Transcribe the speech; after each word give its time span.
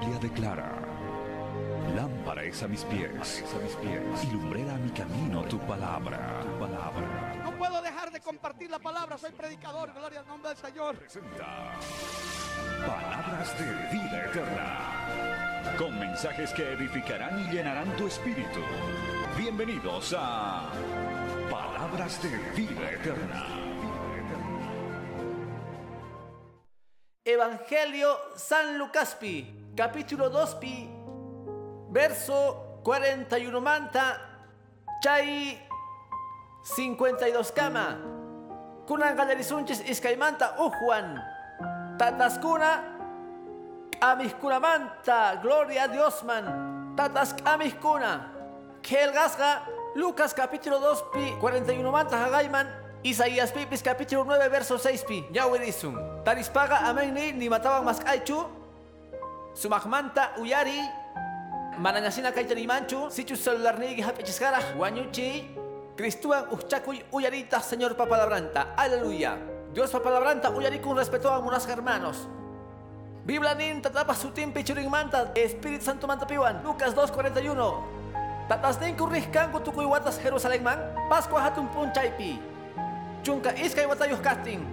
Biblia 0.00 0.18
declara, 0.18 0.72
lámpara 1.94 2.42
es 2.42 2.60
a 2.64 2.66
mis 2.66 2.82
pies, 2.82 3.44
a 3.54 3.58
mis 3.62 3.76
pies, 3.76 4.24
y 4.24 4.32
lumbrera 4.32 4.74
a 4.74 4.78
mi 4.78 4.90
camino 4.90 5.44
tu 5.44 5.56
palabra, 5.60 6.40
tu 6.42 6.58
palabra. 6.58 7.40
No 7.44 7.56
puedo 7.56 7.80
dejar 7.80 8.10
de 8.10 8.18
compartir 8.18 8.70
la 8.70 8.80
palabra, 8.80 9.16
soy 9.16 9.30
predicador, 9.30 9.92
gloria 9.94 10.18
al 10.20 10.26
nombre 10.26 10.48
del 10.48 10.58
Señor. 10.58 10.96
Presenta 10.96 11.78
Palabras 12.84 13.56
de 13.56 13.66
vida 13.96 14.24
eterna, 14.24 15.76
con 15.78 15.96
mensajes 16.00 16.52
que 16.54 16.72
edificarán 16.72 17.38
y 17.46 17.52
llenarán 17.52 17.96
tu 17.96 18.08
espíritu. 18.08 18.60
Bienvenidos 19.38 20.12
a 20.18 20.72
Palabras 21.48 22.20
de 22.20 22.30
vida 22.60 22.90
eterna. 22.90 23.46
Evangelio 27.24 28.18
San 28.36 28.76
Lucaspi, 28.76 29.63
capítulo 29.74 30.30
2 30.30 30.62
pi, 30.62 30.88
verso 31.90 32.80
41 32.86 33.60
manta, 33.60 34.22
chay 35.02 35.58
52 36.62 37.52
kama. 37.52 37.98
Kunan 38.86 39.16
galerisunchis 39.16 39.82
iskaymanta 39.88 40.54
ujuan. 40.60 41.18
Tataskuna 41.98 42.84
amihkuna 44.00 44.58
manta, 44.60 45.40
gloria 45.42 45.84
a 45.84 45.88
Dios 45.88 46.22
man. 46.22 46.46
Tatas 46.96 47.34
amihkuna. 47.44 48.30
Kelgasga, 48.84 49.64
Lucas 49.96 50.34
capítulo 50.34 50.78
2 50.78 51.12
pi, 51.12 51.26
41 51.40 51.90
manta 51.90 52.16
hagayman. 52.20 52.68
Isaías 53.04 53.52
Pipis 53.52 53.82
capítulo 53.82 54.24
9 54.24 54.48
verso 54.48 54.78
6 54.78 55.04
pi. 55.04 55.24
Yawirisum. 55.32 56.24
Tarispaga 56.24 56.88
amén 56.88 57.12
ni 57.12 57.48
mataban 57.48 57.84
mas 57.84 58.00
kaichu. 58.00 58.63
Sumakmanta 59.54 60.34
uyari. 60.42 60.82
Mananyasina 61.78 62.34
kaitani 62.34 62.66
manchu. 62.66 63.06
Sichu 63.10 63.38
celular 63.38 63.78
ni 63.78 64.02
hapichiscara. 64.02 64.58
Wanyuchi. 64.74 65.46
Cristuan 65.94 66.50
uchchakuy 66.50 67.06
uyarita 67.14 67.62
Señor 67.62 67.94
papalabranta. 67.94 68.74
Aleluya. 68.76 69.38
Dios 69.70 69.90
papalabranta 69.90 70.50
uyari 70.50 70.82
con 70.82 70.98
respeto 70.98 71.30
a 71.30 71.38
unas 71.38 71.66
hermanos. 71.70 72.26
Biblia 73.24 73.54
nin 73.54 73.80
tatapa 73.80 74.14
su 74.14 74.30
timpi 74.34 74.64
churing 74.66 74.90
manta. 74.90 75.30
Espíritu 75.34 75.86
Santo 75.86 76.06
manta 76.06 76.26
piwan. 76.26 76.62
Lucas 76.66 76.94
2.41. 76.94 78.50
Tatas 78.50 78.76
nin 78.82 78.98
kurrih 78.98 79.30
kanku 79.30 79.62
tukuy 79.62 79.86
watas 79.86 80.18
Jerusalén 80.18 80.66
man. 80.66 80.78
Pascua 81.08 81.46
hatun 81.46 81.70
punchaypi. 81.70 82.42
Chunka 83.22 83.54
iskay 83.54 83.86
watayuh 83.86 84.18
casting. 84.18 84.66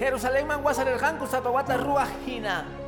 Jerusalén 0.00 0.48
man 0.48 0.64
wasarerganku 0.64 1.28
sa 1.28 1.44
bawata 1.44 1.76
ruah 1.76 2.08
hina. 2.24 2.81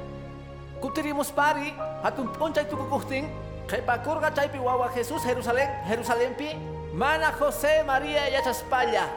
Kutirimus 0.80 1.30
pari, 1.30 1.74
hatun 2.02 2.28
ponchay 2.34 2.66
tukukuhting, 2.66 3.26
kay 3.66 3.80
pakurga 3.82 4.30
chaypi 4.30 4.58
wawa 4.60 4.90
Jesus 4.92 5.22
Jerusalén, 5.24 5.70
Jerusalén 5.88 6.32
pi, 6.36 6.54
mana 6.92 7.32
José 7.32 7.82
María 7.86 8.28
yachaspalla. 8.30 9.08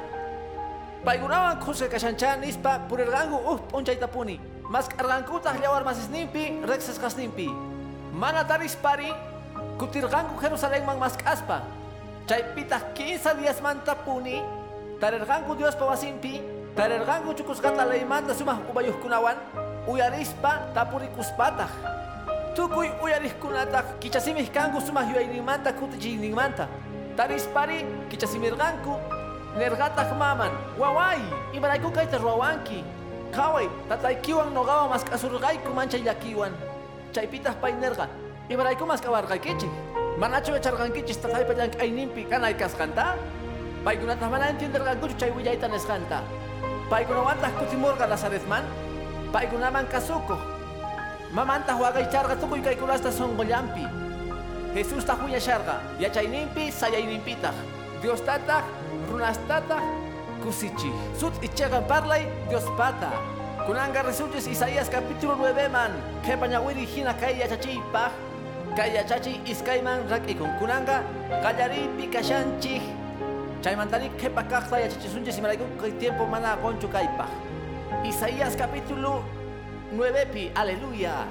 Paigunawan 1.06 1.60
kuse 1.62 1.88
kashanchan 1.88 2.44
ispa 2.44 2.84
purergangu 2.90 3.38
uh 3.38 3.60
ponchay 3.72 3.96
tapuni. 3.96 4.40
Mas 4.68 4.92
kargankuta 4.92 5.56
llawar 5.56 5.88
masisnimpi, 5.88 6.60
rexes 6.68 7.00
kasnimpi. 7.00 7.48
Mana 8.12 8.44
taris 8.44 8.76
pari, 8.76 9.08
kutirgangu 9.80 10.36
Jerusalén 10.42 10.84
man 10.84 11.00
mas 11.00 11.16
kaspa. 11.16 11.64
Chaypita 12.28 12.92
15 12.92 13.40
días 13.40 13.64
man 13.64 13.80
tapuni, 13.88 14.44
tarergangu 15.00 15.56
Dios 15.56 15.76
pawasimpi, 15.80 16.44
uyarishpa 19.88 20.52
tapurikuspataj 20.76 21.72
tukuy 22.56 22.90
uyarikunata 23.04 23.84
kichasimij 24.00 24.52
kanku 24.52 24.82
sumak 24.82 25.08
yuyaynimanta 25.10 25.74
kutichiynimanta 25.74 26.68
tarispari 27.16 27.86
kichasimirqanku 28.10 28.94
nerqataj 29.58 30.14
maman. 30.14 30.52
Waway 30.78 31.22
imarayku 31.54 31.90
kayta 31.90 32.18
ruawanki 32.22 32.84
qhaway 33.34 33.68
tataykiwan 33.90 34.54
noqawan 34.54 34.94
masq'asurqayku 34.94 35.74
manchay 35.74 36.02
llakiwan 36.06 36.54
chaypitaj 37.14 37.56
pay 37.62 37.74
nerqa 37.74 38.06
imarayku 38.50 38.86
cai 38.86 39.70
manachu 40.18 40.52
yacharqankichis 40.58 41.22
tataypa 41.22 41.54
llank'ayninpi 41.54 42.26
kanay 42.26 42.54
kasqanta 42.58 43.14
paykunataj 43.86 44.30
mana 44.34 44.50
entenderqankuchu 44.50 45.16
chay 45.18 45.30
willayta 45.30 45.68
nisqanta 45.70 46.22
paykunawantaq 46.90 47.54
kutimurqa 47.60 48.10
lazaretman 48.10 48.66
paykunaman 49.32 49.88
kasukuq. 49.88 50.40
Mamantah 51.32 51.76
waqaycharqa 51.76 52.40
tukuy 52.40 52.64
kaykunasta 52.64 53.12
sonqollampi. 53.12 53.84
Jesustah 54.76 55.18
willacharqa, 55.20 55.82
yachayninpi 56.00 56.72
sayayninpitaq. 56.72 57.56
Diostataq, 58.02 58.64
runastataq, 59.10 59.84
kusichij. 60.44 60.94
Sut 61.18 61.34
ichaqa 61.44 61.82
parlay 61.84 62.30
Diospata. 62.50 63.12
Kunanga 63.66 64.06
resultis 64.06 64.48
Isaías 64.48 64.88
capítulo 64.88 65.36
9 65.36 65.68
man, 65.68 65.92
kepañawiri 66.24 66.88
hina 66.88 67.12
kay 67.20 67.36
yachachiypaq, 67.44 68.16
kay 68.80 68.96
yachachiy 68.96 69.44
iskayman 69.44 70.08
rak'ikun. 70.08 70.48
Kunanga 70.56 71.04
qallaripi 71.44 72.08
kashanchik, 72.08 72.86
Chaymantani 73.60 74.08
kepa 74.16 74.46
kaqta 74.48 74.80
yachachisunchis 74.80 75.42
imarayku 75.42 75.66
kay 75.82 75.92
tiempo 76.00 76.24
mana 76.30 76.56
qonchu 76.62 76.88
kaypaq. 76.88 77.47
Isaías 78.04 78.56
capítulo 78.56 79.24
9 79.92 80.26
pi, 80.34 80.52
aleluya. 80.56 81.28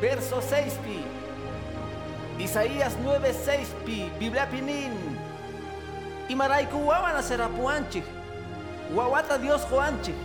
Verso 0.00 0.40
6 0.40 0.78
pi. 0.84 1.00
Isaías 2.38 2.94
9, 3.00 3.32
6 3.32 3.84
pi, 3.84 4.12
Biblia 4.20 4.46
pinin. 4.46 4.92
Imarayku 6.28 6.76
wawan 6.76 7.16
aserapuanchik. 7.16 8.04
Wawata 8.94 9.40
Dios 9.40 9.64
joanchik. 9.68 10.16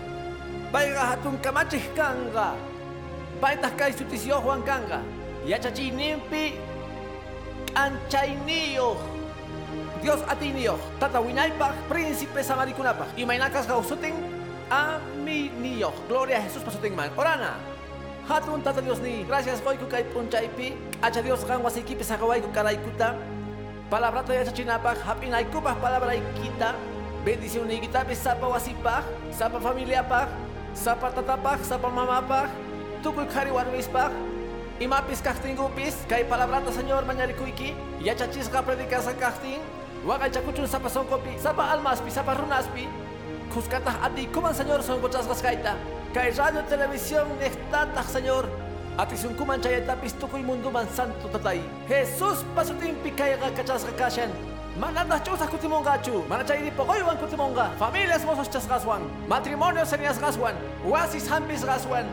Payga 0.72 1.16
hatun 1.16 1.40
kanga. 1.40 2.56
Paytah 3.40 3.72
kay 3.76 3.92
sutisyo 3.92 4.40
Juan 4.44 4.64
kanga. 4.64 5.02
Yachachinimpi 5.48 6.60
anchayniyoj. 7.76 9.14
Dios 10.04 10.20
atinio, 10.28 10.76
tata 11.00 11.24
winaypaj, 11.24 11.88
príncipe 11.88 12.44
samarikunapaj, 12.44 13.16
y 13.16 13.24
mainakas 13.24 13.64
gausutin, 13.64 14.12
aminio, 14.70 15.94
gloria 16.08 16.38
a 16.38 16.42
Jesús 16.42 16.64
pasutin 16.64 16.96
man, 16.96 17.10
orana. 17.18 17.58
Hatun 18.28 18.64
tata 18.64 18.82
Dios 18.82 19.00
ni, 19.00 19.24
gracias 19.24 19.62
goiku 19.62 19.88
kay 19.88 20.04
punchaypi, 20.04 20.74
acha 21.02 21.22
Dios 21.22 21.44
gan 21.44 21.62
wasikipi 21.62 22.04
sakawayku 22.04 22.48
karaikuta, 22.54 23.16
palabrata 23.90 24.34
yachachinapaj, 24.34 24.98
hapinaykupaj 25.04 25.76
palabra 25.84 26.16
ikita, 26.16 26.76
bendición 27.26 27.68
nikitapi 27.68 28.16
sapa 28.16 28.48
wasipaj, 28.48 29.04
sapa 29.32 29.60
familiapaj, 29.60 30.30
sapa 30.74 31.12
tatapaj, 31.12 31.60
sapa 31.68 31.90
mamapaj, 31.90 32.50
tukuy 33.04 33.28
kari 33.28 33.52
warmispaj, 33.52 34.12
Imapis 34.80 35.22
kahtingupis, 35.22 36.02
kay 36.10 36.26
palabrata 36.26 36.74
Señor 36.74 37.06
mañarikuiki, 37.06 37.78
yachachisqa 38.02 38.66
predicasa 38.66 39.14
kahting, 39.14 39.62
Wakay 40.04 40.36
chakuchun 40.36 40.68
sapa 40.68 40.92
sonkopi, 40.92 41.40
sapa 41.40 41.72
almaspi, 41.72 42.12
sapa 42.12 42.36
runaspi, 42.36 42.84
kuskatah 43.54 44.02
ati 44.02 44.26
kuman 44.34 44.54
Señor 44.54 44.82
sonkochasgas 44.82 45.42
kaita, 45.46 45.78
kay 46.14 46.34
radio 46.34 46.66
televisión 46.66 47.30
nehtatah 47.38 48.02
Señor, 48.10 48.50
ati 48.98 49.14
sunkuman 49.14 49.62
chayatapis 49.62 50.18
tukuy 50.18 50.42
munduman 50.42 50.90
santo 50.90 51.30
tatay. 51.30 51.62
Jesus 51.86 52.42
pasutimpi 52.58 53.14
kayga 53.14 53.54
kachasga 53.54 53.94
kashan, 53.94 54.34
Manatah 54.74 55.22
chusah 55.22 55.46
kutimongachu, 55.46 56.26
manachayri 56.26 56.74
pokoywan 56.74 57.14
kutimonga, 57.22 57.70
familias 57.78 58.26
mozos 58.26 58.50
chasgaswan, 58.50 59.06
matrimonio 59.30 59.86
senias 59.86 60.18
gaswan, 60.18 60.58
wasis 60.82 61.30
hampis 61.30 61.62
gaswan, 61.62 62.10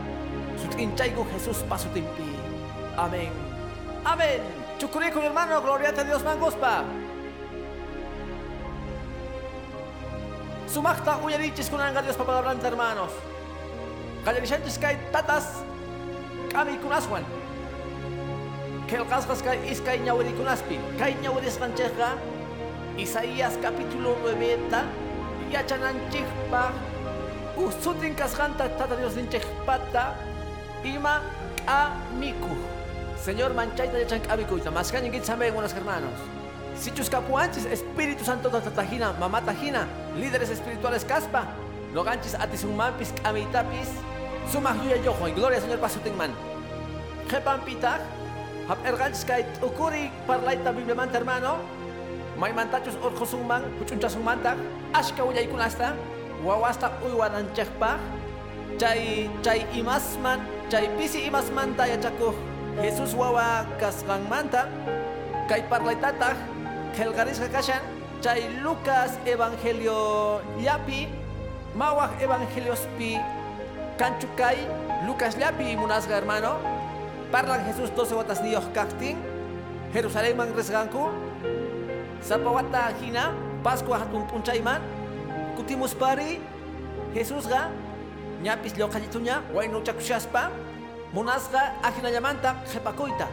sutkinchaygu 0.61 1.25
Jesus 1.33 1.65
pasutimpi. 1.65 2.37
Amén. 2.93 3.33
Amén. 4.05 4.41
Chucurico 4.77 5.17
hermano, 5.21 5.61
gloria 5.61 5.89
a 5.89 6.03
Dios 6.03 6.21
mangospa. 6.21 6.85
Sumakta 10.71 11.19
uyarichis 11.19 11.67
kunanga 11.67 11.99
Dios 11.99 12.15
papalabranta 12.15 12.63
hermanos. 12.71 13.11
Kallarishanchis 14.23 14.79
kay 14.79 14.95
tatas 15.11 15.59
kami 16.47 16.79
kunaswan. 16.79 17.27
Kelkaskas 18.87 19.43
kay 19.43 19.59
iskay 19.67 19.99
ñawiri 19.99 20.31
kunaspi. 20.31 20.79
Kay 20.95 21.19
ñawiris 21.19 21.59
kancheka 21.59 22.15
Isaías 22.95 23.59
capítulo 23.59 24.15
9 24.23 24.71
ta 24.71 24.87
yachananchikpa 25.51 26.71
usutin 27.59 28.15
kaskanta 28.15 28.71
tata 28.71 28.95
Dios 28.95 29.19
ninchikpata 29.19 30.15
ima 30.87 31.19
amiku. 31.67 32.55
Señor 33.19 33.51
manchayta 33.51 33.99
yachan 33.99 34.23
amikuita. 34.31 34.71
Mascañin 34.71 35.11
gitzamen 35.11 35.51
unas 35.51 35.75
hermanos. 35.75 36.15
Sichus 36.81 37.13
capuanchis, 37.13 37.69
Espíritu 37.69 38.25
Santo 38.25 38.49
tatajina, 38.49 39.13
mamatajina, 39.21 39.85
líderes 40.17 40.49
espirituales 40.49 41.05
caspa, 41.05 41.45
no 41.93 42.01
ganchis 42.01 42.33
atisummampis, 42.33 43.13
amitapis, 43.21 43.85
sumah 44.49 44.73
yuya 44.81 44.97
yojo, 44.97 45.29
y 45.29 45.33
gloria 45.37 45.61
Señor 45.61 45.77
pasutingman. 45.77 46.33
Jepan 47.29 47.61
pitag, 47.61 48.01
hap 48.65 48.81
erganchis 48.81 49.21
kay 49.29 49.45
ukuri 49.61 50.09
parlaita 50.25 50.73
Biblia 50.73 50.97
manta 50.97 51.21
hermano. 51.21 51.61
May 52.41 52.49
mantachos 52.49 52.97
orjosungman, 52.97 53.61
huchunchasungmanta, 53.77 54.57
ashka 54.89 55.21
uyaykunasta, 55.21 55.93
wawasta 56.41 56.89
uywananchakpa, 57.05 58.01
chay 58.81 59.29
chay 59.45 59.61
imasman, 59.77 60.41
chay 60.65 60.89
pisi 60.97 61.29
imasmanta 61.29 61.85
yachakuj 61.85 62.33
Jesus 62.81 63.13
wawa 63.13 63.69
kasqanmanta, 63.77 64.65
kay 65.45 65.61
parlaitata, 65.69 66.33
kelgarisqa 66.95 67.47
kashan, 67.49 67.81
chay 68.21 68.49
Lucas 68.63 69.17
Evangelio 69.25 70.41
llapi, 70.59 71.07
mawaj 71.75 72.11
Evangeliospi, 72.21 73.17
kanchukay, 73.97 74.57
Lucas 75.07 75.37
llapi 75.37 75.75
munasga 75.75 76.17
hermano, 76.19 76.59
parlan 77.31 77.63
Jesús 77.65 77.89
12 77.95 78.15
watas 78.19 78.39
niyoh 78.43 78.63
kaktin, 78.73 79.17
Jerusalén 79.93 80.37
resganku, 80.55 81.11
Sapawata 82.21 82.93
hina, 83.01 83.33
Pascua 83.65 83.97
hatun 83.97 84.25
punchayman, 84.29 84.81
kutimus 85.57 85.93
pari, 85.97 86.37
Jesus 87.13 87.49
ga, 87.49 87.69
ñapis 88.41 88.77
localituña, 88.77 89.41
wayno 89.53 89.81
chakushaspa, 89.81 90.49
munasga 91.13 91.73
ahinallamanta 91.83 92.55
jepakuita. 92.69 93.27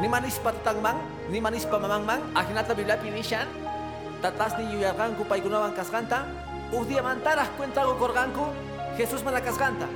Ni 0.00 0.08
manispa 0.08 0.52
tatangman, 0.52 0.96
ni 1.28 1.40
manispa 1.40 1.78
mamangman, 1.78 2.20
ahinata 2.34 2.74
bilapi 2.74 3.12
nishan, 3.12 3.46
tatas 4.24 4.56
ni 4.58 4.72
yuyarganku 4.72 5.24
paikunawan 5.28 5.76
kasganta, 5.76 6.24
uhdía 6.72 7.02
mantaraj 7.02 7.48
cuentago 7.56 7.94
korganku, 8.00 8.48
Jesús 8.96 9.22
mana 9.22 9.40
kasganta. 9.40 9.86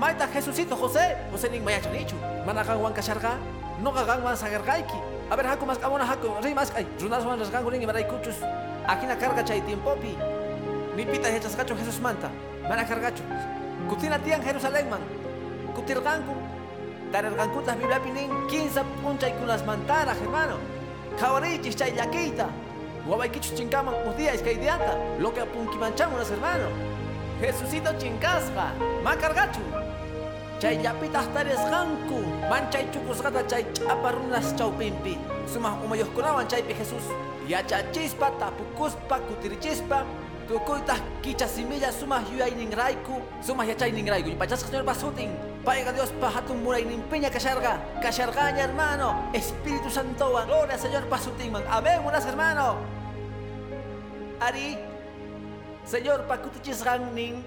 Maita 0.00 0.26
Jesucito 0.32 0.74
José, 0.74 1.14
José 1.30 1.48
ning 1.52 1.62
mayachanichu, 1.62 2.16
managanwan 2.46 2.92
kasharga, 2.92 3.38
no 3.84 3.92
gaganwan 3.92 4.36
sagargaiki. 4.36 4.98
A 5.30 5.36
ver, 5.36 5.46
haku 5.46 5.64
mas 5.66 5.78
kamona 5.78 6.04
haku, 6.04 6.28
rimas 6.42 6.72
ay, 6.74 6.86
runaswan 6.98 7.38
rasgangu 7.38 7.70
ning 7.70 7.86
maray 7.86 8.04
kuchus, 8.08 8.40
akina 8.88 9.14
carga 9.16 9.44
chay 9.44 9.60
tiempopi. 9.60 10.16
Ni 10.96 11.04
pita 11.06 11.28
hechasgacho 11.28 11.76
Jesús 11.76 12.00
manta, 12.00 12.30
mana 12.68 12.84
cargacho. 12.84 13.22
Kutina 13.88 14.18
tian 14.18 14.42
Jerusalén 14.42 14.88
man, 14.90 15.00
kutirganku, 15.76 16.34
tarergankutas 17.12 17.76
bibliapi 17.76 18.10
ning 18.10 18.30
15 18.48 18.82
punchay 19.04 19.32
kunas 19.38 19.62
mantara, 19.68 20.16
hermano. 20.16 20.56
Kawarichis 21.20 21.76
chay 21.76 21.92
yaquita. 21.92 22.48
Guabaikichu 23.06 23.54
chinkaman 23.56 23.94
udia 24.08 24.32
es 24.32 24.42
dianta, 24.42 24.96
lo 25.20 25.32
que 25.34 25.40
apunkimanchamunas, 25.40 26.30
hermano. 26.30 26.68
Jesucito 27.40 27.92
chinkasqa, 27.98 28.72
makargachu. 29.04 29.60
Chay 30.60 30.78
llapitas 30.78 31.26
taresqanku, 31.34 32.22
manchay 32.48 32.86
chukusqata 32.92 33.42
chay 33.46 33.66
ch'aparunas 33.74 34.54
chawpinpi. 34.56 35.18
Sumah 35.46 35.74
umayuqkunawan 35.84 36.46
chaypi 36.48 36.72
Jesús. 36.74 37.02
Yachachispa, 37.48 38.30
tapukuspa, 38.38 39.18
kutirichispa, 39.26 40.06
tukuytaq 40.48 41.02
kicha 41.22 41.48
similla 41.48 41.90
sumah 41.90 42.22
yuyayninrayku, 42.30 43.20
sumah 43.42 43.66
yachayninrayku. 43.66 44.38
Pachasqa 44.38 44.70
señor 44.70 44.86
Basutin, 44.86 45.34
paiga 45.64 45.92
Dios 45.94 46.10
pa 46.20 46.28
hatun 46.28 46.62
murayninpiña 46.62 47.30
kasharga, 47.30 47.78
kashargaña 48.02 48.66
hermano, 48.66 49.30
Espíritu 49.32 49.90
Santoa, 49.90 50.44
gloria 50.44 50.78
señor 50.78 51.08
Basutinman. 51.08 51.62
Amén, 51.70 52.02
hermano. 52.02 52.76
Ari, 54.42 54.78
Señor 55.82 56.26
pakutichis 56.30 56.82
ning 57.14 57.42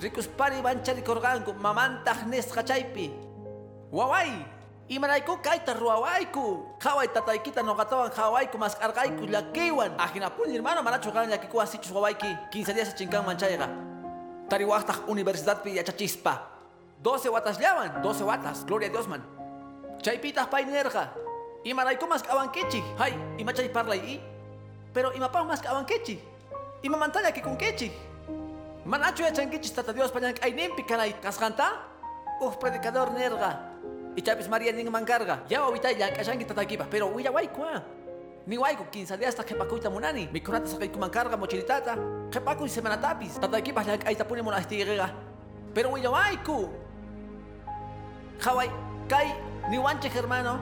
rikuspari 0.00 0.60
banchari 0.60 1.00
korganku 1.00 1.56
mamantah 1.56 2.28
nesqa 2.28 2.60
chaypi. 2.64 3.08
Waway, 3.92 4.28
imarayku 4.88 5.40
kayta 5.40 5.72
ruwawayku. 5.72 6.76
Qhaway 6.76 7.08
tataykita 7.08 7.64
noqatawan 7.64 8.12
qhawayku 8.12 8.56
masqarqayku 8.60 9.24
llakiwan. 9.24 9.96
Ajinapuni 9.96 10.60
hermano 10.60 10.84
manachu 10.84 11.12
qan 11.12 11.28
llakikuwan 11.28 11.68
sichus 11.68 11.92
wawayki 11.92 12.28
15 12.52 12.76
días 12.76 12.92
chinkanman 12.92 13.36
chayqa. 13.36 13.68
Tariwaqtaq 14.48 15.08
universidadpi 15.08 15.80
yachachispa. 15.80 16.49
12 17.02 17.28
watas 17.32 17.58
llawan, 17.58 18.02
12 18.02 18.24
watas, 18.24 18.64
gloria 18.66 18.88
a 18.88 18.92
Dios 18.92 19.08
man. 19.08 19.24
Chaypitaq 20.02 20.50
pay 20.50 20.64
nerqa. 20.64 21.12
Imarayku 21.64 22.08
masqawankichik. 22.08 22.84
Hay, 22.96 23.12
imachay 23.38 23.68
parlay 23.68 24.00
i. 24.00 24.20
Pero 24.92 25.12
imapaq 25.12 25.44
masqawankichik. 25.44 26.20
Ima 26.82 26.96
mantalla 26.96 27.32
que 27.32 27.42
con 27.42 27.56
quechi. 27.56 27.92
Manacho 28.84 29.22
ya 29.22 29.32
chanquichis 29.32 29.72
tata 29.72 29.92
Dios 29.92 30.10
pañan 30.10 30.34
ay 30.40 31.12
kasganta. 31.20 31.84
Uf 32.40 32.56
predicador 32.56 33.12
nerga. 33.12 33.76
Y 34.16 34.22
chapis 34.22 34.48
María 34.48 34.72
ning 34.72 34.90
mancarga. 34.90 35.44
Ya 35.48 35.60
ahorita 35.60 35.92
ya 35.92 36.12
kashanki 36.12 36.44
tata 36.44 36.64
kipa, 36.64 36.86
pero 36.90 37.08
uya 37.08 37.30
guay 37.30 37.48
kwa. 37.48 37.84
Ni 38.46 38.56
guay 38.56 38.76
ko 38.76 38.84
15 38.90 39.18
días 39.18 39.36
hasta 39.36 39.44
que 39.44 39.54
pacuita 39.54 39.90
munani. 39.90 40.28
Mi 40.32 40.40
conata 40.40 40.66
sa 40.66 40.78
kay 40.78 40.88
kumancarga 40.88 41.36
mochilitata. 41.36 41.96
Que 42.32 42.40
pacu 42.40 42.64
y 42.64 42.68
semana 42.68 43.00
tapis. 43.00 43.38
Tata 43.38 43.60
kipa 43.60 43.84
ya 43.84 43.98
ay 44.06 44.16
tapune 44.16 44.42
mona 44.42 44.58
estigega. 44.58 45.12
Pero 45.74 45.92
uya 45.92 46.08
guay 46.08 46.36
ko. 48.40 48.50
Hawai 48.50 48.70
kay 49.08 49.36
ni 49.70 49.78
wanche 49.78 50.08
hermano. 50.08 50.58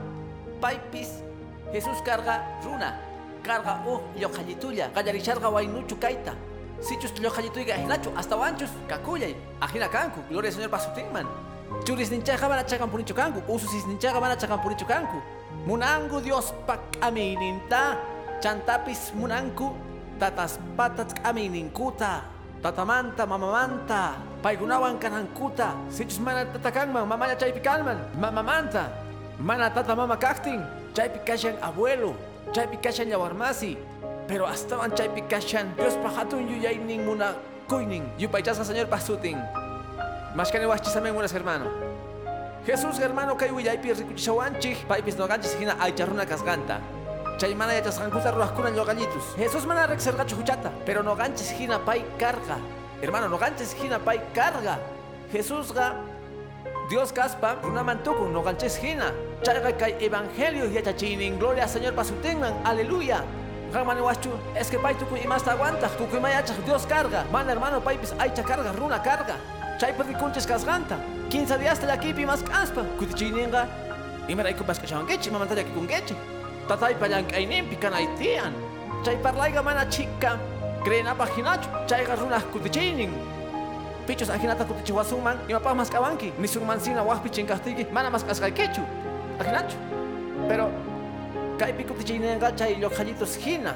Paipis. 0.59 1.23
Jesús 1.71 2.01
carga 2.03 2.43
runa 2.65 2.97
carga 3.43 3.81
oh 3.87 4.01
yojalituya 4.17 4.89
gallarisharga 4.89 5.49
wainuchu 5.49 5.95
kaita 5.95 6.33
sichus 6.81 7.13
yojalituiga 7.21 7.75
hinachu 7.75 8.09
hasta 8.15 8.35
wanchus 8.35 8.69
kakuyay 8.87 9.35
ajina 9.61 9.87
kanku 9.87 10.19
gloria 10.29 10.51
señor 10.51 10.69
basutinman 10.69 11.27
churis 11.85 12.09
ninchaga 12.11 12.49
mana 12.49 12.63
chagan 12.63 12.89
punichu 12.89 13.13
kanku 13.13 13.39
ususis 13.47 13.85
ninchaga 13.85 14.19
mana 14.19 14.35
chagan 14.35 14.59
punichu 14.59 14.85
kanku 14.85 15.21
munangu 15.67 16.21
dios 16.21 16.53
pak 16.65 16.81
amininta 17.01 17.97
chantapis 18.41 19.13
munanku 19.13 19.75
tatas 20.19 20.59
patats 20.75 21.13
amininkuta 21.23 22.25
tatamanta 22.63 23.29
mamamanta 23.29 24.17
paigunawan 24.39 24.95
kanankuta 24.99 25.75
sichus 25.91 26.19
mana 26.19 26.45
tatakanman 26.47 27.03
mamaya 27.03 27.35
chaypi 27.35 27.59
kalman 27.59 27.99
mamamanta 28.15 28.87
mana 29.39 29.67
tata 29.69 29.95
mama 29.95 30.15
kaktin 30.15 30.63
chaypi 30.95 31.19
kashan 31.27 31.55
abuelo 31.59 32.15
chaypi 32.55 32.79
kashan 32.79 33.11
yawarmasi 33.11 33.75
pero 34.27 34.47
astawan 34.47 34.91
chaypi 34.95 35.21
kashan 35.27 35.75
Dios 35.75 35.99
pahatun 35.99 36.47
yuyaynin 36.47 37.03
muna 37.03 37.35
kuynin 37.67 38.07
yupaychasqa 38.15 38.63
señor 38.63 38.87
pasutin 38.87 39.35
mashkani 40.35 40.65
wachchisamen 40.69 41.13
munas 41.13 41.33
hermano. 41.33 41.67
Jesús 42.67 42.99
hermano 42.99 43.35
kay 43.35 43.49
willaypi 43.51 43.91
rikuchishawanchik 43.91 44.85
paypis 44.87 45.17
noqanchis 45.17 45.55
hina 45.57 45.73
aycharruna 45.83 46.23
kasqanta 46.23 46.77
chay 47.39 47.55
mana 47.55 47.73
yachasqankuta 47.73 48.31
ruwaqkuna 48.35 48.69
ñoqallitus 48.71 49.35
Jesús 49.39 49.65
mana 49.65 49.87
riqsirqachu 49.87 50.35
huchata 50.39 50.71
pero 50.85 51.01
noqanchis 51.03 51.51
hina 51.57 51.79
pay 51.79 52.03
karqa 52.19 52.59
hermano 53.01 53.27
noqanchis 53.29 53.73
hina 53.73 53.99
pay 53.99 54.19
karqa 54.33 54.77
Jesúsqa 55.31 55.95
Dios 56.89 57.11
kaspa 57.11 57.55
runaman 57.63 58.03
tukun 58.03 58.33
noqanchis 58.33 58.77
hina 58.77 59.13
chayqa 59.43 59.71
kay 59.77 59.95
evangelio 59.99 60.65
yachachinin 60.65 61.37
gloria 61.39 61.63
al 61.63 61.69
señor 61.69 61.93
pasutinman 61.93 62.53
aleluya. 62.65 63.23
Gamani 63.71 64.01
wachu, 64.01 64.31
es 64.55 64.67
que 64.71 64.79
pay 64.79 64.95
tukuy 64.95 65.19
imasta 65.19 65.51
aguanta, 65.51 65.87
tukuy 65.89 66.19
mayachak 66.19 66.57
Dios 66.65 66.87
carga, 66.87 67.23
mana 67.31 67.51
hermano 67.51 67.79
paypis 67.79 68.13
aycha 68.17 68.41
carga, 68.43 68.71
runa 68.71 68.99
carga, 69.03 69.35
chay 69.79 69.93
perrikunches 69.93 70.47
kasganta, 70.47 70.97
15 71.29 71.59
días 71.59 71.79
de 71.79 71.91
aquí 71.91 72.11
más 72.25 72.41
caspa, 72.41 72.81
kutichininga, 72.97 73.67
y 74.27 74.33
me 74.33 74.41
raiku 74.41 74.63
pas 74.63 74.79
kashawangechi, 74.79 75.29
mamanta 75.29 75.53
yaki 75.53 75.69
kungechi, 75.69 76.15
tatay 76.67 76.95
payan 76.95 77.27
kainin 77.27 77.69
pican 77.69 77.93
haitian, 77.93 78.53
chay 79.03 79.17
parlaiga 79.17 79.61
mana 79.61 79.87
chica, 79.87 80.39
creen 80.83 81.07
apaginacho, 81.07 81.69
chay 81.87 82.05
runa 82.05 82.39
kutichinin, 82.39 83.11
pichos 84.07 84.29
ajinata 84.29 84.65
kutichiwasuman, 84.65 85.37
y 85.47 85.53
mapa 85.53 85.73
mas 85.73 85.89
kawanki, 85.89 86.33
ni 86.39 86.47
sumansina 86.47 87.03
wahpi 87.03 87.29
chinkastiki, 87.29 87.85
mana 87.91 88.09
mas 88.09 88.23
kaskaikichu, 88.23 88.81
ajinacho, 89.39 89.77
pero 90.47 90.71
kaypi 91.57 91.83
kutichayninqa 91.83 92.55
chay 92.55 92.75
lloqallitos 92.75 93.35
hina 93.45 93.75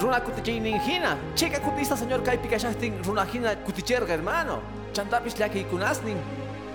runa 0.00 0.20
kutichaynin 0.20 0.78
hina 0.80 1.16
chika 1.34 1.58
kutista 1.60 1.96
señor 1.96 2.22
kaypi 2.22 2.48
kashaqtin 2.48 3.02
runa 3.04 3.24
hina 3.24 3.56
kuticherqa 3.56 4.12
hermano. 4.12 4.60
Chantapis 4.92 5.34
llakiykunasnin 5.38 6.16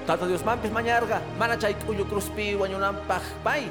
tata 0.06 0.25
diosmanpis 0.27 0.72
mañarqa 0.72 1.22
mana 1.39 1.58
chay 1.58 1.74
t'uyu 1.74 2.06
cruzpi 2.06 2.56
wañunanpaq 2.56 3.24
pay 3.44 3.70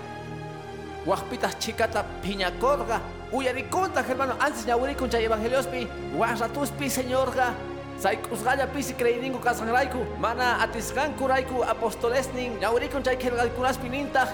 waqpitas 1.07 1.55
chikata 1.59 2.05
phiñakorqa 2.23 3.01
uyarikunta 3.33 4.03
hermano 4.03 4.35
antes 4.41 4.67
ñawirikun 4.67 5.11
chay 5.11 5.25
evangeliospi 5.25 5.87
waq 6.19 6.41
ratuspi 6.41 6.91
señorqa 6.91 7.55
sayk'usqalla 8.03 8.67
pisi 8.73 8.95
creyningu 8.95 9.39
kasqanrayku 9.39 9.99
mana 10.19 10.63
atisqankurayku 10.65 11.63
apostolesnin 11.65 12.59
ñawirikun 12.61 13.03
chay 13.05 13.17
qillqaykunaspi 13.17 13.89
nintaq 13.89 14.29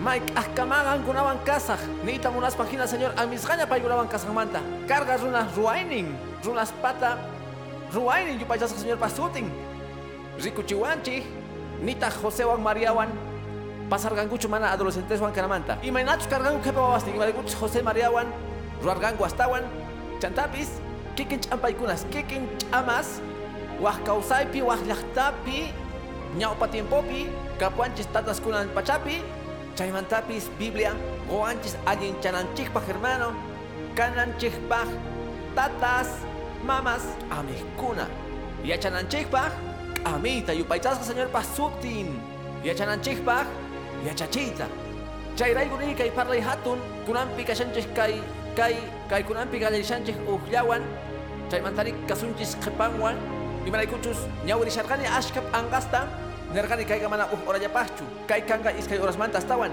Mike 0.00 0.32
ahkamagan 0.32 1.04
kunawan 1.04 1.36
kasaj 1.44 1.76
nita 2.04 2.30
munas 2.32 2.56
página 2.56 2.86
señor. 2.88 3.12
Amisgaña 3.20 3.68
paygunawan 3.68 4.08
kasajmanta 4.08 4.60
carga 4.88 5.20
runas 5.20 5.52
ruainin 5.52 6.16
runas 6.40 6.72
pata 6.80 7.18
ruainin 7.92 8.40
yupaychasqa 8.40 8.80
señor 8.80 8.96
pasutin. 8.96 9.52
Rikuchiwanchi 10.40 11.20
nita 11.84 12.08
Josewan 12.08 12.62
Mariawan 12.64 13.12
pasar 13.90 14.14
gangucho 14.14 14.48
mana 14.48 14.70
adolescentes 14.72 15.20
wan 15.20 15.32
kanamanta. 15.32 15.76
Y 15.82 15.90
mainachus 15.90 16.28
cargangu 16.28 16.62
kepa 16.62 16.80
wawasti, 16.80 17.10
y 17.10 17.54
José 17.60 17.82
María 17.82 18.10
wan, 18.10 18.26
ruargangu 18.82 19.24
astawan, 19.24 19.64
chantapis, 20.20 20.80
kikin 21.16 21.40
champaikunas, 21.40 22.06
kikin 22.10 22.48
chamas, 22.70 23.20
wahkausaypi, 23.82 24.62
wahllaqtapi, 24.62 25.72
ñawpa 26.38 26.68
tiempopi, 26.70 27.26
kapuanchis 27.58 28.06
tatas 28.12 28.40
kunan 28.40 28.68
pachapi, 28.70 29.20
chaymantapis 29.74 30.48
Biblia, 30.58 30.94
goanchis 31.28 31.76
allin 31.84 32.14
chananchikpaj 32.22 32.86
hermano, 32.86 33.34
kananchikpaj, 33.96 34.88
tatas, 35.56 36.22
mamas, 36.64 37.02
amihkuna, 37.30 38.06
yachananchikpaj, 38.62 39.50
amita, 40.04 40.54
yupaychasqa 40.54 41.02
señor 41.02 41.28
pasuktin, 41.34 42.20
yachananchikpaj, 42.62 43.46
yachachita. 44.06 44.66
Chayraykurini 45.36 45.94
kay 45.96 46.10
parlay 46.10 46.40
hatun, 46.40 46.78
kunanpi 47.06 47.44
kashanchik 47.46 47.88
kay 47.94 48.20
kay 48.56 48.76
kay 49.08 49.22
kunanpi 49.22 49.56
gallishanchik 49.62 50.16
uhlawan, 50.26 50.82
chaymantari 51.48 51.94
kasunchis 52.04 52.58
qhipanwan, 52.60 53.16
imaraykuchus 53.64 54.26
ñawirisharqani 54.44 55.06
ashkap 55.06 55.44
angasta, 55.54 56.08
nerqani 56.52 56.84
kayqa 56.84 57.08
mana 57.08 57.24
uj 57.32 57.40
orallapaqchu, 57.46 58.04
kay 58.26 58.42
kanqa 58.42 58.74
iskay 58.76 58.98
horasmanta 58.98 59.38
astawan, 59.38 59.72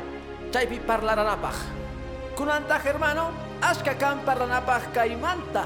chaypi 0.54 0.80
parlaranapaq. 0.88 1.58
Kunantaj 2.38 2.86
hermano, 2.86 3.34
ashka 3.62 3.98
kan 3.98 4.22
parlanapaq 4.22 4.94
kaymanta. 4.94 5.66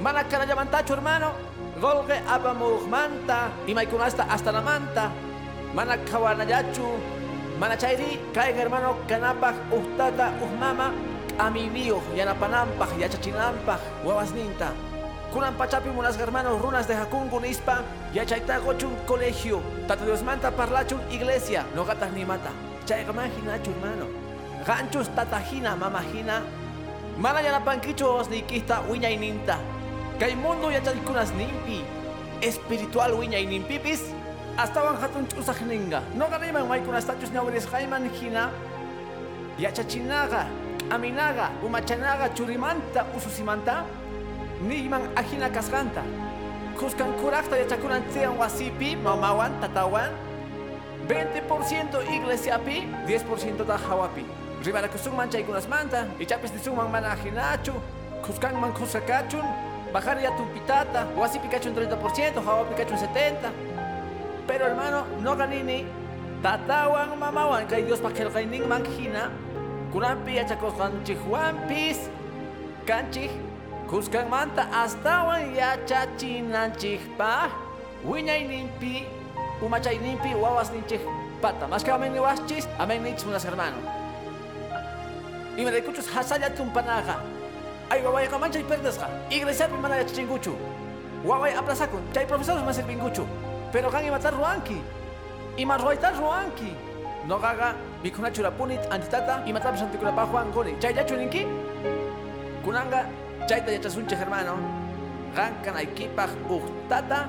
Mana 0.00 0.24
kanallamantachu 0.24 0.96
hermano, 0.96 1.36
golqe 1.80 2.16
apamuqmanta, 2.24 3.52
imaykunasta 3.68 4.24
astanamanta, 4.24 5.12
mana 5.76 5.96
qhawanallachu, 6.08 6.96
mana 7.58 7.76
chayri 7.76 8.20
kay 8.34 8.52
hermano 8.52 8.96
kanapaq 9.08 9.56
uhtata 9.72 10.32
uhmama 10.44 10.92
aminiyuq 11.38 12.04
yanapananpaq 12.16 12.90
yachachinanpaq 13.00 13.80
wawasninta. 14.04 14.72
Kunan 15.32 15.54
pachapi 15.56 15.90
munas 15.90 16.16
hermanos 16.16 16.62
runas 16.62 16.86
de 16.86 16.94
Jacungu 16.94 17.40
nispa, 17.40 17.82
yachayta 18.14 18.60
gochun 18.60 18.94
colegio, 19.06 19.60
tata 19.88 20.04
Dios 20.04 20.22
manta 20.22 20.50
parlachun 20.50 21.00
iglesia, 21.10 21.64
no 21.74 21.84
gatas 21.84 22.12
ni 22.12 22.24
mata. 22.24 22.50
Chaygaman 22.86 23.30
hinachu 23.36 23.70
hermano. 23.72 24.06
Ganchus 24.64 25.08
tatajina 25.14 25.76
mamajina, 25.76 26.42
mana 27.18 27.40
yanapankichu 27.42 28.06
osnikista 28.06 28.80
wiña 28.88 29.10
ininta. 29.10 29.58
Kay 30.18 30.34
mundo 30.36 30.70
yachaykunas 30.70 31.32
nimpi, 31.34 31.84
espiritual 32.40 33.12
wiña 33.12 33.38
inimpipis, 33.38 34.00
hasta 34.00 34.25
wan 34.56 34.96
hatun 34.96 35.26
chusajninga. 35.28 36.02
No 36.14 36.26
ganiman 36.28 36.66
maikunas 36.68 37.04
tachus 37.06 37.30
ñawiris 37.30 37.66
jaiman 37.70 38.08
hina, 38.10 38.50
yachachinaga, 39.58 40.46
aminaga, 40.90 41.50
umachanaga 41.62 42.28
churimanta 42.34 43.04
ususimanta, 43.16 43.84
niman 44.62 45.02
ajina 45.16 45.50
kasganta. 45.50 46.02
Kuskan 46.78 47.12
kurakta 47.20 47.56
yachakunan 47.56 48.02
tsean 48.10 48.36
wasipi, 48.36 48.96
mamawan, 48.96 49.52
tatawan, 49.60 50.10
20% 51.08 52.04
iglesiapi, 52.14 52.84
10% 53.06 53.66
ta 53.66 53.76
hawapi. 53.76 54.24
Ribara 54.64 54.88
kusungman 54.88 55.30
chaykunas 55.30 55.68
manta, 55.68 56.06
ichapis 56.18 56.52
nisungman 56.52 56.90
mana 56.90 57.12
ajinachu, 57.12 57.72
kuskanman 58.24 58.72
kusakachun, 58.72 59.44
bajar 59.92 60.20
ya 60.20 60.30
tumpitata, 60.36 61.06
wasipi 61.16 61.48
kachun 61.48 61.72
30%, 61.74 62.44
hawapi 62.44 62.74
kachun 62.74 62.96
70%. 62.96 63.75
Pero 64.46 64.66
hermano, 64.66 65.06
no 65.20 65.34
ganini, 65.34 65.84
tatawan 66.42 67.18
mamawan, 67.18 67.66
kay 67.66 67.82
Dios 67.82 67.98
pakelkainin 67.98 68.62
manjina, 68.70 69.30
kunampi 69.90 70.38
yachakoskanchik 70.38 71.18
wampis, 71.26 72.06
kanchik, 72.86 73.30
kuskan 73.90 74.30
manta 74.30 74.70
astawan 74.70 75.50
yachachinanchikpa, 75.50 77.50
wiñayninpi, 78.06 79.02
umachayninpi, 79.58 80.30
wawasninchik 80.38 81.02
pata. 81.42 81.66
Más 81.66 81.82
que 81.82 81.90
amen 81.90 82.12
ni 82.12 82.22
waschis, 82.22 82.68
amen 82.78 83.02
ni 83.02 83.10
unas 83.26 83.44
hermano. 83.44 83.82
Y 85.58 85.64
me 85.64 85.70
recuchos 85.70 86.06
hasaya 86.14 86.54
tumpanaga. 86.54 87.18
Ay, 87.90 88.02
waway 88.02 88.28
ka 88.28 88.38
manchay 88.38 88.62
perdesga. 88.62 89.08
Iglesia 89.30 89.66
pi 89.66 89.74
mana 89.74 89.96
yachichinguchu. 89.96 90.54
Waway 91.24 91.54
aplazakun, 91.54 92.02
chay 92.12 92.26
profesores 92.26 92.62
más 92.62 92.76
servinguchu. 92.76 93.26
Pero 93.76 93.92
kan 93.92 94.00
imatar 94.00 94.32
ruanki. 94.32 94.80
Ima 95.60 95.76
ruaitar 95.76 96.16
ruanki. 96.16 96.72
No 97.28 97.36
gaga, 97.36 97.76
mikuna 98.00 98.32
churapunit 98.32 98.80
antitata, 98.88 99.44
imatar 99.44 99.76
santikura 99.76 100.16
pa 100.16 100.24
Juan 100.24 100.48
goni. 100.48 100.72
Chay 100.80 100.96
yachuninki? 100.96 101.44
Kunanga, 102.64 103.04
chay 103.44 103.60
ta 103.60 103.68
yachasunche 103.76 104.16
hermano. 104.16 104.56
Gankan 105.36 105.76
aikipaj 105.76 106.32
uhtata, 106.48 107.28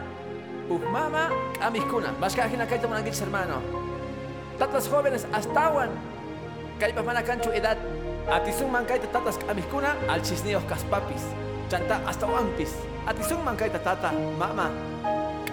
uhmama, 0.71 1.35
amiskuna. 1.59 2.15
Más 2.15 2.31
que 2.31 2.39
ajina 2.39 2.63
kaita 2.63 2.87
monanguich 2.87 3.19
hermano. 3.19 3.59
Tatas 4.55 4.87
jóvenes 4.87 5.27
astawan. 5.35 5.91
Kaipas 6.79 7.03
mana 7.03 7.19
canchu 7.27 7.51
edad. 7.51 7.75
Atizun 8.31 8.71
mankaita 8.71 9.11
tatas 9.11 9.35
amiskuna 9.51 9.99
al 10.07 10.23
chisneos 10.23 10.63
kaspapis. 10.63 11.27
Chanta 11.67 11.99
hasta 12.07 12.23
wampis. 12.23 12.71
Atizun 13.03 13.43
mankaita 13.43 13.83
tata, 13.83 14.15
mama. 14.39 14.71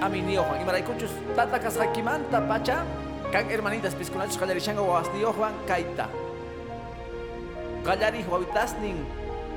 Aminio 0.01 0.43
Juan. 0.45 0.61
Y 0.61 0.65
maraicuchus 0.65 1.11
tata 1.37 1.59
kasakimanta 1.59 2.41
pacha. 2.49 2.85
Kan 3.33 3.51
hermanitas 3.51 3.95
piscunachos 3.95 4.39
kallarishanga 4.39 4.83
wawasnio 4.83 5.33
Juan 5.33 5.55
kaita. 5.67 6.09
Kallari 7.85 8.25
wawitasnin. 8.31 9.05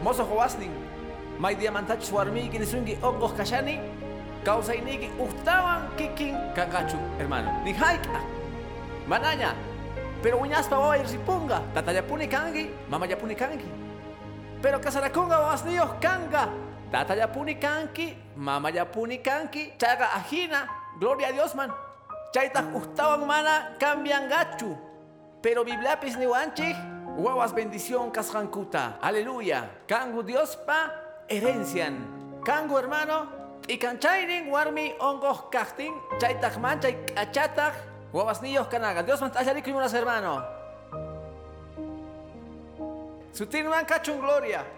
Mozo 0.03 0.24
huasnin. 0.25 0.72
May 1.39 1.56
diamantachos 1.56 2.12
warmigi 2.12 2.60
nisungi 2.60 2.98
ongos 3.01 3.34
kashani. 3.34 3.79
Kausainigi 4.44 5.10
uhtawan 5.20 5.91
kikin 5.98 6.38
kangachu, 6.56 6.98
hermano. 7.17 7.51
Ni 7.63 7.74
haika. 7.74 8.22
Mananya. 9.08 9.53
Pero 10.24 10.38
uñaspa 10.39 10.79
wawa 10.79 10.98
irripunga. 10.98 11.62
Tatayapuni 11.74 12.27
kangi, 12.27 12.70
mamayapuni 12.89 13.36
kangi. 13.36 13.67
Pero 14.62 14.79
kasarakunga 14.79 15.39
wasnios 15.39 15.89
kanga. 16.91 17.06
Tatayapuni 17.06 17.56
kanki, 17.60 18.15
mamayapuni 18.36 19.17
kanki. 19.24 19.74
Chaga 19.77 20.13
ajina. 20.15 20.67
Gloria 21.00 21.29
a 21.29 21.32
Dios, 21.32 21.56
man. 21.56 21.72
Chaita 22.34 22.63
uhtawan 22.74 23.25
mana 23.25 23.75
cambian 23.79 24.29
gachu. 24.29 24.75
Pero 25.41 25.63
bibliapis 25.63 26.17
ni 26.17 26.25
wanchi. 26.25 26.75
Wawas 27.17 27.53
bendición 27.53 28.12
kasjankuta. 28.12 29.00
Aleluya. 29.01 29.70
Kangu 29.88 30.24
Dios 30.24 30.56
pa 30.56 30.91
herencian. 31.29 31.96
Kangu 32.44 32.77
hermano. 32.77 33.27
Ikanchayrin 33.67 34.50
warmi 34.50 34.94
ongos 35.00 35.50
kastin. 35.51 35.94
Chaitak 36.20 36.58
manchay 36.58 36.96
kachatak. 37.15 37.74
Guavas 38.12 38.41
niños 38.41 38.67
canaga. 38.67 39.03
Dios 39.03 39.22
man 39.22 39.32
y 39.34 39.72
unas 39.72 39.94
hermano. 39.94 40.44
Sutin 43.34 43.67
man 43.70 43.86
cachun 43.86 44.20
gloria. 44.20 44.76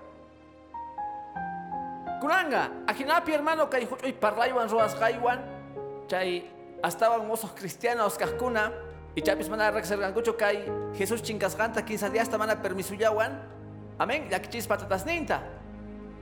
Kunanga, 2.20 2.84
ajinapi 2.88 3.32
hermano 3.32 3.70
kay 3.70 3.88
huchoy 3.88 4.12
parlaywan 4.12 4.68
roas 4.70 4.94
kaywan. 4.96 5.40
Chay 6.08 6.44
estaban 6.84 7.28
mozos 7.28 7.52
cristianos 7.56 8.18
kascuna. 8.18 8.72
Y 9.16 9.22
chapis 9.22 9.50
mana 9.50 9.72
rexergancucho 9.72 10.38
kay 10.38 10.68
Jesús 10.96 11.24
chincasganta 11.24 11.84
15 11.84 12.10
días 12.12 12.30
mana 12.38 12.62
permisuyawan. 12.62 13.40
Amén, 13.98 14.28
ya 14.30 14.40
que 14.42 14.50
chis 14.50 14.68
patatas 14.68 15.06
ninta. 15.06 15.44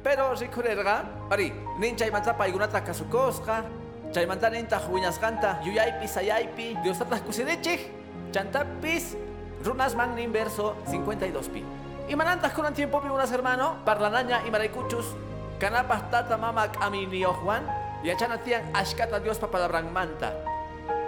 Pero 0.03 0.33
rikurerga, 0.35 1.03
ari, 1.29 1.51
nincha 1.79 2.07
y 2.07 2.11
mantapa 2.11 2.47
y 2.47 2.51
gunata 2.51 2.83
kasukosga. 2.83 3.65
Chaymanta 4.11 4.49
ninta 4.49 4.79
huñasganta, 4.79 5.59
yuyaypi, 5.63 6.07
sayaypi, 6.07 6.77
Dios 6.81 6.97
tatas 6.97 7.21
kusidechig, 7.21 7.91
chantapis, 8.31 9.17
runas 9.65 9.95
man 9.95 10.15
nin 10.15 10.31
verso 10.31 10.77
52 10.87 11.49
pi. 11.49 11.63
Y 12.07 12.15
manantas 12.15 12.53
con 12.53 12.73
tiempo 12.73 13.01
unas 13.03 13.31
hermano, 13.33 13.83
parlanaña 13.83 14.47
y 14.47 14.51
maraicuchus, 14.51 15.17
canapas 15.59 16.05
tata 16.09 16.37
mama 16.37 16.69
amini 16.81 17.25
Juan, 17.25 17.65
y 18.05 18.09
achanatian 18.13 18.63
ashkata 18.73 19.19
Dios 19.19 19.37
pa 19.41 19.49
palabran 19.49 19.89
manta. 19.89 20.33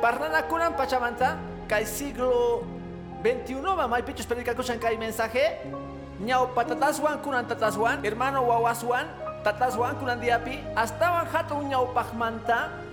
Parlana 0.02 0.46
kunan 0.50 0.74
pachamanta, 0.74 1.38
kay 1.70 1.86
siglo 1.86 2.66
21 3.22 3.62
mamay 3.62 4.02
pichus 4.02 4.26
predica 4.26 4.58
kuchan 4.58 4.82
kay 4.82 4.98
mensaje, 4.98 5.62
ñao 6.22 6.52
patataswan 6.52 7.22
kunan 7.22 7.46
tataswan, 7.46 8.02
hermano 8.02 8.44
wawaswan, 8.44 9.06
tataswan 9.46 9.96
kunan 10.02 10.18
diapi, 10.18 10.60
astawan 10.74 11.30
hatu 11.30 11.62
ñao 11.64 11.94
pajmanta, 11.94 12.90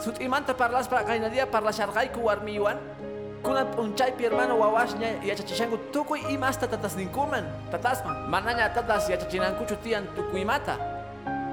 Sut 0.00 0.16
imanta 0.16 0.56
parlas 0.56 0.88
para 0.88 1.04
kainadia 1.04 1.44
parla 1.44 1.68
shargai 1.76 2.08
ku 2.08 2.24
warmiwan. 2.24 2.80
Kuna 3.42 3.64
unchaypi 3.64 4.22
hermano 4.24 4.58
wawashña 4.58 5.08
yachachishanku 5.24 5.76
tukuy 5.92 6.20
imasta 6.28 6.68
tatas 6.68 6.96
ninkuman. 6.96 7.44
Tatasman. 7.70 8.28
Manaña 8.28 8.68
tatas 8.74 9.08
yachachinankuchu 9.08 9.76
tiyan 9.76 10.06
tukuymata. 10.16 10.76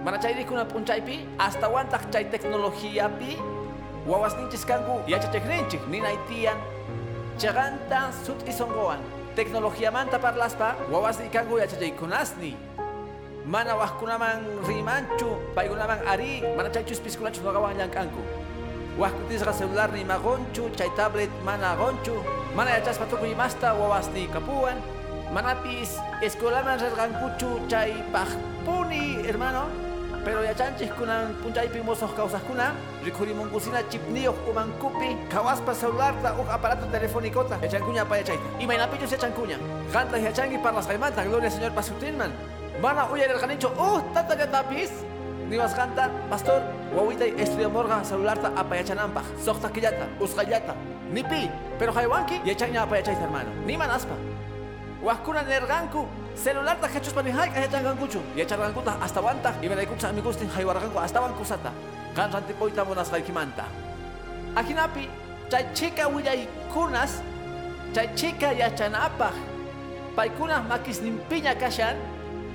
Mana 0.03 0.17
chayri 0.17 0.46
kuna 0.46 0.65
unchaypi 0.75 1.27
hasta 1.38 1.67
wantak 1.70 2.12
chay 2.12 2.25
tecnología 2.25 3.10
pi 3.20 3.38
wawas 4.08 4.36
ninchis 4.38 4.65
kanku 4.65 5.01
yachachikninchik 5.08 5.88
ninay 5.88 6.17
tiyan 6.27 6.58
chaganta 7.38 8.12
sut 8.25 8.48
isongoan. 8.48 9.00
Tecnología 9.36 9.91
manta 9.91 10.20
parlaspa, 10.20 10.75
wawas 10.91 11.20
ni 11.20 11.29
kangu 11.29 11.58
yachachay 11.60 11.91
kunasni. 11.91 12.56
Mana 13.46 13.75
wahkunaman 13.75 14.44
rimanchu, 14.67 15.29
paykunaman 15.56 16.00
ari, 16.08 16.44
mana 16.58 16.70
chaychus 16.70 17.00
piskunachus 17.00 17.44
nogawan 17.44 17.77
llankanku. 17.77 18.20
Wahkutisqa 18.98 19.54
celular 19.54 19.94
ni 19.94 20.01
magonchu, 20.01 20.74
chay 20.74 20.89
tablet 20.98 21.30
mana 21.46 21.77
gonchu, 21.77 22.18
mana 22.58 22.82
yachaspa 22.82 23.06
tukuy 23.06 23.38
masta 23.38 23.77
wawas 23.77 24.10
ni 24.10 24.25
kapuan, 24.25 24.82
manapis 25.30 26.01
escolaman 26.25 26.82
rergankuchu 26.82 27.62
chay 27.70 27.94
pajpuni, 28.10 29.22
hermano. 29.22 29.70
Pero 30.25 30.42
yachanchis 30.44 30.89
kunan 30.98 31.38
punchaypi 31.46 31.80
mosos 31.86 32.12
causas 32.18 32.42
kuna, 32.50 32.74
rikurimunkusina 33.06 33.86
chipniyok 33.88 34.36
umankupi, 34.50 35.16
kawaspa 35.30 35.77
celularta 35.77 36.34
uk 36.34 36.50
aparato 36.50 36.89
telefónicota, 36.89 37.62
yachankuña 37.62 38.04
pa 38.04 38.18
yachayta. 38.18 38.44
Y 38.60 38.66
mainapillos 38.66 39.12
yachankuña. 39.12 39.62
Para 39.94 40.75
las 40.75 40.88
gaimanta, 40.88 41.24
gloria 41.24 41.51
señor 41.51 41.72
pasutinman. 41.72 42.34
Mana 42.82 43.06
uyar 43.13 43.30
el 43.30 43.39
ganicho, 43.39 43.72
uh, 43.77 44.01
tata 44.13 44.36
tapis. 44.51 44.92
Niwas 45.48 45.74
ganta, 45.77 46.12
pastor, 46.30 46.62
wawita 46.96 47.25
estudio 47.25 47.70
morga 47.70 48.03
celularta 48.03 48.51
apayachanampaj, 48.56 49.25
sohta 49.44 49.70
killata, 49.70 50.08
usgallata, 50.20 50.75
nipi, 51.12 51.50
pero 51.79 51.91
haywanki 51.91 52.41
yachanña 52.46 52.84
apayachayta 52.84 53.22
hermano, 53.22 53.50
ni 53.65 53.77
manaspa. 53.77 54.15
Wahkuna 55.03 55.44
nerganku, 55.44 56.08
celular 56.36 56.75
ta 56.82 56.88
hechos 56.88 57.13
pani 57.13 57.32
hay 57.32 57.50
kaya 57.50 57.67
changan 57.67 57.98
kuchu. 57.98 58.20
Ya 58.36 58.46
changan 58.46 58.74
kuta 58.74 58.98
hasta 59.00 59.22
wanta 59.22 59.53
y 59.62 59.70
me 59.70 59.86
kucha 59.86 60.12
mi 60.12 60.22
gustin 60.22 60.50
hay 60.50 60.65
warganku 60.65 60.98
hasta 60.98 61.22
wan 61.22 61.34
kusata. 61.38 61.72
Kan 62.15 62.32
ranti 62.34 62.53
poita 62.53 62.84
monas 62.84 63.10
kay 63.10 63.22
kimanta. 63.22 63.65
Akinapi, 64.56 65.08
chay 65.50 65.65
chica 65.74 66.10
willay 66.10 66.48
kunas, 66.74 67.22
chay 67.94 68.10
chica 68.15 68.51
ya 68.51 68.70
chanapa. 68.74 69.32
Pay 70.15 70.29
kunas 70.34 70.65
makis 70.67 71.00
nimpiña 71.00 71.53
kashan, 71.53 71.96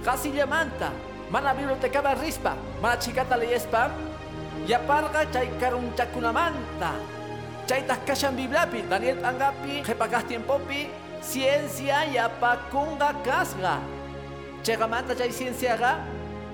kasi 0.05 0.33
manta. 0.45 0.91
Mana 1.31 1.55
biblioteca 1.55 2.03
rispa, 2.21 2.57
mana 2.83 2.97
chikata 2.99 3.39
leyespa. 3.39 3.89
Ya 4.67 4.79
parga 4.79 5.27
chay 5.33 5.51
karun 5.59 5.91
chakunamanta. 5.97 6.95
Chay 7.67 7.83
tas 7.83 7.99
kashan 8.07 8.37
bibliapi, 8.37 8.89
Daniel 8.89 9.19
Angapi, 9.23 9.83
jepakas 9.83 10.25
tiempopi, 10.29 10.89
ciencia 11.21 12.07
yapakunga 12.07 13.15
kasga. 13.25 13.83
Chegamanta 14.63 15.19
chay 15.19 15.31
cienciaga 15.31 15.99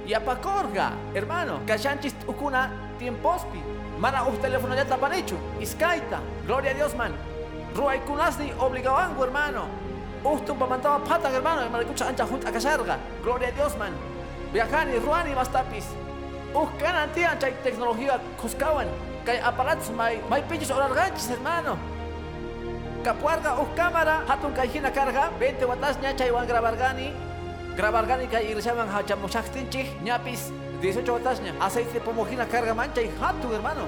yapakorga, 0.07 0.93
hermano. 1.13 1.61
Kashanchis 1.67 2.15
ukuna 2.27 2.71
tiempospi. 2.99 3.61
Mana 3.99 4.25
us 4.25 4.39
teléfono 4.39 4.75
ya 4.75 4.85
tapanechu. 4.85 5.37
Iskaita. 5.61 6.21
Gloria 6.47 6.71
a 6.71 6.75
Dios, 6.75 6.95
man. 6.95 7.13
Ruay 7.75 8.01
kunasni 8.07 8.53
obligawangu, 8.59 9.21
hermano. 9.21 9.69
Ustum 10.25 10.57
pamantaba 10.59 11.05
patan, 11.05 11.33
hermano. 11.33 11.61
Hermano, 11.63 11.85
escucha 11.85 12.09
ancha 12.09 12.25
junta 12.25 12.51
kasarga. 12.51 12.97
Gloria 13.23 13.49
a 13.49 13.53
Dios, 13.53 13.77
man. 13.77 13.93
Viajani, 14.53 14.99
ruani, 14.99 15.35
bastapis. 15.35 16.08
Us 16.55 16.69
kanan 16.81 17.13
tian 17.13 17.37
chay 17.37 17.53
tecnología 17.61 18.17
kuskawan. 18.41 18.89
Kay 19.29 19.37
aparatos 19.45 19.93
may 19.93 20.17
may 20.33 20.41
pinches 20.49 20.73
orarganchis, 20.73 21.29
hermano. 21.29 21.77
Kapuarga 23.05 23.61
us 23.61 23.69
cámara, 23.77 24.25
hatun 24.25 24.57
kayhina 24.57 24.89
carga, 24.89 25.29
20 25.37 25.69
watas 25.69 26.01
wan 26.33 26.49
grabargani. 26.49 27.13
Grabargani 27.77 28.27
kay 28.33 28.49
irishaman 28.51 28.89
hachamushaktinchik, 28.89 29.93
ñapis 30.01 30.49
18 30.81 31.13
watas 31.13 31.41
nya. 31.45 31.53
Aceite 31.61 32.01
pomojina 32.01 32.49
carga 32.49 32.75
man 32.75 32.89
chay 32.97 33.13
hatun 33.21 33.53
hermano. 33.53 33.85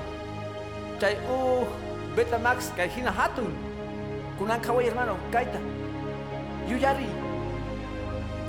Chay 1.01 1.17
uh 1.33 1.65
Betamax 2.15 2.77
kayhina 2.77 3.09
hatun. 3.09 3.57
Kunan 4.37 4.61
kaway 4.61 4.85
hermano, 4.85 5.17
kaita. 5.33 5.61
Yuyari. 6.69 7.20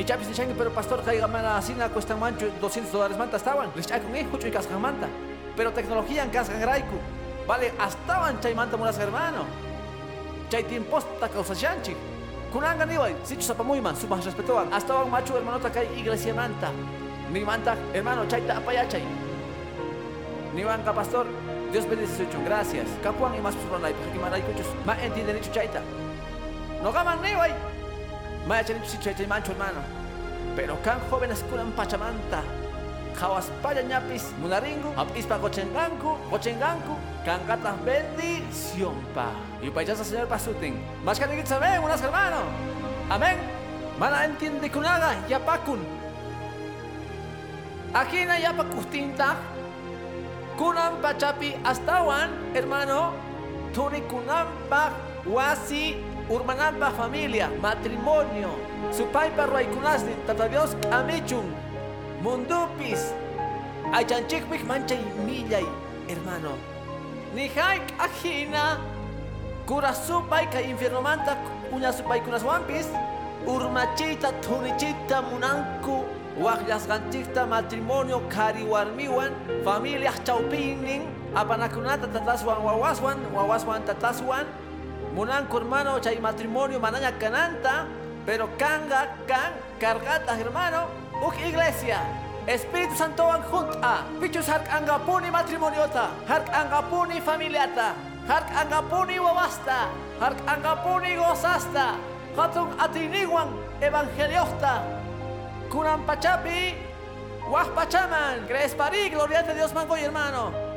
Y 0.01 0.03
chapis 0.03 0.27
ni 0.29 0.33
changi, 0.33 0.55
pero 0.57 0.71
pastor 0.71 1.03
kay 1.03 1.19
gamana 1.19 1.57
asina 1.57 1.87
cuesta 1.87 2.15
mancho 2.15 2.49
200 2.59 2.91
dólares 2.91 3.15
manta 3.19 3.37
estaban. 3.37 3.71
Richay 3.75 4.01
con 4.01 4.15
eh, 4.15 4.27
hucho 4.33 4.47
y 4.47 4.51
casca 4.51 4.75
manta. 4.79 5.07
Pero 5.55 5.71
tecnología 5.73 6.23
en 6.23 6.31
casca 6.31 6.57
graiku. 6.57 6.97
Vale, 7.45 7.67
estaban 7.67 8.39
chay 8.39 8.55
manta 8.55 8.77
mulas 8.77 8.97
hermano. 8.97 9.45
Chay 10.49 10.63
tiempos 10.63 11.05
ta 11.19 11.29
causa 11.29 11.53
chanchi. 11.53 11.95
Kunanga 12.51 12.83
ni 12.87 12.97
way, 12.97 13.15
sichu 13.23 13.43
sapamuyman, 13.43 13.95
sumas 13.95 14.25
respetoan. 14.25 14.73
Hasta 14.73 14.91
van 14.91 15.11
macho 15.11 15.37
hermano 15.37 15.59
ta 15.59 15.69
kay 15.69 15.87
iglesia 15.95 16.33
manta. 16.33 16.71
Ni 17.31 17.41
manta, 17.41 17.77
hermano, 17.93 18.25
chay 18.27 18.41
ta 18.41 18.57
apayachay. 18.57 19.03
Ni 20.55 20.63
banca 20.63 20.93
pastor, 20.93 21.27
Dios 21.71 21.87
bendice 21.87 22.17
su 22.17 22.23
hecho, 22.23 22.39
gracias. 22.43 22.87
Capuan 23.03 23.35
y 23.35 23.39
más 23.39 23.53
personal, 23.53 23.93
porque 23.93 24.17
manay 24.17 24.41
cuchos, 24.41 24.65
ma 24.83 24.97
entienden 24.99 25.37
hecho 25.37 25.51
chaita. 25.51 25.81
No 26.81 26.91
gaman 26.91 27.21
ni 27.21 27.35
way. 28.41 28.47
Ma 28.47 28.59
echan 28.61 28.77
hecho 28.77 28.97
chaita 28.99 29.23
y 29.23 29.27
mancho 29.27 29.51
hermano. 29.51 29.81
Pero 30.55 30.77
can 30.83 30.99
jóvenes 31.09 31.43
kunan 31.49 31.71
pachamanta. 31.71 32.43
Jawas 33.19 33.51
paya 33.61 33.81
ñapis, 33.83 34.31
munaringu, 34.39 34.93
apispa 34.97 35.37
gochenganku, 35.37 36.17
gochenganku, 36.31 36.95
kangatas 37.25 37.75
bendición 37.85 38.95
pa. 39.13 39.31
Y 39.61 39.69
payasa 39.69 40.03
señor 40.03 40.27
pasutin. 40.27 40.81
Más 41.03 41.19
que 41.19 41.45
saben, 41.45 41.83
unas 41.83 42.01
hermano. 42.01 42.37
Amén. 43.09 43.37
Mana 43.99 44.25
entiende 44.25 44.69
kunaga, 44.71 45.15
yapakun. 45.29 45.79
Aquí 47.93 48.25
na 48.25 48.39
yapakustinta. 48.39 49.35
Kunan 50.57 51.01
pachapi 51.01 51.55
astawan, 51.63 52.29
hermano. 52.53 53.13
Tuni 53.73 54.01
kunampa, 54.01 54.91
wasi, 55.25 55.97
urmanampa 56.31 56.91
familia, 56.95 57.49
matrimonio. 57.61 58.55
Supay 58.91 59.35
parway 59.35 59.67
kunasni, 59.67 60.15
tata 60.25 60.47
Dios 60.47 60.75
amichun. 60.91 61.43
Mundupis. 62.23 63.11
Aychanchikpik 63.91 64.63
manchay 64.63 64.99
millay, 65.27 65.65
hermano. 66.07 66.55
Ni 67.35 67.47
haik 67.51 67.83
ajina. 67.99 68.79
Kura 69.67 69.93
supay 69.93 70.47
ka 70.47 70.59
infierno 70.63 71.03
manta, 71.03 71.35
uña 71.71 71.91
supay 71.91 72.23
kunas 72.23 72.43
wampis. 72.43 72.87
Urmachita, 73.45 74.31
tunichita, 74.41 75.21
munanku. 75.27 76.05
Wajlas 76.39 76.87
ganchikta, 76.87 77.45
matrimonio, 77.45 78.23
kari 78.31 78.63
warmiwan. 78.63 79.35
Familia 79.63 80.13
chaupinin. 80.23 81.03
Apanakunata 81.35 82.07
tataswan 82.07 82.63
wawaswan, 82.63 83.17
wawaswan 83.35 83.83
tataswan. 83.83 84.45
Munanku 85.13 85.57
hermano, 85.57 85.99
chay 85.99 86.19
matrimonio 86.19 86.79
manaña 86.79 87.11
cananta. 87.19 87.85
Pero 88.25 88.47
kanga, 88.57 89.17
kan, 89.27 89.53
cargata 89.79 90.37
hermano. 90.37 90.87
Uk 91.25 91.35
iglesia. 91.41 91.99
Espíritu 92.47 92.95
Santo 92.95 93.27
ang 93.27 93.43
junta. 93.43 94.05
Pichus 94.17 94.47
hark 94.47 94.65
angapuni 94.69 95.29
matrimoniota. 95.29 96.09
Hark 96.25 96.47
angapuni 96.49 97.21
familiata. 97.21 97.93
Hark 98.25 98.47
angapuni 98.55 99.19
wawasta. 99.19 99.89
Hark 100.19 100.37
angapuni 100.47 101.17
gozasta. 101.17 101.97
Hatun 102.37 102.73
atiniwan 102.79 103.51
evangeliosta. 103.81 104.81
Kunan 105.69 106.01
pachapi. 106.07 106.77
Wah 107.51 107.67
pachaman. 107.75 108.47
Gloria 108.47 109.43
a 109.43 109.53
Dios 109.53 109.73
mango 109.73 109.97
y 109.97 110.03
hermano. 110.03 110.70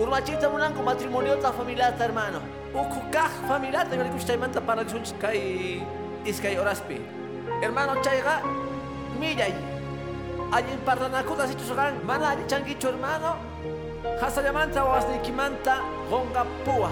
Urmachita 0.00 0.48
munanku 0.48 0.80
matrimoniota 0.82 1.52
familiata 1.52 2.04
hermano. 2.04 2.40
Ukukaj 2.72 3.30
familiata. 3.46 3.94
Yo 3.94 4.02
le 4.02 4.08
escuché 4.08 4.38
manta 4.38 4.58
para 4.58 4.82
que 4.82 4.96
kay 5.20 5.82
iskay 6.24 6.56
oraspi. 6.56 6.96
Hermano 7.60 8.00
chayga 8.00 8.40
millay. 9.20 9.52
Allí 10.52 10.72
en 10.72 10.80
Parlanacuta 10.80 11.46
si 11.46 11.54
chusagan, 11.54 12.00
mana 12.06 12.30
allí 12.30 12.46
changuicho 12.46 12.88
hermano. 12.88 13.36
Hasa 14.22 14.40
llamanta 14.40 14.84
o 14.86 14.94
asnikimanta 14.94 15.82
gonga 16.08 16.46
pua. 16.64 16.88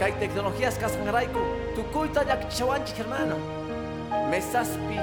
Kay 0.00 0.12
tecnologías 0.18 0.76
kasangaraiku. 0.78 1.38
Tukuita 1.76 2.24
yak 2.26 2.50
chawanchi 2.50 2.92
hermano. 2.98 3.36
Mesaspi. 4.30 4.98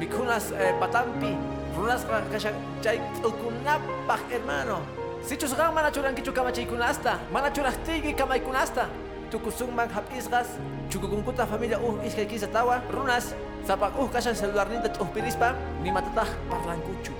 Mikunas 0.00 0.50
eh, 0.50 0.74
patampi. 0.80 1.38
Runas 1.76 2.04
kashan 2.32 2.54
chay 2.82 2.98
ukunapaj 3.22 4.20
hermano. 4.30 5.05
Si 5.26 5.34
chusagan 5.34 5.74
mana 5.74 5.90
churankichu 5.90 6.30
kamachaykunasta. 6.30 7.18
Mana 7.34 7.50
churastigi 7.50 8.14
kamaykunasta. 8.14 8.86
Tukusungman 9.26 9.90
hapisgas. 9.90 10.54
Chukukunkuta 10.86 11.42
familia 11.50 11.82
uh 11.82 11.98
iskay 12.06 12.30
kisa 12.30 12.46
tawa. 12.46 12.78
Runas 12.94 13.34
Sapak 13.66 13.98
uh 13.98 14.06
kasan 14.06 14.38
celular 14.38 14.70
ninta 14.70 14.86
uh 15.02 15.08
pirispa 15.10 15.58
ni 15.82 15.90
matatah 15.90 16.30
parlankuchu. 16.46 17.10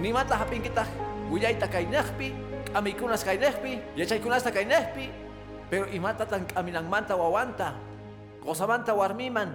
Ni 0.00 0.08
mata 0.08 0.40
hapin 0.40 0.64
kita 0.64 0.88
guyay 1.28 1.60
ta 1.60 1.68
kay 1.68 1.84
nehpi, 1.84 2.32
amikunas 2.72 3.20
kay 3.20 3.36
nehpi, 3.36 3.76
yachay 3.92 4.24
kunas 4.24 4.40
ta 4.40 4.48
kay 4.48 4.64
nehpi. 4.64 5.12
Pero 5.68 5.84
imata 5.92 6.24
tan 6.24 6.48
aminang 6.56 6.88
manta 6.88 7.12
wawanta. 7.12 7.76
Kosamanta 8.40 8.96
warmiman. 8.96 9.52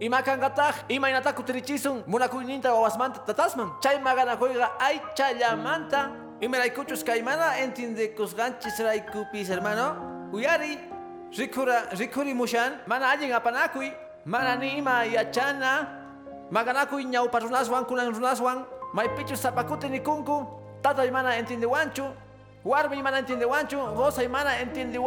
Imakan 0.00 0.40
gatah, 0.40 0.88
imay 0.88 1.12
nataku 1.12 1.44
tirichisun, 1.44 2.08
munakuy 2.08 2.48
ninta 2.48 2.72
wawasmanta 2.72 3.20
tatasman. 3.28 3.76
Chay 3.84 4.00
maganakoyga 4.00 4.80
ay 4.80 5.04
chayamanta. 6.38 6.44
Imeray 6.44 6.70
kuchus 6.74 7.04
kay 7.04 7.22
mana 7.22 7.56
entiende 7.58 8.14
kusganchis 8.14 8.78
ray 8.84 9.00
kupis 9.00 9.48
hermano. 9.48 10.30
Uyari, 10.32 10.78
Rikura, 11.32 11.90
rikuri 11.92 12.34
mushan, 12.34 12.78
mana 12.86 13.06
allin 13.10 13.30
apanakui, 13.32 13.92
mana 14.24 14.56
ni 14.56 14.78
ima 14.78 15.04
yachana, 15.04 15.86
maganakui 16.50 17.04
ñaupa 17.04 17.40
runaswan 17.40 17.84
kunan 17.84 18.12
runaswan, 18.14 18.64
maipichu 18.94 19.34
zapakuti 19.36 19.90
ni 19.90 20.00
kunku, 20.00 20.46
tata 20.82 21.04
y 21.04 21.10
mana 21.10 21.36
entiende 21.36 21.66
wanchu, 21.66 22.04
warmi 22.64 23.02
mana 23.02 23.18
entiende 23.18 23.44
wanchu, 23.44 23.76
goza 23.94 24.22
y 24.22 24.28
mana 24.28 24.58
entiende 24.58 24.98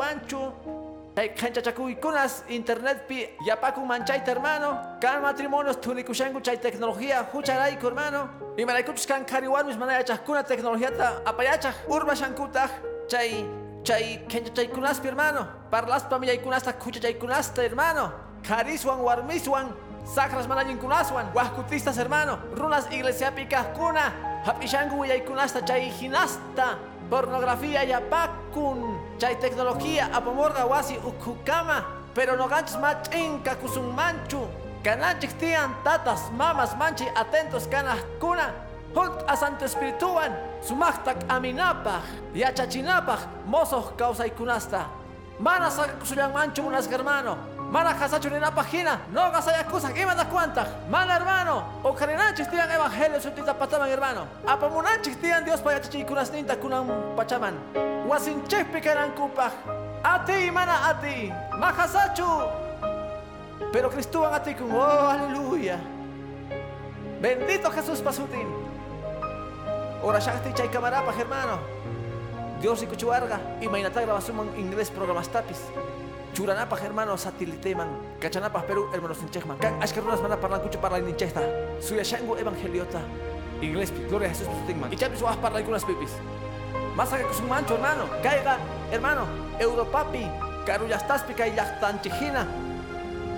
canchachacuy 1.15 1.95
kunas 1.95 2.43
internet 2.47 3.07
pi 3.07 3.27
yapaku 3.45 3.85
manchaita 3.85 4.31
hermano, 4.31 4.97
kan 5.01 5.21
matrimonios 5.21 5.77
tunikushangu 5.81 6.41
chay 6.41 6.57
tecnología 6.57 7.23
hucharaiku 7.33 7.85
hermano, 7.87 8.29
y 8.57 8.65
manaikuchus 8.65 9.05
kan 9.05 9.25
kariwarmis 9.25 9.77
manayachak 9.77 10.23
kuna 10.25 10.43
tecnología 10.43 10.91
ta 10.95 11.21
apayachak 11.25 11.75
urba 11.89 12.15
shankutah, 12.15 12.69
chay 13.09 13.45
chay 13.83 14.19
kenchachaykunaspi 14.27 15.07
hermano, 15.07 15.47
parlaspa 15.69 16.17
millaykunasta 16.17 16.73
kuchachaykunasta 16.73 17.61
hermano, 17.61 18.13
kariswan 18.41 18.99
warmiswan, 19.01 19.73
sacras 20.05 20.47
manayinkunaswan, 20.47 21.33
wahkutistas 21.33 21.97
hermano, 21.97 22.39
runas 22.55 22.87
iglesia 22.91 23.31
kuna, 23.75 24.13
hapishangu 24.45 24.99
willaykunasta 25.01 25.61
chay 25.65 25.89
hinasta, 25.89 26.77
pornografía 27.09 27.83
yapakun, 27.83 28.97
chay 29.21 29.35
tecnología 29.35 30.09
apamorga 30.11 30.65
wasi 30.65 30.97
ukukama, 30.97 31.85
pero 32.15 32.35
no 32.35 32.47
ganchis 32.47 32.75
machinka 32.77 33.55
kusun 33.55 33.93
manchu, 33.93 34.47
kanachik 34.83 35.37
tian 35.37 35.75
tatas 35.83 36.31
mamas 36.33 36.73
manchi 36.75 37.05
atentos 37.13 37.67
kanah 37.69 38.01
kuna, 38.19 38.49
Hunt 38.95 39.23
a 39.27 39.37
Santo 39.37 39.65
Espirituan, 39.65 40.33
sumachtak 40.65 41.21
aminapaj, 41.29 42.01
yachachinapaj, 42.33 43.19
mozoh 43.45 43.93
kausaykunasta. 43.95 44.89
Mana 45.39 45.69
sakakusuyan 45.69 46.33
manchu 46.33 46.63
munas 46.63 46.89
hermano, 46.89 47.37
mana 47.71 47.93
kasachuninapaj 47.93 48.67
hina, 48.67 48.99
no 49.13 49.31
gasayakusak 49.31 49.97
ima 49.97 50.13
da 50.15 50.25
cuantaj, 50.25 50.67
mana 50.89 51.13
hermano, 51.15 51.63
o 51.83 51.95
tian 51.95 52.69
evangelio 52.69 53.19
sutita 53.19 53.53
pataman 53.53 53.89
hermano, 53.89 54.27
apamunanchik 54.45 55.21
tian 55.21 55.45
Dios 55.45 55.61
payachachikunas 55.61 56.31
ninta 56.31 56.55
kunan 56.55 57.15
pachaman, 57.15 57.55
wasinchik 58.07 58.67
karan 58.83 59.11
kupaj, 59.15 59.53
ati 60.03 60.51
mana 60.51 60.89
ati, 60.89 61.31
mahasachu, 61.57 62.43
pero 63.71 63.89
Cristuan 63.89 64.33
ati 64.33 64.53
kun, 64.53 64.71
oh 64.75 65.07
aleluya. 65.07 65.79
Bendito 67.21 67.69
Jesús 67.69 68.01
pasutin. 68.01 68.49
Ora 70.01 70.19
shakti 70.19 70.51
chay 70.53 70.67
camarapa, 70.67 71.13
hermano. 71.13 71.59
Dios 72.59 72.81
y 72.81 72.87
kuchuarga. 72.87 73.39
Y 73.61 73.67
mainata 73.67 74.01
grabación 74.01 74.39
en 74.39 74.59
inglés 74.59 74.89
programas 74.89 75.29
tapis. 75.29 75.61
Churanapa, 76.33 76.77
hermano, 76.77 77.17
satiliteman. 77.17 77.87
Cachanapa, 78.19 78.63
Perú, 78.63 78.87
hermano 78.93 79.13
sinchekman. 79.13 79.57
Kan 79.59 79.81
ashkerunas 79.83 80.21
mana 80.21 80.37
parlan 80.39 80.61
kuchu 80.61 80.79
parlan 80.79 81.03
ninchesta. 81.05 81.41
Suya 81.79 82.03
shangu 82.03 82.35
evangeliota. 82.37 83.01
Inglés, 83.61 83.91
gloria 84.09 84.27
a 84.27 84.31
Jesús. 84.31 84.47
Y 84.91 84.95
chapis 84.95 85.21
oas 85.21 85.37
parlan 85.37 85.63
kunas 85.63 85.83
pipis. 85.83 86.11
Más 86.95 87.09
que 87.09 87.23
un 87.23 87.49
mancho, 87.49 87.75
hermano. 87.75 88.05
Caiga, 88.23 88.57
hermano. 88.91 89.27
Europapi. 89.59 90.25
Karuyastaspi 90.65 91.33
kay 91.33 91.55
yachtanchijina. 91.55 92.47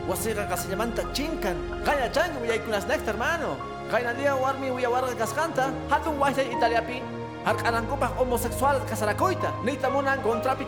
Wasiga 0.08 0.48
kasalamanta 0.48 1.04
chinkan. 1.14 1.58
Gaya 1.84 2.12
changu 2.12 2.40
kunas 2.66 2.88
nekta, 2.88 3.12
hermano. 3.12 3.74
Kaina 3.92 4.14
dia 4.14 4.34
warmi 4.36 4.72
uya 4.72 4.90
warga 4.90 5.14
kaskanta, 5.14 5.70
hatun 5.92 6.18
wajay 6.18 6.48
italiapi, 6.50 6.98
harkanangupaj 7.46 8.16
homosexual 8.18 8.80
kasarakoita, 8.90 9.52
nita 9.62 9.90
munan 9.92 10.18
kontrapi 10.24 10.66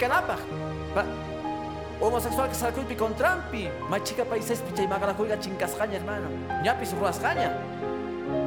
kanapaj. 1.95 1.99
Pa, 1.99 2.05
homosexual 2.05 2.47
kasarakoipi 2.49 2.95
kontrampi, 2.95 3.69
machica 3.89 4.25
paises 4.25 4.61
pichay 4.61 4.87
magarakoiga 4.87 5.37
chinkasjaña 5.37 5.99
hermano, 5.99 6.29
ñapis 6.63 6.93
ruasjaña. 6.93 7.51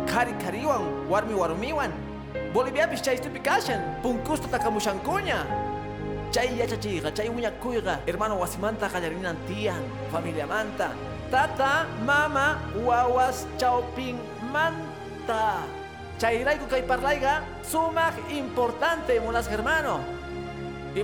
Kari 0.07 0.33
kariwan, 0.43 1.09
warmi 1.09 1.35
warumiwan, 1.35 1.93
Bolivia 2.53 2.89
pis 2.89 3.03
chay 3.03 3.17
stupi 3.17 3.41
kashan, 3.41 3.81
punkusta 4.03 4.49
takamushankuña. 4.49 5.47
Chay 6.33 6.57
yachachiga, 6.57 7.13
chay 7.15 7.29
uñakuyga, 7.29 8.01
hermano 8.07 8.39
wasimanta 8.39 8.89
kallarinan 8.89 9.37
tian, 9.47 9.83
familia 10.11 10.47
manta. 10.47 10.93
Tata, 11.31 11.87
mama, 12.05 12.59
wawas, 12.85 13.47
chauping, 13.59 14.19
manta. 14.53 15.61
Chayraiku 16.19 16.67
kay 16.69 16.83
parlayga, 16.83 17.45
sumak 17.63 18.17
importante 18.31 19.21
munas 19.21 19.47
hermano. 19.49 20.18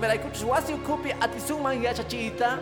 Raykuchus 0.02 0.44
wasi 0.44 0.74
ukupi 0.74 1.12
atisuman 1.20 1.82
yachachita. 1.82 2.58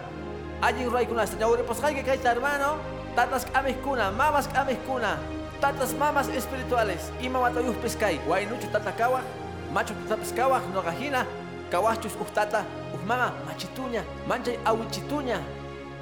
Allin 0.63 0.91
raykunasta, 0.91 1.37
ñaure 1.37 1.63
posjayga 1.63 2.03
kayta 2.03 2.29
hermano. 2.29 2.79
Tatas 3.17 3.45
kamis 3.47 3.77
kuna, 3.83 4.11
mamas 4.13 4.47
kamis 4.49 4.77
kuna. 4.87 5.19
Tatas 5.61 5.95
mamas 5.95 6.29
espirituales. 6.29 7.11
Ima 7.21 7.41
watayuh 7.41 7.75
pescay. 7.83 8.19
Wainuchu 8.29 8.67
tata 8.73 8.93
kawaj, 8.93 9.25
macho 9.73 9.95
tata 9.95 10.17
pescawaj, 10.17 10.63
no 10.75 10.83
gajina. 10.83 11.27
Kawachus 11.71 12.17
uhtata, 12.21 12.65
uhmama, 12.95 13.33
machituña, 13.47 14.03
manchay 14.29 14.59
awichituña. 14.65 15.41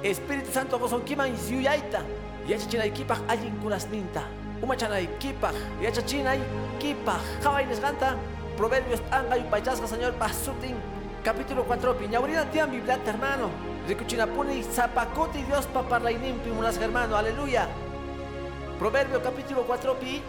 Espíritu 0.03 0.51
Santo 0.51 0.77
gozonkiman 0.77 1.31
yuyayta. 1.49 2.01
Yachachinaykipaj 2.47 3.19
allin 3.27 3.55
kunasninta. 3.63 4.23
Umachanaykipaj, 4.61 5.55
yachachinaykipaj. 5.81 7.21
Jawaynes 7.43 7.79
ganta. 7.81 8.15
Proverbios 8.57 9.01
anga 9.11 9.37
y 9.37 9.43
paychasga 9.49 9.87
señor 9.87 10.13
pasutin. 10.13 10.75
Capítulo 11.23 11.63
4 11.65 12.01
piñaurina 12.01 12.49
tian 12.49 12.71
biblata 12.71 13.11
hermano. 13.11 13.51
Ricuchinapuni 13.87 14.63
zapacuti 14.63 15.43
Dios 15.43 15.67
paparlainimpi 15.67 16.49
munas 16.49 16.77
hermano. 16.81 17.15
Aleluya. 17.15 17.67
Proverbio 18.79 19.21
capítulo 19.21 19.61
4 19.61 19.99
pi. 19.99 20.19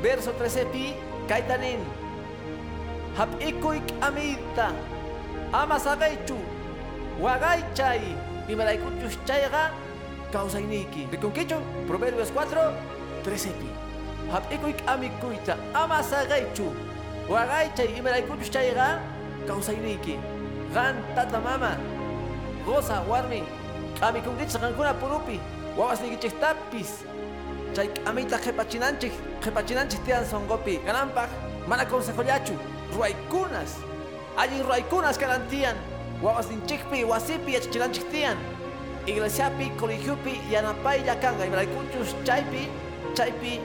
Verso 0.00 0.32
13 0.32 0.64
pi. 0.72 0.96
Kaitanin. 1.28 1.76
Hap 3.18 3.36
ikuik 3.36 3.84
amita. 4.00 4.72
Amasagaichu. 5.52 6.40
Y 7.20 8.54
la 8.56 8.72
escuchas 8.72 9.18
chayga. 9.26 9.72
Causa 10.32 10.58
iniki. 10.58 11.06
Riconquicho. 11.12 11.60
Proverbios 11.86 12.32
4. 12.32 12.72
13 13.24 13.50
pi. 13.50 13.68
Hap 14.32 14.50
ikuik 14.50 14.80
amikuita. 14.86 15.58
Amasagaichu. 15.74 16.72
Y 17.28 18.00
la 18.02 18.18
escuchas 18.18 18.50
chayga. 18.50 19.13
Causa 19.46 19.72
iniki. 19.72 20.18
Gan 20.74 20.96
tata 21.14 21.40
mama. 21.40 21.76
Goza 22.66 23.00
warmi. 23.08 23.42
Amikungicha 24.00 24.58
kankuna 24.58 24.94
purupi. 24.94 25.40
Wawas 25.76 26.00
nikichik 26.00 26.40
tapis. 26.40 27.04
Chay 27.74 27.88
amita 28.06 28.38
jepachinanchik. 28.38 29.12
Jepachinanchik 29.42 30.04
tian 30.04 30.24
songopi. 30.24 30.78
Ganampak. 30.86 31.28
Mana 31.68 31.84
consejoyachu. 31.84 32.54
Ruaykunas. 32.96 33.80
Allin 34.36 34.62
ruaykunas 34.64 35.18
karantian. 35.18 35.76
Wawas 36.22 36.48
ninchikpi, 36.50 37.04
wasipi, 37.04 37.54
yachachilanchik 37.54 38.10
tian. 38.10 38.36
Iglesiapi, 39.06 39.70
colegiupi, 39.76 40.40
yanapay, 40.50 41.04
yakanga. 41.06 41.46
Imaraykunchus, 41.46 42.14
chaypi, 42.24 42.68
chaypi, 43.14 43.60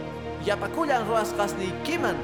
yapakuyan 0.46 1.08
ruas 1.08 1.34
gasni 1.38 1.72
kiman. 1.84 2.16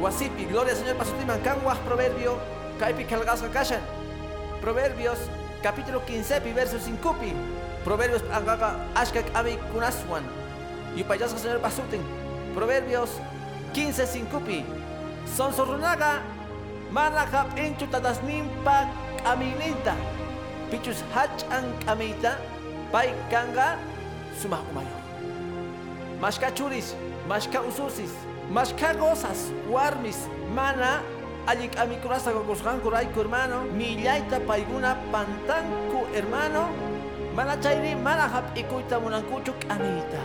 Wasipi, 0.00 0.44
gloria 0.44 0.74
Señor 0.74 0.96
pasutiman, 0.96 1.40
kanwaj 1.42 1.78
proverbio, 1.86 2.38
kaipi 2.78 3.04
kashan. 3.52 3.80
Proverbios, 4.60 5.18
capítulo 5.62 6.00
15, 6.04 6.40
verso 6.54 6.78
5. 6.78 7.34
Proverbios, 7.84 8.22
angaga, 8.32 8.76
ashkak 8.94 9.26
ami 9.34 9.58
kunaswan. 9.72 10.24
Y 10.96 11.04
payasga 11.04 11.38
Señor 11.38 11.60
pasutin. 11.60 12.02
Proverbios 12.54 13.10
15, 13.74 14.06
5. 14.06 14.64
Son 15.36 15.52
sorrunaga, 15.52 16.22
manahap 16.90 17.52
inchu 17.58 17.86
tatasnimpa 17.86 18.88
aminita. 19.24 19.94
Pichus 20.70 21.04
hachan 21.14 21.70
kamita, 21.86 22.38
pai 22.90 23.14
kanga, 23.30 23.78
sumah 24.34 24.62
umayo. 24.72 24.98
Mashka 26.18 26.50
churis, 26.50 26.96
mashka 27.28 27.60
ususis, 27.62 28.10
mashka 28.50 28.96
gozas, 28.98 29.52
warmis, 29.70 30.26
mana, 30.50 31.02
allik 31.46 31.78
amikurasa 31.78 32.32
gogosganku 32.32 32.90
raiku 32.90 33.20
hermano, 33.22 33.62
millaita 33.78 34.40
paiguna 34.46 34.96
pantanku 35.12 36.06
hermano, 36.12 36.68
mana 37.34 37.56
chayri 37.56 37.94
mana 37.94 38.28
hap 38.28 38.56
ikuita 38.58 39.00
munankuchu 39.00 39.52
kamita. 39.62 40.20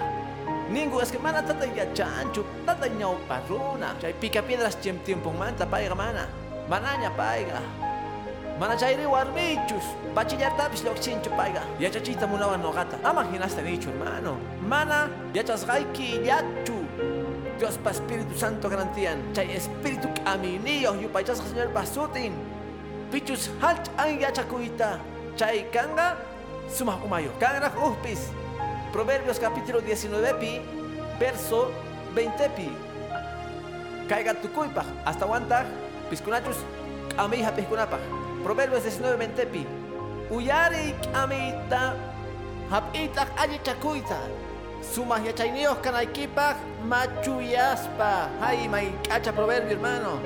Ningu 0.71 1.01
es 1.01 1.11
que 1.11 1.19
mana 1.19 1.41
tata 1.41 1.65
ya 1.65 1.85
chanchu, 1.93 2.45
tata 2.65 2.87
ñau 2.87 3.17
parruna. 3.27 3.93
Chay 3.99 4.13
pica 4.13 4.41
piedras 4.41 4.79
chiem 4.81 4.97
tiempo 5.03 5.31
manta 5.31 5.65
paiga 5.65 5.95
mana. 5.95 6.27
Manaña 6.69 7.11
paiga. 7.11 7.59
Mana 8.57 8.75
chayri 8.77 9.05
warmichus. 9.05 9.83
Bachillar 10.15 10.55
tapis 10.57 10.83
lo 10.83 10.93
chinchu 10.95 11.29
paiga. 11.35 11.61
Yachachita 11.79 12.25
munawa 12.25 12.57
nogata. 12.57 12.97
Ama 13.03 13.25
ginaste 13.25 13.61
dicho 13.61 13.89
hermano. 13.91 14.37
Mana 14.63 15.09
yachas 15.33 15.65
gaiki 15.67 16.23
yachu. 16.25 16.80
Dios 17.61 17.77
pa 17.77 17.93
Espíritu 17.93 18.33
Santo 18.33 18.73
garantían. 18.73 19.21
Chay 19.37 19.53
Espíritu 19.53 20.09
caminillo 20.25 20.97
yupaychas 20.97 21.37
señor 21.45 21.69
pasutin. 21.69 22.33
Pichus 23.13 23.53
halch 23.61 23.85
an 24.01 24.17
yachakuita. 24.17 24.97
Chay 25.37 25.69
kanga 25.69 26.17
sumah 26.65 26.97
umayo. 27.05 27.29
Kanrak 27.37 27.77
uhpis. 27.77 28.33
Proverbios 28.89 29.37
capítulo 29.37 29.77
19 29.77 30.41
pi, 30.41 30.57
verso 31.21 31.69
20 32.17 32.49
pi. 32.57 32.65
Caiga 34.09 34.33
tukuypaj, 34.41 34.89
hasta 35.05 35.29
guantag, 35.29 35.69
piscunachus, 36.09 36.65
amija 37.13 37.53
piscunapaj. 37.53 38.01
Proverbios 38.41 38.81
19 38.89 39.21
20 39.37 39.53
pi. 39.53 39.69
Uyari 40.33 40.97
amita, 41.13 41.93
hapitag 42.73 43.29
ayi 43.37 43.61
chakuyta. 44.81 44.93
Sumah 44.93 45.23
yachayniyos 45.25 45.77
kanaykipaj, 45.81 46.55
machuyaspa. 46.87 48.29
Hay 48.39 48.67
may 48.67 48.91
kacha 49.07 49.31
proverbio 49.31 49.69
hermano. 49.69 50.19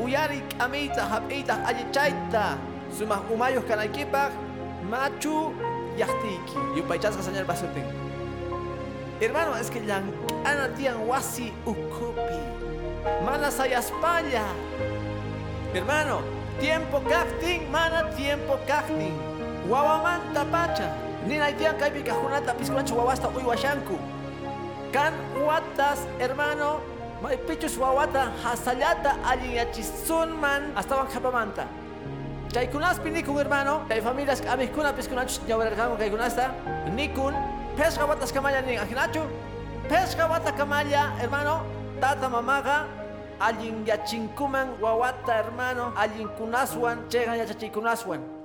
Uyari 0.00 0.42
amita, 0.58 1.02
hapitag 1.02 1.64
ayi 1.66 1.84
chayta. 1.92 2.58
Sumah 2.96 3.20
umayos 3.30 3.64
kanaykipaj, 3.64 4.32
machu 4.88 5.52
yahtiki. 5.96 6.58
Yupaychasqa 6.76 7.22
señor 7.22 7.44
basutin. 7.44 7.84
Hermano, 9.20 9.54
es 9.54 9.68
que 9.68 9.80
yang 9.80 10.12
ana 10.44 10.68
tian 10.74 11.06
wasi 11.06 11.52
ukupi. 11.66 12.40
Mana 13.24 13.50
sayaspalla. 13.50 14.44
Hermano, 15.74 16.22
tiempo 16.58 17.00
cacting, 17.00 17.70
mana 17.70 18.08
tiempo 18.16 18.58
cacting. 18.66 19.14
Wawamanta 19.68 20.44
pacha. 20.50 21.09
Nina 21.26 21.52
tian 21.52 21.76
kaipi 21.76 22.02
kahunata 22.02 22.54
piscuancho 22.54 22.96
wawasta 22.96 23.28
uywashanku. 23.28 23.98
Kan 24.92 25.12
watas, 25.46 26.06
hermano, 26.18 26.80
may 27.22 27.36
pichus 27.36 27.76
wawata 27.78 28.32
hasallata 28.42 29.16
alliyachisunman 29.24 30.74
hasta 30.74 30.96
wankapamanta. 30.96 31.64
Chaykunaspi 32.52 33.10
nikun 33.10 33.36
hermano, 33.38 33.84
kay 33.88 34.00
familias 34.00 34.40
amikuna 34.42 34.92
piskunachus 34.92 35.38
ñawararkanku 35.46 35.96
kaykunasta, 35.98 36.50
nikun, 36.96 37.34
pesca 37.76 38.06
watas 38.06 38.32
kamaya 38.32 38.62
nin 38.62 38.78
ajinachu, 38.80 39.22
pesca 39.88 40.26
wata 40.26 40.50
kamaya 40.52 41.12
hermano, 41.20 41.62
tata 42.00 42.28
mamaga, 42.28 42.86
allin 43.38 43.86
yachinkuman 43.86 44.66
wawata 44.82 45.32
hermano, 45.32 45.92
allin 45.96 46.26
kunaswan, 46.34 46.98
chegan 47.08 47.38
yachachikunaswan. 47.38 48.39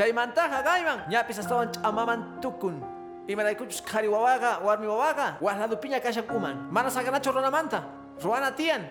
Chaymantaja 0.00 0.64
gayman, 0.64 1.04
ñapis 1.12 1.44
astawan 1.44 1.68
amaman 1.84 2.40
tukun. 2.40 2.80
Imaraykuchus 3.28 3.84
kari 3.84 4.08
wawaga, 4.08 4.56
warmi 4.64 4.88
wawaga, 4.88 5.36
wahladu 5.44 5.76
piña 5.76 6.00
kashan 6.00 6.24
uman. 6.32 6.72
Mana 6.72 6.88
saganacho 6.88 7.28
ronamanta, 7.28 7.84
ruana 8.16 8.48
tian. 8.56 8.88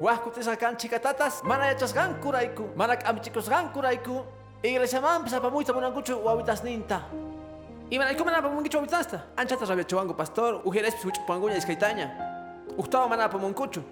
Wahkutisa 0.00 0.58
kan 0.58 0.74
chikatatas, 0.74 1.44
mana 1.46 1.70
yachasgan 1.70 2.18
kuraiku, 2.18 2.66
mana 2.74 2.96
kamichikusgan 2.96 3.70
kuraiku. 3.70 4.26
Iglesia 4.64 5.00
man 5.00 5.22
pisa 5.22 5.38
pamuita 5.38 5.70
munankuchu 5.72 6.18
wawitas 6.18 6.64
ninta. 6.64 6.98
Imarayku 7.88 8.24
mana 8.24 8.42
pamunkichu 8.42 8.82
wawitasta. 8.82 9.22
Anchata 9.36 9.64
rabia 9.66 9.84
chuango 9.84 10.16
pastor, 10.16 10.62
ujeres 10.66 10.96
pisuchu 10.98 11.22
panguña 11.28 11.62
iskaitaña. 11.62 12.10
Gustavo 12.76 13.06
mana 13.08 13.28
pamunkuchu. 13.30 13.84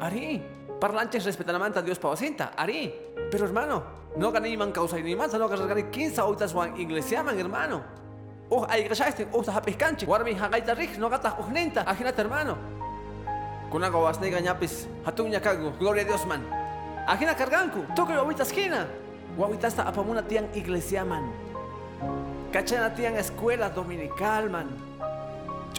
Ari, 0.00 0.42
parlanches 0.80 1.24
respetan 1.24 1.54
a 1.54 1.58
manta 1.60 1.82
Dios 1.82 2.00
pawacinta, 2.00 2.50
Ari. 2.56 2.92
Pero 3.30 3.46
hermano, 3.46 3.99
no 4.16 4.32
gané 4.32 4.56
man 4.56 4.72
causa 4.72 4.98
ni 4.98 5.14
manta, 5.14 5.38
no 5.38 5.48
gané 5.48 5.90
15 5.90 6.22
oitas 6.22 6.54
wan 6.54 6.76
iglesia 6.76 7.22
man 7.22 7.38
hermano. 7.38 7.82
Oh, 8.50 8.66
ay 8.68 8.82
graciaste, 8.82 9.28
oh, 9.32 9.42
ta 9.44 9.60
piscanchi. 9.60 10.06
Warmi 10.06 10.34
hagaita 10.34 10.74
rik, 10.74 10.98
no 10.98 11.08
gata 11.08 11.36
ujninta, 11.38 11.84
ajinata 11.86 12.22
hermano. 12.22 12.58
Kunaga 13.70 13.96
wasnega 13.98 14.40
ñapis, 14.40 14.88
hatuña 15.04 15.40
kago, 15.40 15.72
gloria 15.78 16.02
a 16.02 16.04
Dios 16.04 16.26
man. 16.26 16.42
Ajina 17.06 17.34
carganku, 17.36 17.86
toque 17.94 18.12
wawita 18.16 18.42
esquina. 18.42 18.88
Wawita 19.38 19.68
hasta 19.68 19.86
apamuna 19.86 20.26
tian 20.26 20.48
iglesia 20.54 21.04
man. 21.04 21.30
Cachana 22.52 22.90
tian 22.94 23.14
escuela 23.14 23.70
dominical 23.70 24.50
man. 24.50 24.66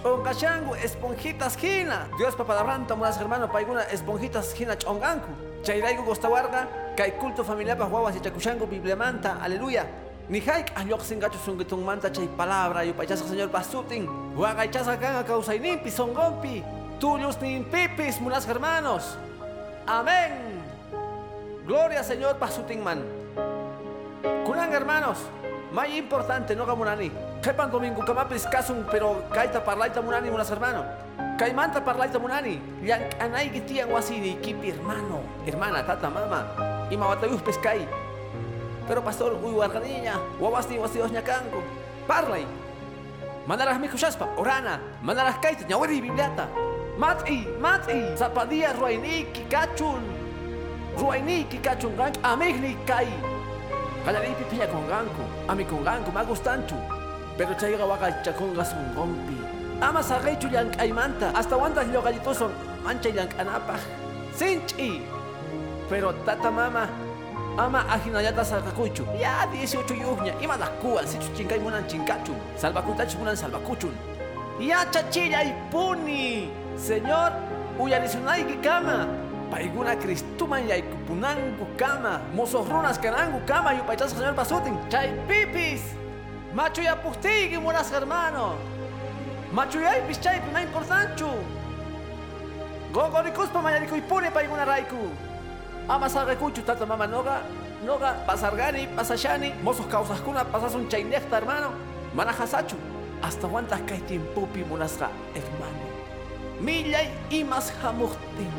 Chongachangu, 0.01 0.73
esponjitas 0.75 1.55
esquina. 1.55 2.07
Dios 2.17 2.35
papalabranta, 2.35 2.95
mulas 2.95 3.19
hermano, 3.19 3.51
paiguna 3.51 3.83
esponjitas 3.91 4.47
esquina 4.47 4.77
chonganku. 4.77 5.27
Chairaigu 5.63 6.03
gostawarga, 6.05 6.67
kai 7.01 7.17
culto 7.17 7.41
familiar 7.41 7.73
pa 7.73 7.89
guaguas 7.89 8.13
y 8.13 8.21
chacuchangu, 8.21 8.69
biblia 8.69 8.93
manta, 8.93 9.41
aleluya. 9.41 9.89
Ni 10.29 10.37
haik 10.37 10.69
ayoc 10.77 11.01
singacho 11.01 11.41
sungitung 11.41 11.81
manta 11.81 12.13
chay 12.13 12.29
palabra, 12.29 12.85
yo 12.85 12.93
pachasa 12.93 13.25
señor 13.25 13.49
pasutin. 13.49 14.05
Huagaichasa 14.37 15.01
kanga 15.01 15.25
causa 15.25 15.57
inimpi, 15.57 15.89
songompi. 15.89 16.61
Tuyos 17.01 17.41
ni 17.41 17.65
pipis, 17.65 18.21
mulas 18.21 18.45
hermanos. 18.45 19.17
Amén. 19.89 20.61
Gloria 21.65 22.05
Señor 22.05 22.37
pasutin 22.37 22.83
man. 22.85 23.01
Kunan 24.45 24.69
hermanos, 24.69 25.17
may 25.73 25.97
importante 25.97 26.55
no 26.55 26.69
gamunani. 26.69 27.09
Kepan 27.41 27.73
domingo 27.73 28.05
kamapis 28.05 28.45
kasung 28.45 28.85
pero 28.93 29.25
kaita 29.33 29.65
parlaita 29.65 30.05
munani 30.05 30.29
munas 30.29 30.53
hermano. 30.53 30.85
Kaimanta 31.41 31.81
parlaita 31.81 32.21
munani. 32.21 32.61
Yang 32.85 33.17
anay 33.17 33.49
gitian 33.49 33.89
wasini 33.89 34.37
kipi 34.37 34.69
hermano, 34.69 35.25
hermana, 35.49 35.81
tata, 35.81 36.13
mama. 36.13 36.70
Imawatayus 36.91 37.41
peskai. 37.41 37.87
Pero 38.87 39.01
pastor, 39.01 39.39
uy 39.39 39.55
warganiña, 39.55 40.19
wawasti 40.39 40.75
wasti 40.77 40.99
osñakanku. 40.99 41.63
Parlay. 42.07 42.43
Mandarás 43.47 43.79
mi 43.79 43.87
kushaspa, 43.87 44.27
orana. 44.35 44.79
Mandarás 45.01 45.39
kaita, 45.39 45.63
ñawiri 45.63 46.01
bibliata. 46.01 46.47
Mat'i, 46.99 47.47
mat'i. 47.63 48.11
Zapadilla 48.19 48.73
ruaini 48.73 49.25
kikachun. 49.31 50.03
Ruaini 50.99 51.47
kikachun 51.47 51.95
gank 51.95 52.19
amigni 52.23 52.75
kai. 52.85 53.07
Kalaripi 54.03 54.43
pilla 54.51 54.67
con 54.67 54.83
ganku. 54.91 55.23
Ami 55.47 55.63
con 55.63 55.83
ganku, 55.83 56.11
me 56.11 56.25
gustanchu. 56.25 56.75
Pero 57.37 57.55
chayga 57.55 57.85
waka 57.87 58.11
chakongas 58.23 58.73
un 58.73 58.93
gompi. 58.93 59.37
Ama 59.79 60.03
sagaichu 60.03 60.51
yank 60.51 60.75
aimanta. 60.77 61.31
Hasta 61.33 61.55
wantas 61.55 61.87
lo 61.87 62.01
gallitoson. 62.01 62.51
Mancha 62.83 63.09
yank 63.09 63.31
anapaj. 63.39 63.79
Sinchi. 64.35 65.20
Pero 65.91 66.13
tata 66.25 66.49
mama. 66.49 66.87
Ama 67.57 67.83
ajinayata 67.89 68.45
salkakuchu. 68.45 69.03
Ya 69.19 69.45
18 69.51 69.93
yuhña. 69.93 70.33
Ima 70.41 70.57
das 70.57 70.69
kual. 70.81 71.05
Si 71.05 71.17
chinkay 71.35 71.59
munan 71.59 71.83
chinkachun. 71.83 72.35
Salvakuntach 72.55 73.13
munan 73.19 73.35
salvakuchun. 73.35 73.91
Ya 74.59 74.85
chachilla 74.89 75.43
y 75.43 75.53
puni. 75.69 76.49
Señor, 76.77 77.33
uyarisunay 77.77 78.61
kama. 78.63 79.07
Paiguna 79.51 79.97
cristuman 79.99 80.63
y 80.69 80.81
kupunangu 80.81 81.67
kama. 81.77 82.21
Mozorrunas 82.33 82.97
kanangu 82.97 83.41
kama. 83.45 83.73
Yupaichas 83.73 84.11
señor 84.11 84.33
pasutin. 84.33 84.79
Chay 84.89 85.11
pipis. 85.27 85.83
Macho 86.55 86.81
ya 86.81 86.95
pustigi 86.95 87.57
munas 87.57 87.91
hermano. 87.91 88.55
Macho 89.51 89.81
ya 89.81 89.91
pischay 90.07 90.39
pima 90.39 90.61
importanchu. 90.61 91.27
Gogo 92.93 93.21
rikuspa 93.21 93.61
mayariku 93.61 93.95
y 95.91 95.99
puni 95.99 96.13
paiguna 96.13 96.31
raiku. 96.31 96.51
Ama 96.51 96.55
sarrekuchu 96.55 96.61
tata 96.65 96.85
mama 96.85 97.07
noga. 97.07 97.41
Noga 97.85 98.15
pasargani, 98.27 98.87
pasashani. 98.95 99.53
Mozos 99.63 99.85
causas 99.87 100.21
kuna 100.21 100.43
pasas 100.45 100.75
un 100.75 100.87
chaynecta 100.87 101.37
hermano. 101.37 101.71
Manajasachu. 102.15 102.75
Hasta 103.21 103.47
cuántas 103.47 103.81
cae 103.85 103.99
tiempupi 104.07 104.63
munasga 104.63 105.09
hermano. 105.35 105.85
Millay 106.59 107.09
imas 107.29 107.71
hamuktin. 107.83 108.51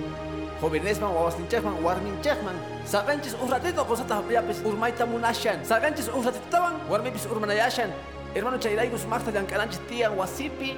Jóvenes 0.60 1.00
man, 1.00 1.10
wawastin 1.10 1.48
chekman, 1.48 1.82
warmin 1.82 2.20
chekman. 2.22 2.54
Saganchis 2.84 3.34
un 3.42 3.50
ratito 3.50 3.84
cosata 3.84 4.22
yapis 4.30 4.62
urmaita 4.64 5.06
munashan. 5.06 5.64
Saganchis 5.64 6.08
un 6.08 6.24
ratito 6.24 6.44
tawan, 6.50 6.74
warmipis 6.88 7.26
urmanayashan. 7.26 7.90
Hermano 8.34 8.58
chayraigus 8.58 9.06
marta 9.06 9.30
yankaranchis 9.32 9.80
tian 9.88 10.16
wasipi. 10.16 10.76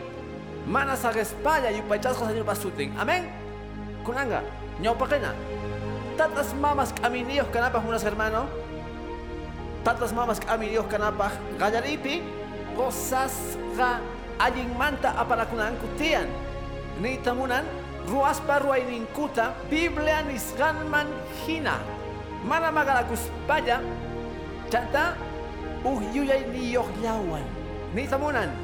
Mana 0.67 0.97
sagespalla 0.97 1.71
yupachasqa 1.71 2.27
señor 2.27 2.45
basutin. 2.45 2.93
Amén. 2.99 3.29
Kunanga, 4.05 4.43
ñawpaqina. 4.81 5.35
Tatas 6.14 6.55
mamas 6.55 6.94
caminillos 6.94 7.50
canapas 7.50 7.83
unas 7.83 8.07
hermano. 8.07 8.46
Tatas 9.83 10.14
mamas 10.14 10.38
caminillos 10.38 10.87
canapas 10.87 11.35
gallaripi. 11.59 12.22
Gozasga 12.79 13.98
allin 14.38 14.70
manta 14.79 15.11
aparakunanku 15.18 15.90
tian. 15.98 16.31
Ni 17.03 17.18
tamunan 17.18 17.66
ruaspa 18.07 18.62
ruaininkuta 18.62 19.59
Biblia 19.66 20.22
nisganman 20.22 21.11
hina. 21.42 21.83
Mana 22.46 22.70
magalakus 22.70 23.27
paya. 23.50 23.83
Chanta 24.70 25.18
uhyuyay 25.83 26.46
ni 26.55 26.79
yohlawan. 26.79 27.42
Ni 27.90 28.07
tamunan 28.07 28.55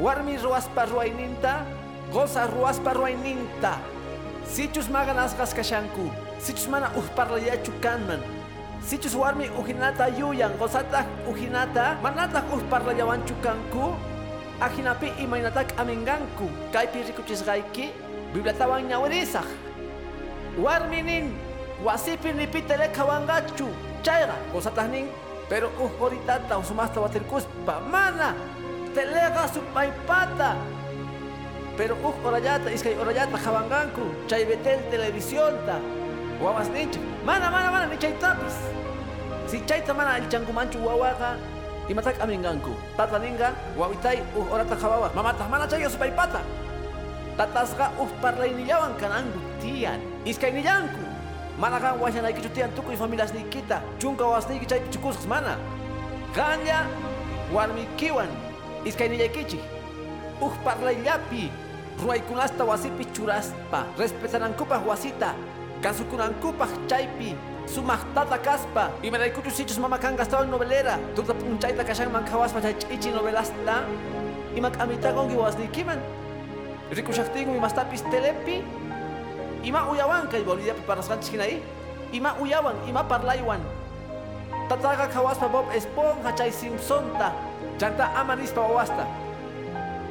warmi 0.00 0.40
ruaspa 0.40 0.88
ruaininta. 0.88 1.60
Goza 2.08 2.48
ruaspa 2.48 2.96
ruaininta. 2.96 3.76
Sichus 4.48 4.88
maganasgas 4.88 5.52
kashanku. 5.52 6.29
Sichus 6.40 6.68
mana 6.72 6.88
uhparlayachu 6.96 7.72
kanman. 7.84 8.20
Sichus 8.80 9.14
warmi 9.14 9.50
uhinata 9.60 10.08
yuyan. 10.08 10.56
Gozata 10.56 11.04
uhinata. 11.28 12.00
Manata 12.02 12.42
uhparlayawanchu 12.48 13.34
kanku. 13.44 13.94
Ajinapi 14.60 15.12
imainatak 15.20 15.76
aminganku. 15.76 16.48
Kaypi 16.72 17.04
rikuchisgayki. 17.12 17.92
Biblatawan 18.32 18.88
ñawirisaj. 18.88 19.44
Warminin. 20.56 21.36
Wasipi 21.84 22.32
nipitele 22.32 22.88
kawangachu. 22.88 23.68
Chayga. 24.02 24.36
Gozatahnin. 24.52 25.08
Pero 25.50 25.68
uh 25.76 25.90
horitata 26.00 26.58
usumasta 26.58 27.00
watirkuspa 27.00 27.80
mana 27.90 28.34
telega 28.94 29.44
su 29.52 29.60
paipata. 29.74 30.56
Pero 31.76 31.96
uh 32.00 32.14
orayata 32.24 32.70
iskay 32.72 32.94
orayata 32.96 33.36
jabanganku 33.36 34.14
chay 34.28 34.44
betel 34.46 34.80
televisión 34.90 35.52
ta. 35.66 35.76
Wawas 36.40 36.68
nincha. 36.72 37.00
Mana 37.24 37.50
mana 37.50 37.68
mana 37.70 37.86
ni 37.86 37.96
chay 38.00 38.12
tapis. 38.16 38.56
Si 39.46 39.60
chayta 39.68 39.92
mana 39.92 40.16
alchankumanchu 40.16 40.80
wawaqa 40.80 41.36
imatak 41.88 42.16
aminganku. 42.20 42.72
Tata 42.96 43.18
ninga 43.20 43.52
wawitay 43.76 44.24
uh 44.32 44.48
orata 44.52 44.76
jabawa. 44.76 45.12
Mamata 45.14 45.44
mana 45.48 45.68
chay 45.68 45.84
su 45.84 45.98
paipata. 46.00 46.40
Tatasqa 47.36 47.92
uh 48.00 48.08
parlaynillawan 48.22 48.96
kananku 48.96 49.38
tiyan. 49.60 50.00
Iskay 50.24 50.52
nillanku. 50.52 51.04
Mana 51.60 51.76
kan 51.76 52.00
washanaykichu 52.00 52.48
tiyan 52.56 52.72
tukuy 52.72 52.96
familias 52.96 53.36
nikita. 53.36 53.84
Chunka 54.00 54.24
wasniyki 54.24 54.64
chay 54.66 54.80
chukusqas 54.88 55.28
mana. 55.28 55.60
Kanya 56.32 56.88
warmikiwan 57.52 58.32
iskay 58.88 59.12
nillaykichik. 59.12 59.60
Uh 60.40 60.56
parlayllapi 60.64 61.52
ruaykunasta 62.00 62.64
wasipi 62.64 63.04
churaspa. 63.12 63.84
Respetanankupaq 64.00 64.88
wasita. 64.88 65.36
Kasukunankupaq 65.80 66.68
chaypi. 66.88 67.32
Sumaq 67.64 68.04
tata 68.12 68.36
kaspa. 68.36 68.92
Imaraykuchu 69.00 69.48
sichus 69.48 69.80
mama 69.80 69.96
kan 69.96 70.12
gastawan 70.12 70.52
novelera. 70.52 71.00
Tuta 71.16 71.32
punchayta 71.32 71.84
kashanman 71.84 72.24
khawaspa 72.28 72.60
chay 72.60 72.74
ch'ichi 72.76 73.08
novelasta. 73.14 73.88
Imak 74.56 74.76
amitagongi 74.76 75.36
wasniykiman. 75.40 75.96
Rikushaqtinmi 76.92 77.56
mastapis 77.56 78.04
telepi. 78.12 78.60
Ima 79.64 79.88
uyawan 79.88 80.28
kay 80.28 80.44
Boliviapi 80.44 80.84
parasqanchik 80.84 81.38
hinayi. 81.38 81.62
Ima 82.12 82.34
uyawan, 82.42 82.76
ima 82.84 83.00
parlaywan. 83.06 83.62
Tataqa 84.68 85.08
khawaspa 85.08 85.48
Bob 85.48 85.70
Esponja 85.72 86.34
chay 86.36 86.52
Simpsonta. 86.52 87.32
Chanta 87.80 88.12
ama 88.18 88.36
nispa 88.36 88.60
wawasta. 88.60 89.08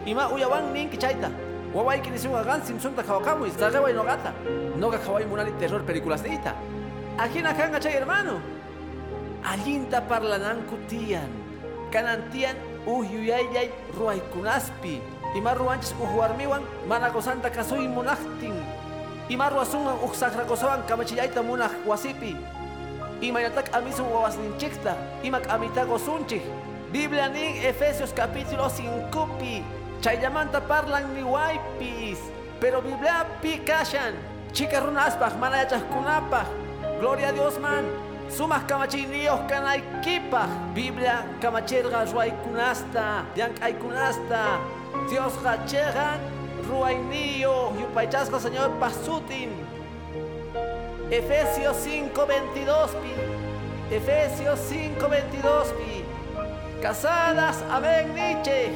Ima 0.07 0.33
uyawan 0.33 0.73
ninki 0.73 0.97
chayta. 1.69 1.77
Wawayki 1.77 2.09
nisunga 2.11 2.43
gan 2.43 2.61
Simpsonta 2.61 3.03
khawakamuy. 3.03 3.49
Sarqeway 3.51 3.93
nogata. 3.93 4.33
Noga 4.77 4.97
khaway 4.97 5.25
munani 5.25 5.51
terror 5.59 5.81
películas 5.81 6.23
nita. 6.23 6.55
Ajina 7.17 7.53
kanga 7.53 7.79
chay 7.79 7.93
hermano. 7.93 8.41
Allinta 9.43 10.01
parlananku 10.01 10.77
tiyan. 10.87 11.29
Kanan 11.91 12.29
tiyan 12.31 12.55
uhyuyaylay 12.85 13.69
ruaykunaspi. 13.97 15.01
Ima 15.35 15.53
ruanchis 15.53 15.93
uhuarmiwan 15.99 16.63
mana 16.87 17.09
gozanta 17.09 17.49
kasuy 17.49 17.87
munaqtin. 17.87 18.55
Ima 19.29 19.49
ruasungan 19.49 19.99
uqsaqrakosawan 20.03 20.85
kamachillayta 20.87 21.43
munaq 21.43 21.71
wasipi. 21.85 22.35
Imayatak 23.21 23.69
amisun 23.75 24.09
wawasninchikta. 24.09 24.95
Imak 25.23 25.45
amita 25.49 25.85
gosunchik. 25.85 26.41
Biblia 26.89 27.29
nin 27.29 27.61
Efesios 27.61 28.09
capítulo 28.09 28.65
5 28.65 29.13
pi. 29.99 30.03
Chayllamanta 30.03 30.61
parlan 30.61 31.13
ni 31.13 31.23
waypis. 31.23 32.19
Pero 32.59 32.81
Biblia 32.81 33.25
pi 33.41 33.59
kashan. 33.59 34.13
Chika 34.53 34.79
runaspaj 34.79 35.37
mana 35.39 35.57
yachajkunapaj. 35.57 36.47
Gloria 36.99 37.29
a 37.29 37.31
Dios 37.31 37.59
man. 37.59 37.85
Sumas 38.29 38.63
kamachiniyos 38.67 39.39
kanaykipaj. 39.47 40.49
Biblia 40.73 41.23
kamachirqa 41.41 42.05
ruaykunasta. 42.11 43.25
Llank'aykunasta. 43.35 44.59
Dios 45.09 45.33
hachegan 45.43 46.19
ruayniyo. 46.67 47.73
Yupaychasqa 47.79 48.39
Señor 48.39 48.71
pasutin. 48.79 49.51
Efesios 51.11 51.77
5:22 51.77 52.93
pi. 53.01 53.13
Efesios 53.95 54.59
5:22 54.59 55.73
pi. 55.73 56.05
Casadas, 56.81 57.63
amén, 57.69 58.13
Nietzsche. 58.13 58.71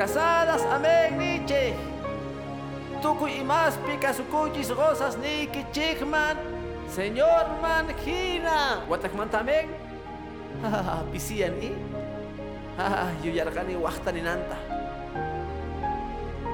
Casadas, 0.00 0.64
amén, 0.72 1.18
Nietzsche. 1.18 1.74
Tukuy 3.02 3.44
imas 3.44 3.76
pika 3.84 4.14
sukuchis 4.14 4.70
rosas 4.70 5.18
niki 5.18 5.60
chikman. 5.72 6.38
Señor 6.88 7.60
manjina. 7.60 8.80
Watakman 8.88 9.28
tamén. 9.28 9.68
Ah, 10.64 11.04
pisian 11.12 11.52
i. 11.60 11.76
Ah, 12.78 13.12
yuyarkani 13.22 13.76
wahtani 13.76 14.22
nanta. 14.22 14.56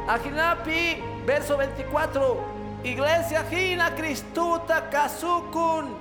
Ajinapi, 0.08 0.98
verso 1.24 1.56
24. 1.56 2.82
Iglesia 2.82 3.44
Jina 3.48 3.90
Cristuta 3.94 4.90
Kasukun. 4.90 5.94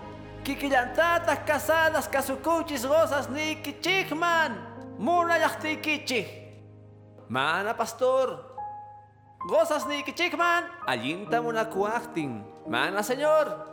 Kikillantatas 0.43 1.45
casadas 1.45 2.07
kasukuchis 2.09 2.85
rosas 2.85 3.29
niki 3.29 3.77
chikman. 3.81 4.57
Muna 4.97 5.37
yachtikichik. 5.37 6.44
Mana 7.29 7.73
pastor. 7.73 8.41
Gozas 9.45 9.85
niki 9.85 10.13
chikman. 10.13 10.65
Allinta 10.87 11.41
muna 11.41 11.65
kuachtin. 11.65 12.45
Mana 12.69 13.01
señor. 13.01 13.65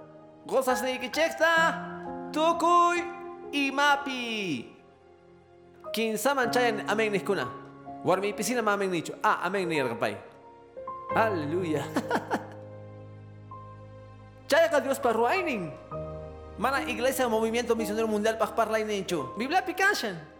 Gozas 0.46 0.82
niki 0.82 1.08
chikta. 1.08 1.76
Tukuy 2.32 3.04
imapi. 3.52 4.68
Kinsaman 5.92 6.48
chayan 6.48 6.88
amén 6.88 7.12
niskuna. 7.12 7.48
Warmi 8.04 8.32
piscina 8.32 8.64
ma 8.64 8.74
amén 8.74 8.90
nicho. 8.90 9.12
Ah, 9.22 9.44
amén 9.44 9.68
ni 9.68 9.78
pay. 10.00 10.16
Aleluya. 11.14 11.84
Dios 14.82 14.98
paruaining. 14.98 15.72
Mana 16.58 16.82
iglesia 16.84 17.28
movimiento 17.28 17.76
misionero 17.76 18.08
mundial 18.08 18.36
pa 18.36 18.52
parlay 18.52 18.84
necho. 18.84 19.32
Biblia 19.36 19.64
pikashan. 19.64 20.32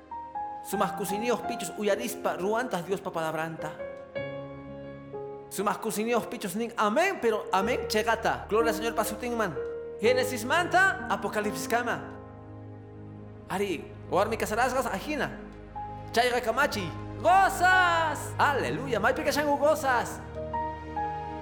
Sumas 0.63 0.93
kusinios 0.93 1.41
pichos 1.41 1.73
uyarispa 1.77 2.37
ruantas 2.37 2.87
Dios 2.87 3.01
pa 3.01 3.11
palabranta. 3.11 3.73
Sumas 5.51 5.77
kusinios 5.79 6.27
pichos 6.27 6.55
ning 6.57 6.73
amén, 6.77 7.19
pero 7.21 7.45
amén 7.53 7.87
chegata. 7.89 8.47
Gloria 8.49 8.71
al 8.71 8.77
Señor 8.77 8.95
pasutingman. 8.95 9.55
Génesis 10.01 10.45
manta, 10.45 11.07
Apocalipsis 11.11 11.69
kama. 11.69 12.01
Ari, 13.49 13.85
warmi 14.11 14.37
kasarasgas 14.37 14.87
ajina. 14.87 15.31
Chayga 16.13 16.41
kamachi. 16.41 16.89
Gozas! 17.23 18.35
Aleluya, 18.39 18.99
may 18.99 19.15
pikashangu 19.15 19.59
gozas. 19.59 20.21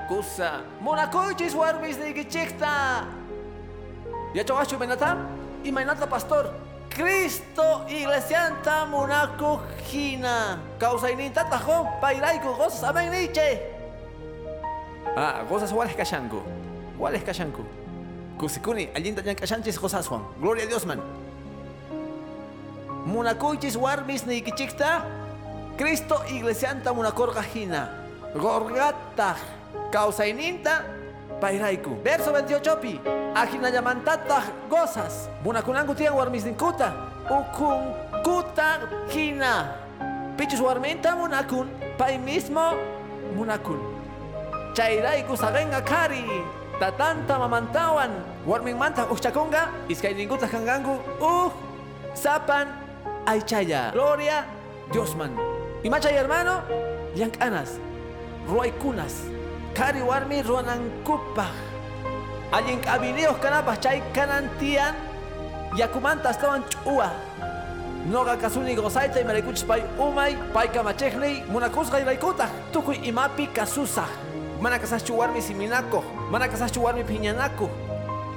Kusa. 0.09 0.64
Monacoichis 0.80 1.54
warmis. 1.54 1.96
Ya 4.35 4.44
chogachu 4.44 4.78
menatam? 4.78 5.26
Y 5.62 5.72
mainata 5.72 6.09
pastor. 6.09 6.69
Cristo 7.01 7.87
iglesianta 7.89 8.85
monaco 8.85 9.63
jina. 9.89 10.61
Causa 10.79 11.09
inita 11.11 11.49
tajo. 11.49 11.89
Pairaico 11.99 12.53
gozas 12.53 12.85
amén 12.85 13.09
niche. 13.11 13.57
Ah, 15.17 15.41
gozas 15.49 15.73
wales 15.73 15.97
kashanku. 15.97 16.43
Wales 16.99 17.25
kashanku. 17.25 17.65
Kusikuni, 18.37 18.91
allinta 18.93 19.23
yan 19.25 19.35
kashanchis 19.35 19.81
gozas 19.81 20.07
Juan. 20.09 20.29
Gloria 20.39 20.65
a 20.65 20.67
Dios 20.69 20.85
man. 20.85 21.01
Monacoichis 23.07 23.77
warmis 23.77 24.27
de 24.27 24.43
gichikta. 24.43 25.01
Cristo 25.79 26.21
iglesianta 26.29 26.93
monacorga 26.93 27.43
jina. 27.43 27.89
Gorgata. 28.35 29.37
Causa 29.91 30.27
ininta. 30.27 30.85
Pairaiku. 31.40 31.96
Verso 32.05 32.31
28 32.33 32.76
pi. 32.76 33.00
Ajina 33.35 33.68
yamantata 33.72 34.42
gozas. 34.68 35.29
Munakunangu 35.44 35.94
tian 35.96 36.14
warmisninkuta. 36.14 36.92
Ukun 37.31 37.94
kuta 38.22 38.81
hina. 39.09 39.72
Pichus 40.37 40.61
warminta 40.61 41.17
munakun. 41.17 41.67
Pai 41.96 42.19
mismo 42.19 42.77
munakun. 43.35 43.81
Chairaiku 44.77 45.37
sagenga 45.37 45.81
kari. 45.81 46.25
Tatanta 46.79 47.38
mamantawan. 47.40 48.10
Warmin 48.46 48.77
manta 48.77 49.06
uchchakunga. 49.08 49.69
Iskay 49.88 50.15
ninguta 50.15 50.46
kangangu. 50.48 51.00
Uh. 51.21 51.50
Sapan. 52.15 52.69
Aichaya. 53.27 53.92
Gloria. 53.92 54.44
Diosman. 54.92 55.33
Imachay 55.85 56.12
hermano. 56.12 56.60
Yankanas. 57.17 57.79
Ruaikunas. 58.48 59.40
Kari 59.81 60.04
warmi 60.04 60.42
ruanankupaj. 60.44 61.56
Allin 62.52 62.85
k'avineos 62.85 63.40
kanapas 63.40 63.81
chay 63.81 64.02
kanantian 64.12 64.92
yakumanta 65.72 66.28
estaban 66.37 66.60
ch'uwa. 66.68 67.08
Noga 68.12 68.37
kasuni 68.37 68.76
gozayta 68.76 69.24
imaraykuchis 69.24 69.64
pay 69.64 69.81
umay 69.96 70.37
pay 70.52 70.68
kamachejni 70.68 71.48
munakusqa 71.48 71.96
iraykutaq 71.96 72.50
tukuy 72.72 73.00
imapi 73.08 73.46
kasusaq. 73.56 74.10
Mana 74.60 74.76
kasaschu 74.78 75.16
warmi 75.16 75.40
siminakuq, 75.40 76.04
mana 76.31 76.44
kasaschu 76.48 76.85
warmi 76.85 77.00
phiñanakuq, 77.00 77.72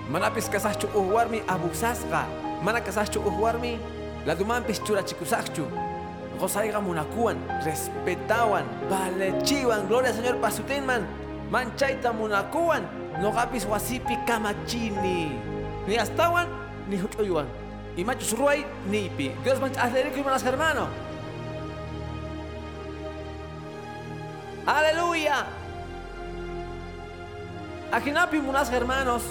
manapis 0.07 0.47
kasaschu 0.47 0.87
uj 0.95 1.11
warmi 1.11 1.43
abusasqa, 1.43 2.23
mana 2.63 2.79
kasaschu 2.79 3.19
uj 3.19 3.35
warmi 3.35 3.79
ladumanpis 4.25 4.79
churachikusaqchu. 4.79 5.67
Gozayqa 6.39 6.79
munakuwan, 6.79 7.35
respetawan, 7.65 8.63
valechiwan, 8.89 9.87
gloria 9.87 10.13
Señor 10.13 10.39
pasutinman, 10.39 11.03
manchayta 11.51 12.13
munakuwan, 12.13 12.83
noqapis 13.21 13.65
wasipi 13.65 14.17
kamachini. 14.27 15.35
Ni 15.87 15.97
astawan, 15.97 16.47
ni 16.87 16.97
huch'uywan. 16.97 17.47
Y 17.95 18.03
machos 18.03 18.33
ruay 18.33 18.65
nipi. 18.89 19.31
Dios 19.43 19.59
manch 19.59 19.77
atlérico 19.77 20.17
y 20.17 20.23
manas 20.23 20.43
hermano. 20.43 20.87
Aleluya. 24.65 25.45
Ajinapi 27.91 28.39
munas 28.39 28.71
hermanos. 28.71 29.21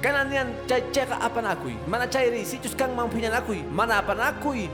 Kananian 0.00 0.54
chay 0.68 0.84
cheka 0.92 1.18
apanakui. 1.18 1.74
Mana 1.88 2.06
chay 2.06 2.44
sitios 2.44 2.76
kan 2.76 2.94
mampuñanakui. 2.94 3.64
Mana 3.72 3.98
apanakui. 3.98 4.70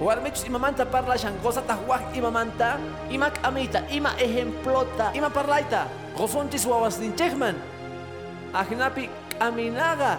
Warmichus 0.00 0.48
imamanta 0.48 0.88
parla 0.88 1.12
shangosa 1.12 1.60
tahwak 1.60 2.16
imamanta. 2.16 2.80
Imak 3.12 3.36
amita, 3.44 3.84
ima 3.92 4.16
ejemplota, 4.16 5.12
ima 5.12 5.28
parlaita. 5.28 5.84
Gosonchis 6.16 6.64
wawas 6.64 6.96
dinchekman. 6.96 7.54
Ajinapi 8.56 9.10
aminaga. 9.38 10.16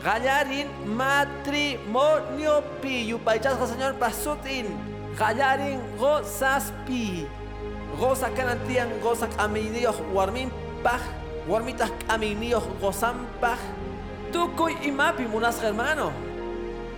Gallarin 0.00 0.72
matrimonio 0.88 2.64
pi. 2.80 3.12
Yupaychasqa 3.12 3.68
señor 3.68 3.92
pasutin. 4.00 4.72
Gallarin 5.20 5.84
gozaspi. 6.00 7.28
Goza 8.00 8.32
kanantian 8.32 8.88
goza 9.04 9.28
aminiyos 9.36 10.00
warmin 10.16 10.48
paj. 10.82 11.04
Warmitas 11.44 11.92
gozampaj. 12.80 13.60
Tukuy 14.32 14.80
imapi 14.80 15.28
munas 15.28 15.60
hermano. 15.60 16.08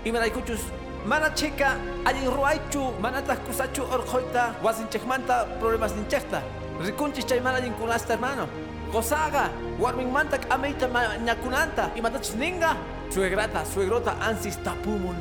Imaraykuchus 0.05 0.63
mana 1.07 1.31
cheka 1.35 1.77
allin 2.05 2.31
ruaychu 2.31 2.83
manataq 3.01 3.39
kusachu 3.47 3.83
orqoyta 3.95 4.55
wasinchikmanta 4.65 5.47
problemas 5.61 5.93
ninchekta 5.95 6.43
rikunchis 6.81 7.27
chay 7.27 7.41
mana 7.41 7.59
kunasta 7.81 8.15
hermano. 8.15 8.49
Gozaga 8.93 9.51
warminmanta 9.81 10.39
k'amayta 10.39 10.87
ñakunanta 11.27 11.91
imatachus 11.97 12.35
ninga. 12.37 12.77
Suegrata 13.11 13.65
suegrota 13.65 14.13
ansis 14.21 14.57
tapumun. 14.65 15.17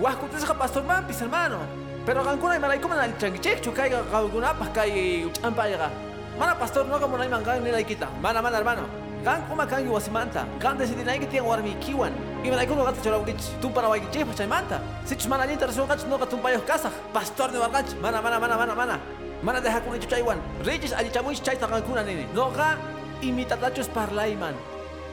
Wajkutisqa 0.00 0.54
pastormanpis 0.54 1.20
hermano. 1.20 1.58
Pero 2.06 2.24
qankuna 2.24 2.56
imaraykuman 2.56 2.98
allichankichikchu 2.98 3.72
kayqa 3.72 4.02
qawkunapaq 4.10 4.72
kay 4.72 5.28
ch'ampayqa 5.36 5.90
mana 6.38 6.54
pastor 6.56 6.88
noqa 6.88 7.06
munayman 7.06 7.44
qan 7.44 7.60
ninaykita 7.60 8.08
mana 8.22 8.40
mana 8.40 8.56
hermano 8.56 8.88
Gan 9.24 9.44
kuma 9.48 9.66
kan 9.66 9.84
yu 9.84 9.92
wasimanta, 9.92 10.46
gan 10.58 10.78
decidinayki 10.78 11.26
tiyan 11.28 11.44
warmi 11.44 11.76
kiwan. 11.80 12.12
Imanaykuno 12.40 12.84
gata 12.88 13.00
chorawkich, 13.04 13.60
tumpanawaykichikpa 13.60 14.32
chaymanta. 14.32 14.80
Sichus 15.04 15.28
mana 15.28 15.44
allinta 15.44 15.66
risunqachus 15.66 16.08
noqa 16.08 16.26
tumpayoq 16.26 16.64
kasaq, 16.64 16.92
pastor 17.12 17.52
niwarqanchik. 17.52 18.00
Mana 18.00 18.22
mana 18.22 18.40
mana 18.40 18.56
mana 18.56 18.74
mana. 18.74 18.96
Mana 19.42 19.60
dejakunichu 19.60 20.08
chaywan. 20.08 20.38
Richish 20.64 20.96
allichamuychis 20.96 21.44
chayta 21.44 21.66
qankuna 21.68 22.02
nini. 22.02 22.24
Noqa 22.34 22.78
imitatachus 23.20 23.88
parlayman. 23.92 24.54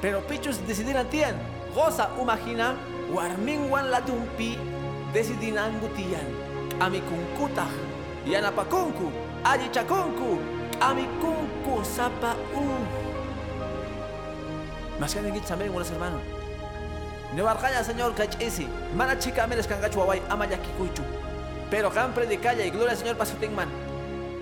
Pero 0.01 0.21
pichus 0.21 0.57
decidinan 0.67 1.07
tiyan. 1.11 1.35
Goza 1.75 2.07
umagina 2.17 2.75
warminwan 3.11 3.91
la 3.91 3.99
tumpi 4.01 4.57
decidinangu 5.13 5.87
tiyan. 5.99 6.27
Amikunkutaj, 6.79 7.73
yanapakunku, 8.25 9.11
allichakunku, 9.43 10.39
amikunku 10.79 11.83
sapa 11.83 12.35
un. 12.55 12.96
Ningún 14.99 15.41
también 15.41 15.71
buenos 15.71 15.91
hermanos. 15.91 16.21
Ne 17.35 17.41
barcaya 17.41 17.83
señor 17.83 18.15
cachisi. 18.15 18.67
Mana 18.95 19.17
chica 19.19 19.45
meres 19.45 19.67
kangachu 19.67 20.01
away 20.01 20.21
ama 20.29 20.45
yakikuchu. 20.47 21.03
Pero 21.69 21.91
kan 21.91 22.13
predicaya 22.13 22.65
y 22.65 22.71
gloria 22.71 22.95
señor 22.95 23.15
pasutingman. 23.15 23.69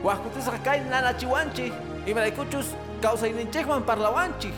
Huascutis 0.01 0.47
akay 0.47 0.81
nana 0.89 1.15
chiwanchi. 1.17 1.73
Y 2.05 2.13
malaikuchus 2.13 2.67
causa 3.01 3.27
ininchekman 3.27 3.83
parlawanchi. 3.83 4.53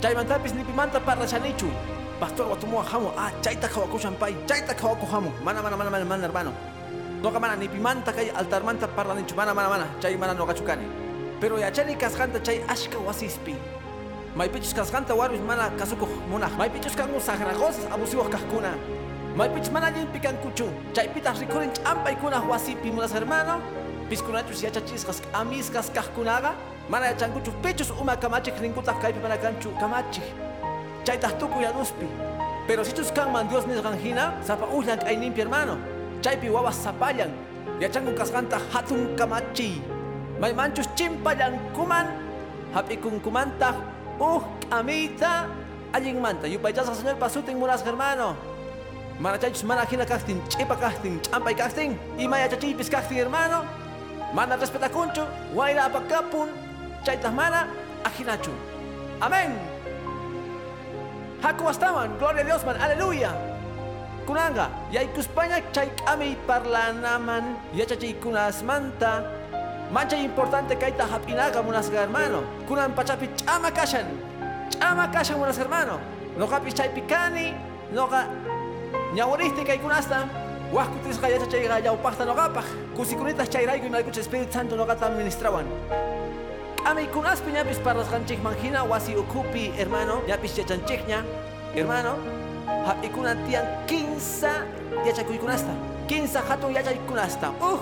Chaymantapis 0.00 0.54
nipimanta 0.54 1.00
parla 1.00 1.26
chanichu. 1.26 1.68
Pastor 2.18 2.46
watumo 2.48 2.82
hamu. 2.82 3.12
Ah, 3.16 3.30
chaita 3.42 3.68
kawaku 3.68 3.98
champay. 3.98 4.34
Chaita 4.46 4.74
kawaku 4.74 5.06
hamu. 5.06 5.30
Mana 5.44 5.62
mana 5.62 5.76
mana 5.76 5.90
mana 5.90 6.04
mana 6.04 6.22
hermano. 6.22 6.52
No 7.22 7.30
mana 7.30 7.56
nipimanta 7.56 8.12
kay 8.12 8.30
altarmanta 8.30 8.88
parla 8.88 9.14
nichu. 9.14 9.36
Mana 9.36 9.52
mana 9.52 9.68
mana. 9.68 9.86
Chay 10.00 10.16
mana 10.16 10.32
no. 10.32 10.46
Pero 11.40 11.58
ya 11.58 11.70
chani 11.70 11.94
kasganta 11.94 12.40
chay 12.42 12.64
ashka 12.68 12.98
wasispi. 12.98 13.54
Maypichus 14.34 14.74
kasqanta 14.74 15.14
warmis 15.14 15.38
mana 15.46 15.70
kasukuq 15.78 16.10
munaq. 16.26 16.50
Maypichus 16.58 16.96
kanku 16.98 17.20
sagragosas 17.22 17.86
abusivos 17.86 18.26
kaqkuna. 18.26 18.74
Maypichus 19.38 19.70
mana 19.70 19.86
allinpi 19.86 20.18
kankuchu. 20.18 20.66
Chaypitas 20.92 21.38
rikurin 21.38 21.70
ch'ampaykunaq 21.70 22.42
wasipi 22.50 22.90
munas 22.90 23.14
hermano. 23.14 23.62
Piskunachus 24.10 24.58
yachachisqas 24.66 25.22
amisqas 25.32 25.86
kaqkunaqa. 25.94 26.50
Mana 26.90 27.14
yachankuchu 27.14 27.54
pichus 27.62 27.94
uma 27.94 28.16
kamachik 28.16 28.58
rinkutaq 28.58 28.98
kaypi 28.98 29.22
mana 29.22 29.38
kanchu 29.38 29.70
kamachik. 29.78 30.26
Chaytaq 31.06 31.38
tukuy 31.38 31.62
yanuspi. 31.62 32.10
Pero 32.66 32.82
sichus 32.82 33.14
kanman 33.14 33.46
Dios 33.46 33.66
nisqan 33.70 33.94
hina 34.02 34.34
sapa 34.42 34.66
ullan 34.66 34.98
k'ayninpi 34.98 35.46
hermano. 35.46 35.78
Chaypi 36.22 36.50
wawas 36.50 36.74
sapallan. 36.74 37.30
Yachanku 37.78 38.10
kasqanta 38.18 38.58
hatun 38.74 39.14
kamachi. 39.14 39.78
Maymanchus 40.42 40.90
chimpallankuman. 40.98 42.10
Hap'ikunkumantaq 42.74 43.93
Uh, 44.20 44.38
amita, 44.70 45.50
allin 45.92 46.22
manta, 46.22 46.46
yupaychasqa 46.46 46.94
señor 46.94 47.18
pasutin 47.18 47.58
muras 47.58 47.82
hermano. 47.82 48.36
Mana 49.18 49.38
chaychus 49.38 49.64
mana 49.66 49.82
hina 49.86 50.06
kaqtin, 50.06 50.38
ch'ipa 50.46 50.76
kaqtin, 50.78 51.18
ch'ampay 51.22 51.54
kaqtin, 51.54 51.98
ima 52.18 52.38
yachachiypis 52.38 52.90
kaqtin 52.90 53.26
hermano. 53.26 53.66
Mana 54.32 54.54
respetakunchu, 54.54 55.26
wayra 55.54 55.90
apakapun, 55.90 56.50
chaytaq 57.02 57.34
mana 57.34 57.66
ajinachu. 58.06 58.54
Amén. 59.20 59.58
Haku 61.42 61.66
astawan, 61.66 62.14
gloria 62.18 62.42
a 62.42 62.44
Dios 62.44 62.62
man, 62.64 62.76
aleluya. 62.78 63.34
Kunanga, 64.26 64.70
yaykuspaña 64.94 65.58
chay 65.74 65.90
k'ami 65.98 66.38
parlanaman, 66.46 67.58
yachachiykunasmanta, 67.74 69.26
Mancha 69.94 70.16
importante 70.18 70.74
kaita 70.74 71.06
hapinaga 71.06 71.62
munasga 71.62 72.00
hermano. 72.02 72.42
Kunan 72.66 72.90
pachapi 72.98 73.30
chama 73.38 73.70
kashan. 73.70 74.02
Chama 74.68 75.06
kashan 75.14 75.38
munas 75.38 75.56
hermano. 75.56 76.00
Noqa 76.36 76.58
chay 76.74 76.88
pikani, 76.90 77.54
noqa 77.94 78.26
ñawariste 79.14 79.62
kay 79.64 79.78
kunasta. 79.78 80.26
Wahkutis 80.74 81.20
kaya 81.22 81.38
chay 81.46 81.70
yawpaqta 81.86 82.26
noqapaq. 82.26 82.66
Kusikunitas 82.96 83.48
chayrayku 83.48 83.86
imaykucha 83.86 84.18
Espíritu 84.20 84.50
Santo 84.52 84.74
noqata 84.74 85.06
administrawan. 85.06 85.64
Kami 86.82 87.06
kunaspi 87.14 87.52
ñapis 87.54 87.78
parlasqanchik 87.78 88.42
manjina 88.42 88.82
wasi 88.82 89.14
ukupi 89.14 89.70
hermano, 89.78 90.22
ñapis 90.26 90.58
yachanchikña 90.58 91.22
hermano. 91.72 92.18
Hapikunan 92.66 93.38
tiyan 93.46 93.62
15 93.86 95.06
yachakuykunasta. 95.06 95.70
15 96.08 96.42
hatun 96.50 96.74
yachaykunasta. 96.74 97.54
Uh, 97.62 97.78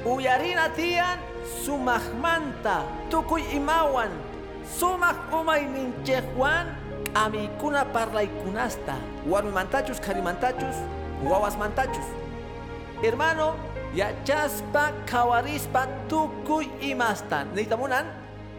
Uyarina 0.00 0.72
tiyan 0.72 1.20
sumaqmanta 1.60 2.88
tukuy 3.12 3.44
imawan 3.52 4.08
sumaq 4.64 5.28
umay 5.28 5.68
ninchejwan 5.68 6.72
amikuna 7.12 7.84
parlaykunasta. 7.84 8.96
Warmimantachus 9.28 10.00
karimantachus 10.00 10.76
wawasmantachus. 11.20 12.08
Hermano 13.04 13.60
yachaspa 13.92 14.96
kawarispa 15.04 15.84
tukuy 16.08 16.64
imasta. 16.80 17.44
Necesitamunan 17.52 18.08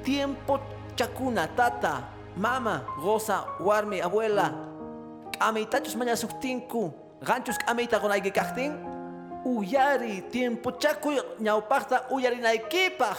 tiempo 0.06 0.62
chakuna 0.94 1.50
tata 1.58 2.06
mama 2.38 2.86
goza 3.02 3.50
warmi 3.58 3.98
abuela. 3.98 4.54
K'amaytachus 5.34 5.98
mañasuktinku 5.98 6.94
ganchus 7.26 7.58
k'amayta 7.58 7.98
qunayki 7.98 8.30
kaqtin 8.30 8.78
uyari 9.46 10.22
tiempo 10.32 10.72
chakuy 10.72 11.18
ñawpaqta 11.40 12.08
uyarinaykipaq 12.12 13.18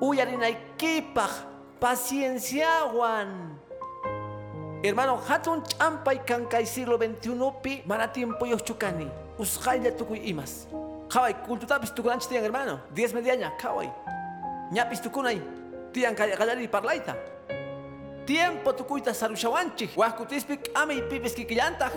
uyarinaykipaq 0.00 1.32
pacienciawan 1.80 3.56
hermano 4.84 5.16
hatun 5.16 5.62
ch'ampay 5.64 6.18
kankay 6.24 6.66
siglo 6.66 6.98
XXI 6.98 7.82
mana 7.86 8.08
tiempo 8.08 8.46
yochukani 8.46 9.08
usqaylla 9.38 9.92
tukuy 9.92 10.20
imas. 10.28 10.68
Qhaway 11.08 11.34
kultutapis 11.46 11.92
tukunanchis 11.94 12.28
tiyan 12.28 12.44
hermano 12.44 12.80
10 12.94 13.14
mediaña 13.14 13.52
qhaway 13.60 13.88
ñapis 14.72 15.00
tukunay 15.00 15.40
tiyan 15.92 16.14
qallari 16.14 16.68
parlayta. 16.68 17.14
Tiempo 18.26 18.72
tukuyta 18.72 19.14
sarushawanchik 19.14 19.96
wajkutispi 19.96 20.58
k'amay 20.58 21.02
pipis 21.08 21.34
kikillantaq 21.34 21.94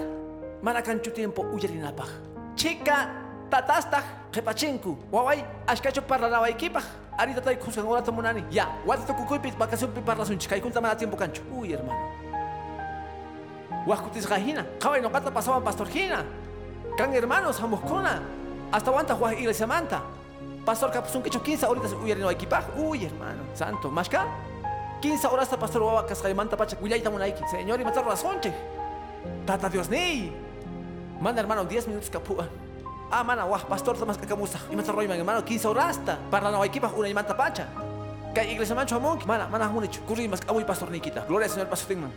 mana 0.61 0.81
kanchu 0.81 1.11
tiempo 1.11 1.41
uyarinapaq 1.41 2.09
chika 2.55 3.28
tatastaq 3.49 4.31
qhipachinku 4.31 4.97
waway 5.11 5.43
ashkachu 5.67 6.01
parlanawaykipaq 6.01 6.85
aritatay 7.17 7.55
kusqankunata 7.57 8.11
munani 8.11 8.43
ya 8.51 8.67
wata 8.85 9.03
tukukuypi 9.03 9.51
vacacionpi 9.57 10.01
parlasunchik 10.01 10.49
kaykunta 10.49 10.81
mana 10.81 10.95
tiempo 10.95 11.17
kanchu 11.17 11.41
uy 11.51 11.73
hermano. 11.73 11.99
Wajkutisqa 13.87 14.37
hina 14.37 14.63
qhaway 14.79 15.01
noqata 15.01 15.31
pasawan 15.31 15.63
pastor 15.63 15.87
hina 15.87 16.23
kan 16.97 17.11
hermanos 17.11 17.59
hamuqkuna 17.59 18.21
hasta 18.71 18.91
wanta 18.91 19.15
waj 19.15 19.39
iglesiamanta 19.39 20.01
pastor 20.65 20.91
kapusunkichu 20.91 21.39
15 21.39 21.67
horitas 21.67 21.93
uyarinawaykipaq 21.97 22.77
uy 22.77 23.03
hermano 23.09 23.43
santo. 23.53 23.89
Mashka 23.89 24.29
15 25.01 25.27
horasta 25.27 25.57
pastor 25.57 25.81
wawa 25.81 26.03
kasqaymanta 26.03 26.55
pacha 26.55 26.77
willayta 26.81 27.09
munayki 27.09 27.43
señor 27.51 27.81
imata 27.81 28.01
razonchik 28.01 28.53
Tata 29.45 29.67
Dios 29.69 29.89
ni. 29.89 30.31
Manda 31.19 31.41
hermano 31.41 31.65
10 31.67 31.87
minutos 31.87 32.09
capua. 32.09 32.47
Ah, 33.11 33.23
mana, 33.23 33.45
wah, 33.45 33.57
pastor 33.57 33.97
Tomás 33.97 34.17
Cacamusa. 34.17 34.59
Y 34.69 34.75
me 34.75 34.81
está 34.81 34.91
rollo, 34.91 35.11
hermano, 35.11 35.43
15 35.43 35.67
horas. 35.67 35.99
Para 36.29 36.51
la 36.51 36.63
equipa, 36.63 36.91
una 36.95 37.09
y 37.09 37.13
manta 37.13 37.35
pacha. 37.35 37.65
Que 38.35 38.51
iglesia 38.51 38.75
mancho 38.75 38.95
amon, 38.95 39.19
mana, 39.25 39.47
mana, 39.47 39.67
municho. 39.67 40.01
Curri 40.05 40.27
más 40.27 40.41
awi 40.47 40.63
pastor 40.63 40.91
Nikita. 40.91 41.25
Gloria 41.27 41.45
al 41.47 41.51
Señor, 41.51 41.67
pastor 41.67 41.87
Tingman. 41.87 42.11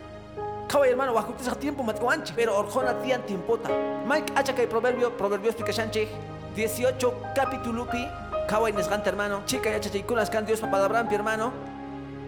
Kawai 0.67 0.89
hermano, 0.89 1.13
wah, 1.13 1.25
kutis 1.25 1.49
tiempo 1.57 1.81
matkuanchi. 1.81 2.33
Pero 2.35 2.55
orjona 2.55 2.93
tian 3.01 3.23
tiempota. 3.23 3.69
Mike, 4.05 4.33
hacha 4.35 4.53
que 4.53 4.67
proverbio, 4.67 5.17
proverbios 5.17 5.55
picachanche. 5.55 6.07
18 6.55 7.13
capítulo 7.33 7.89
pi. 7.89 8.07
Kawai 8.47 8.71
nesgante 8.71 9.09
hermano. 9.09 9.41
Chica 9.45 9.71
y 9.71 9.73
hacha 9.73 9.89
chikunas 9.89 10.29
can 10.29 10.45
Dios 10.45 10.59
papadabrampi 10.61 11.15
hermano. 11.15 11.51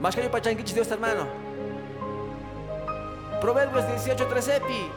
Más 0.02 0.16
que 0.16 0.24
pachanquichi 0.24 0.74
Dios 0.74 0.90
hermano. 0.90 1.28
Proverbios 3.40 3.88
18, 3.88 4.26
13 4.26 4.62
pi. 4.62 4.90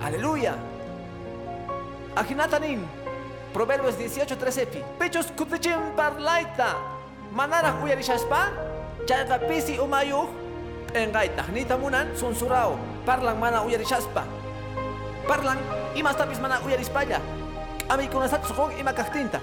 Aleluya. 0.00 0.54
Ajinatanin. 2.16 2.84
Proverbios 3.52 3.96
18, 3.96 4.36
13 4.36 4.66
pi. 4.66 4.84
Pechos 4.98 5.32
kutichim 5.36 5.80
parlaita. 5.96 6.76
Manara 7.32 7.74
uyarishaspa. 7.82 8.52
Chayqa 9.08 9.38
pisi 9.48 9.78
umayuq. 9.80 10.28
Engayta. 10.94 11.44
Nita 11.52 11.76
munan 11.76 12.12
sunsurao. 12.16 12.76
Parlan 13.06 13.38
mana 13.40 13.64
uyarishaspa. 13.64 14.24
Parlan 15.28 15.58
imastapis 15.96 16.40
mana 16.40 16.60
uyarispalla. 16.64 17.20
Amikunasachu 17.88 18.46
suqon 18.52 18.72
ima 18.78 18.92
kaqtinta. 18.92 19.40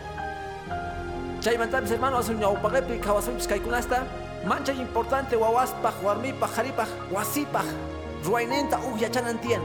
Chaymantapis 1.42 1.92
hermano 1.92 2.18
asun 2.18 2.38
ñawpaqepi 2.38 3.00
kawasunchis 3.02 3.48
kaykunasta. 3.48 4.04
Mancha 4.46 4.74
importante 4.74 5.36
wawaspaq, 5.36 6.04
warmipaq, 6.04 6.52
haripaq, 6.56 6.90
wasipaq. 7.12 7.66
Ruwaynenta 8.24 8.78
uqyachanantiyan. 8.80 9.62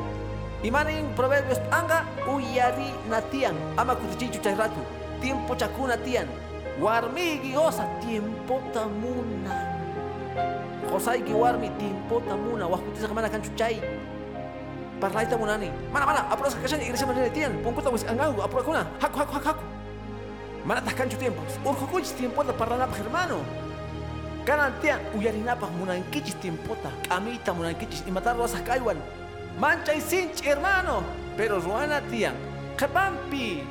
Imanin 0.65 1.13
proverbios 1.13 1.61
anga 1.69 2.09
uyari 2.25 2.89
natian. 3.13 3.53
Ama 3.77 3.93
kutichichu 4.01 4.41
chay 4.41 4.57
ratu. 4.57 4.81
Tiempo 5.21 5.53
chakuna 5.53 5.93
tian. 6.01 6.25
Warmi 6.81 7.53
osa 7.53 7.85
tiempo 8.01 8.65
tamunan. 8.73 9.53
Josayki 10.89 11.37
warmi 11.37 11.69
tiempo 11.77 12.17
tamuna. 12.25 12.65
Wahkutisa 12.65 13.13
mana 13.13 13.29
kanchu 13.29 13.53
chay. 13.61 13.77
Parlaita 14.97 15.37
munani. 15.37 15.69
Mana 15.93 16.09
mana 16.09 16.25
apuras 16.33 16.57
kashan 16.57 16.81
iglesia 16.81 17.05
manera 17.05 17.29
tian. 17.29 17.61
Punkuta 17.61 17.93
wis 17.93 18.09
angangu 18.09 18.41
apura 18.41 18.65
kuna. 18.65 18.89
Haku 19.05 19.21
haku 19.21 19.33
haku 19.37 19.47
haku. 19.53 19.65
Mana 20.65 20.81
tas 20.81 20.97
kanchu 20.97 21.21
tiempo. 21.21 21.45
Urkukuchis 21.61 22.17
tiempo 22.17 22.41
ta 22.41 22.57
parlanapaj 22.57 23.05
hermano. 23.05 23.45
Kanan 24.49 24.73
tian 24.81 24.97
uyarinapaj 25.13 25.69
munankichis 25.77 26.41
tiempota. 26.41 26.89
Amita 27.13 27.53
munankichis 27.53 28.01
imatar 28.09 28.33
rosas 28.33 28.65
kaywan 28.65 28.97
manchay 29.59 30.01
sinchi 30.01 30.45
hermano, 30.47 31.05
pero 31.37 31.61
ruana 31.61 32.01
tian, 32.11 32.35
kapampi, 32.77 33.63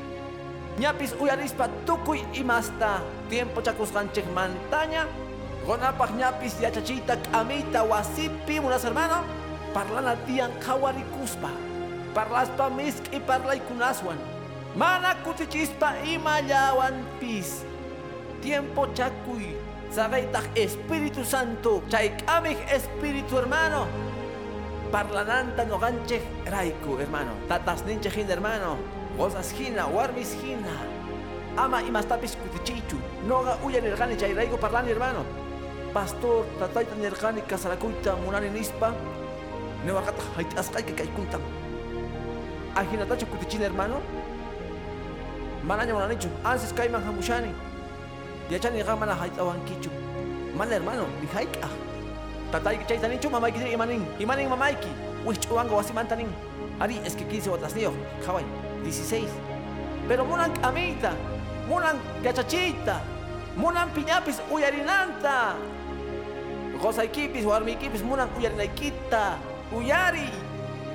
ñapis 0.79 1.13
uyarispa 1.19 1.67
tukuy 1.85 2.23
imasta, 2.33 3.01
tiempo 3.29 3.61
chakusqanchik 3.61 4.25
mantaña, 4.33 5.07
gonapaq 5.67 6.11
ñapis 6.15 6.59
yachachita 6.61 7.17
k'amita 7.17 7.83
wasipi 7.83 8.59
munas 8.59 8.83
hermano, 8.83 9.23
parlana 9.73 10.15
tian 10.25 10.51
qhawarikuspa, 10.63 11.49
parlaspa 12.15 12.69
misk'i 12.69 13.19
parlaykunaswan, 13.19 14.17
mana 14.75 15.15
kutichispa 15.23 15.99
ima 16.07 16.41
llawanpis, 16.41 17.65
tiempo 18.41 18.87
chakuy, 18.95 19.55
sabaytaj 19.91 20.47
Espíritu 20.55 21.23
Santo, 21.27 21.83
chayk'amij 21.91 22.57
Espíritu 22.71 23.37
hermano, 23.37 23.87
Parlananta 24.93 25.65
no 25.65 25.79
ganche 25.79 26.21
raiku, 26.45 26.99
hermano. 26.99 27.33
Tatas 27.47 27.83
ninche 27.83 28.09
hermano. 28.11 28.77
Gozas 29.17 29.51
hina, 29.57 29.87
warmis 29.87 30.35
hina. 30.35 30.69
Ama 31.57 31.81
imastapis 31.81 32.37
kutichichu. 32.37 32.97
Noga 33.27 33.57
uya 33.65 33.81
nirgani 33.81 34.15
chay 34.15 34.35
raiku 34.35 34.55
parlani, 34.55 34.89
hermano. 34.89 35.25
Pastor, 35.95 36.45
tataita 36.59 36.93
nirgani 36.95 37.41
kasarakuita 37.41 38.15
munani 38.23 38.51
nispa. 38.51 38.93
Newakata 39.83 40.21
hait 40.37 40.53
askai 40.59 40.83
que 40.83 40.93
kaikuntan. 40.93 41.41
Ajinatacho 42.75 43.25
kutichin, 43.25 43.61
hermano. 43.61 43.99
Manaña 45.65 45.93
munanichu. 45.93 46.29
Ansis 46.45 46.71
kaiman 46.71 47.01
hamushani. 47.01 47.49
Yachani 48.51 48.83
gamana 48.83 49.15
hait 49.15 49.33
awankichu. 49.39 49.89
Mana 50.55 50.75
hermano, 50.75 51.07
haika. 51.33 51.67
Tatay 52.53 52.77
chay 52.85 53.01
taninchu 53.01 53.33
mamayki 53.33 53.57
diri 53.57 53.73
imanin. 53.73 54.05
Imanin 54.21 54.45
mamayki. 54.45 54.93
Wich 55.25 55.49
uanga 55.49 55.73
wasimantanin. 55.73 56.29
Ari 56.77 57.01
es 57.01 57.17
que 57.17 57.25
15 57.25 57.49
botas 57.49 57.73
niyo. 57.73 57.89
Kawai. 58.21 58.45
16. 58.85 59.25
Pero 60.07 60.21
munan 60.21 60.53
amita. 60.61 61.17
Munan 61.65 61.97
gachachita. 62.21 63.01
Munan 63.57 63.89
piñapis 63.97 64.37
uyarinanta. 64.53 65.57
Gozaykipis 66.77 67.41
warmiykipis 67.41 68.05
munan 68.05 68.29
uyarinaykita. 68.37 69.41
Uyari. 69.73 70.29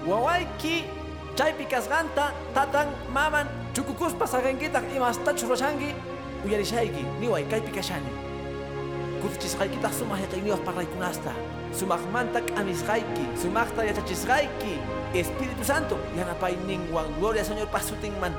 Wawayki. 0.07 0.87
Chaypi 1.35 1.67
kasganta 1.67 2.31
tatan 2.55 2.87
maman 3.11 3.47
chukukuspa 3.75 4.27
sagenkitaq 4.27 4.87
imastachu 4.95 5.47
roshanki 5.47 5.95
uyarishayki 6.47 7.03
niway 7.19 7.43
kaypi 7.51 7.71
kashani. 7.71 8.28
Kutichisqaykitaq 9.23 9.93
sumaq 9.93 10.23
yachayniwaq 10.25 10.63
parlaykunasta. 10.63 11.33
Sumaqmanta 11.75 12.41
k'amisqayki, 12.47 13.25
sumaqta 13.35 13.85
yachachisqayki. 13.85 14.75
Espíritu 15.15 15.65
Santo, 15.65 15.99
yanapayninwan, 16.17 17.19
gloria 17.19 17.43
al 17.43 17.49
Señor 17.49 17.69
pasutinman. 17.69 18.33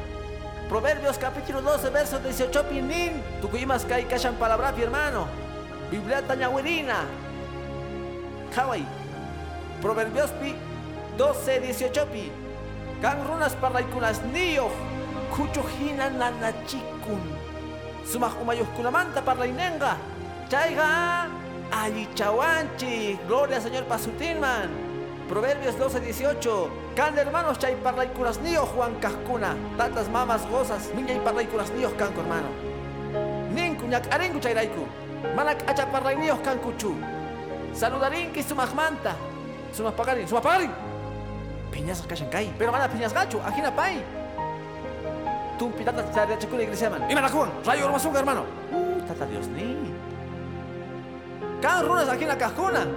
Proverbios 0.69 1.17
capítulo 1.17 1.61
12, 1.61 1.89
verso 1.89 2.19
18 2.21 2.69
pinin. 2.69 3.17
Tukuyimas 3.41 3.89
kay 3.89 4.05
kashan 4.05 4.37
palabrapi 4.37 4.85
hermano. 4.85 5.25
Biblia 5.89 6.21
tañawirina. 6.21 7.09
Kawai. 8.53 8.85
Proverbios 9.81 10.29
pi 10.37 10.53
12, 11.17 11.73
18 11.73 12.05
pi. 12.13 12.29
Kan 13.01 13.25
runas 13.25 13.57
parlaykunas 13.57 14.21
niyoh. 14.29 14.69
Kuchuhina 15.33 16.13
nanachikun. 16.13 17.23
Sumaq 18.05 18.37
umayuhkunamanta 18.37 19.25
parlaynenqa. 19.25 19.97
Chayqa 20.49 21.29
allichawanchi. 21.69 23.21
Gloria 23.29 23.61
Señor 23.61 23.85
pasutinman. 23.85 24.69
Proverbios 25.29 25.77
12, 25.77 26.01
18. 26.01 26.69
Kan 26.97 27.13
hermanos 27.13 27.61
chay 27.61 27.77
parlaykunas 27.85 28.41
niyoh 28.41 28.65
Juan 28.65 28.97
Cascuna. 28.97 29.53
Tatas 29.77 30.09
mamas 30.09 30.41
gozas. 30.49 30.89
Miñay 30.97 31.21
parlaykunas 31.21 31.69
niyoh 31.77 31.93
kanko 31.93 32.25
hermano. 32.25 32.49
Ninku 33.53 33.85
ñak'arinku 33.85 34.41
chayrayku. 34.41 34.89
Mana 35.37 35.53
k'acha 35.53 35.85
parlayniyoh 35.85 36.41
kankuchu. 36.41 36.97
Saludarinki 37.77 38.41
sumaqmanta. 38.41 39.13
Sumaqpaqarin. 39.69 40.25
Sumaqpaqarin. 40.25 40.73
Piñas 41.69 42.01
kashan 42.09 42.29
kay. 42.33 42.49
Pero 42.57 42.73
mana 42.73 42.89
piñas 42.89 43.13
gacho. 43.13 43.37
Ajina 43.45 43.69
pay. 43.69 44.01
Tumpi 45.61 45.85
tata 45.85 46.01
chakuna 46.41 46.65
iglesia 46.65 46.89
man. 46.89 47.05
Ima 47.05 47.21
nakuan. 47.21 47.53
Rayo 47.61 47.85
hermano. 48.17 48.49
Uh, 48.73 48.97
tata 49.05 49.29
Dios 49.29 49.45
ni. 49.53 49.93
Kan 51.61 51.85
runas 51.85 52.09
ajina 52.09 52.35
kajkuna. 52.35 52.87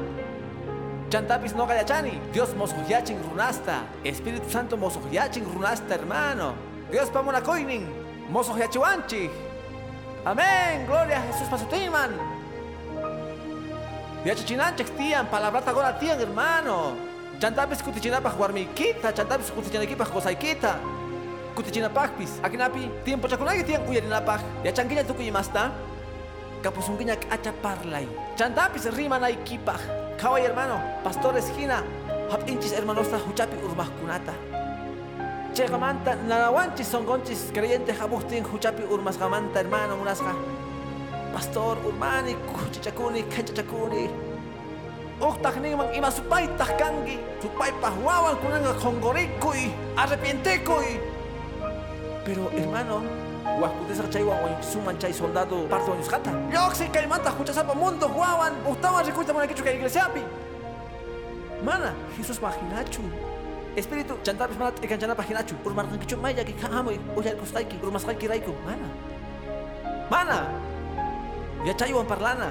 Chantapis 1.11 1.55
no 1.55 1.67
gayachani. 1.67 2.21
Dios 2.33 2.55
mosohyachin 2.55 3.19
runasta. 3.29 3.83
Espíritu 4.05 4.49
Santo 4.51 4.77
mosohyachin 4.77 5.45
runasta 5.45 5.95
hermano. 5.95 6.55
Dios 6.91 7.11
pamona 7.11 7.41
koinin. 7.41 7.87
Mosohyachiwanchi. 8.31 9.31
Amén. 10.25 10.87
Gloria 10.87 11.19
a 11.19 11.23
Jesús 11.27 11.49
pasutinman. 11.51 12.11
Yachachinanchik 14.25 14.97
tian. 14.97 15.27
Palabrata 15.27 15.73
gora 15.73 15.99
tian 15.99 16.19
hermano. 16.19 16.97
Chantapis 17.41 17.83
kutichinapaj 17.83 18.39
warmikita. 18.39 19.13
Chantapis 19.13 19.51
kutichinakipaj 19.51 20.09
gozaykita. 20.15 20.79
kutichinapajpis 21.53 22.41
akinapi 22.43 22.89
tiempo 23.05 23.29
chakunaki 23.29 23.65
tiyan 23.65 23.85
uyarinapaj 23.85 24.41
yachankiña 24.65 25.05
tukuyimasta 25.05 25.69
kapusunkiña 26.63 27.17
k'acha 27.23 27.53
parlay 27.63 28.07
chantapis 28.39 28.87
rimanaykipaj 28.97 29.83
kaway 30.21 30.43
hermano 30.47 30.77
pastores 31.05 31.51
hina 31.57 31.83
hap'inchis 32.33 32.73
hermanosta 32.79 33.19
huchapi 33.27 33.57
urmajkunata 33.67 34.35
chayqamanta 35.55 36.17
nanawanchis 36.29 36.91
sonqonchis 36.95 37.53
creyente 37.55 37.93
hamuqtin 38.01 38.45
huchapi 38.53 38.83
urmasqamanta 38.95 39.59
hermano 39.63 39.97
munasqa 40.01 40.33
pastor 41.35 41.77
urmani 41.89 42.35
kuchichakuni 42.51 43.23
kachachakuni 43.35 44.05
uqtaq 45.29 45.57
ninman 45.63 45.89
ima 45.99 46.11
supaytaq 46.19 46.71
kanki 46.81 47.17
supaypaj 47.43 47.95
wawan 48.07 48.37
kunanqa 48.43 48.73
qonqorikuy 48.83 49.63
arrepientekuy 50.03 51.13
pero 52.25 52.51
hermano, 52.55 53.03
huascutesa 53.63 54.11
chay 54.11 54.23
wawan 54.27 54.59
suman 54.63 54.99
chay 54.99 55.13
soldado 55.13 55.69
parte 55.71 55.91
de 55.95 56.03
jata. 56.03 56.31
Yoxi 56.51 56.91
kay 56.91 57.07
manta 57.07 57.31
huchasapa 57.31 57.75
mundo 57.75 58.09
guawan, 58.09 58.53
ustawan 58.67 59.07
recuita 59.07 59.33
mana 59.33 59.47
kichu 59.47 59.63
kay 59.63 59.79
iglesiapi. 59.79 60.23
Mana, 61.63 61.95
Jesús 62.19 62.43
maginachu. 62.43 63.03
Espíritu, 63.77 64.19
chantapis 64.27 64.59
mana 64.59 64.75
ikan 64.83 64.99
chana 64.99 65.15
paginachu. 65.15 65.55
Urmarkan 65.65 65.99
kichu 66.03 66.19
maya 66.19 66.43
ki 66.45 66.53
kahamoy. 66.59 66.99
Uyar 67.15 67.39
kustaiki. 67.39 67.79
Urmasqaiki 67.79 68.27
raiku. 68.27 68.53
Mana. 68.67 68.89
Mana. 70.11 70.39
Ya 71.65 71.73
chaywan 71.73 72.07
parlana. 72.07 72.51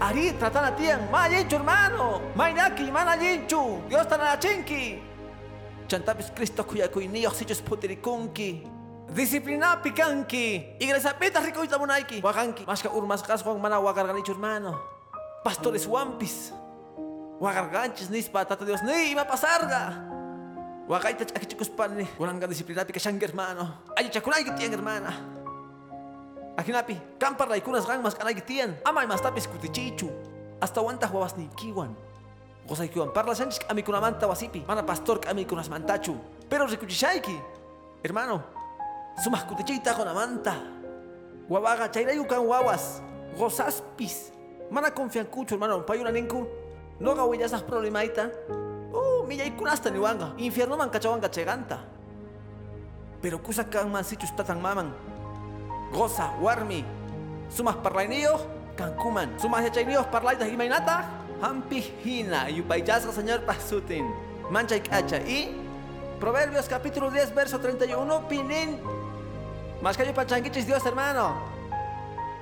Ari 0.00 0.32
tratana 0.40 0.72
tian. 0.72 1.04
Ma 1.12 1.28
yinchu 1.28 1.60
hermano. 1.60 2.22
Mainaki 2.34 2.90
mana 2.90 3.14
yinchu. 3.20 3.78
Dios 3.88 4.06
tanachinki. 4.08 4.98
Chantapis 5.86 6.32
Cristo 6.34 6.64
kuyakuy 6.64 7.06
niyoq 7.06 7.34
sichus 7.36 7.60
Disciplina 9.14 9.78
pikanki. 9.78 10.74
Iglesia 10.82 11.14
pita 11.14 11.38
rikuita 11.38 11.78
munaiki. 11.78 12.18
Wakanki. 12.18 12.66
Maska 12.66 12.90
urmas 12.90 13.22
kaswan 13.22 13.62
mana 13.62 13.78
wakarganichu 13.78 14.34
hermano. 14.34 14.74
Pastores 15.46 15.86
wampis. 15.86 16.50
Wakarganchis 17.38 18.10
nispa 18.10 18.42
tata 18.42 18.66
Dios 18.66 18.82
ni 18.82 19.14
ima 19.14 19.22
pasarga. 19.22 20.02
Wakaita 20.90 21.30
chakichikuspanni. 21.30 22.10
Kuranga 22.18 22.50
disciplina 22.50 22.82
pikashanki 22.82 23.22
hermano. 23.22 23.86
Ayi 23.94 24.10
chakunayki 24.10 24.50
tian 24.58 24.74
hermana. 24.74 25.14
Akinapi, 26.58 26.98
kampar 27.18 27.46
laikunas 27.46 27.86
gang 27.86 28.02
mas 28.02 28.18
kanay 28.18 28.34
tian. 28.42 28.74
Amay 28.82 29.06
mas 29.06 29.22
tapis 29.22 29.46
kutichichu. 29.46 30.10
Hasta 30.58 30.82
wanta 30.82 31.06
huawas 31.06 31.38
ni 31.38 31.46
kiwan. 31.54 31.94
Gozay 32.66 32.90
kiwan 32.90 33.14
parla 33.14 33.34
sanchis 33.38 33.62
kami 33.62 33.86
kunamanta 33.86 34.26
wasipi. 34.26 34.66
Mana 34.66 34.82
pastor 34.82 35.22
kami 35.22 35.46
kunas 35.46 35.70
mantachu. 35.70 36.18
Pero 36.50 36.66
rikuchishaiki. 36.66 37.38
Hermano, 38.02 38.42
sumas 39.22 39.44
kutichita 39.44 39.94
kunamanta. 39.94 40.54
Wawaga 41.48 41.88
chayrayu 41.88 42.24
kan 42.26 42.40
wawas. 42.40 43.02
Gozaspis. 43.38 44.32
Mana 44.70 44.90
confian 44.90 45.26
kucho 45.26 45.54
hermano. 45.54 45.82
Payuna 45.82 46.10
ninku. 46.10 46.46
No 47.00 47.14
gawillasas 47.14 47.62
problemaita. 47.62 48.30
Oh, 48.94 49.26
millay 49.26 49.50
kunasta 49.50 49.90
ni 49.90 49.98
wanga. 49.98 50.32
Infierno 50.38 50.76
man 50.76 50.90
kachawanga 50.90 51.28
cheganta. 51.28 51.78
Pero 53.20 53.38
kusa 53.38 53.64
kan 53.64 53.90
man 53.90 54.04
sichus 54.04 54.30
tatan 54.36 54.60
maman. 54.60 54.92
Goza, 55.92 56.30
warmi. 56.40 56.84
Sumas 57.48 57.76
parlainillos, 57.76 58.46
cancuman. 58.76 59.30
Sumas 59.38 59.62
yachainillos 59.64 60.06
parlaitas 60.06 60.48
y 60.48 60.56
mainata. 60.56 61.04
Hampi 61.42 61.80
hina, 62.04 62.48
yupayasga 62.48 63.12
señor 63.12 63.44
pasutin. 63.44 64.06
Mancha 64.50 64.76
y 64.76 64.80
cacha. 64.80 65.18
Y 65.18 65.60
Proverbios 66.20 66.68
capítulo 66.68 67.10
10, 67.10 67.34
verso 67.34 67.58
31, 67.58 68.28
pinin. 68.28 68.80
Más 69.84 69.98
que 69.98 70.06
yo 70.06 70.14
pachanguichis 70.14 70.66
Dios 70.66 70.80
hermano. 70.86 71.36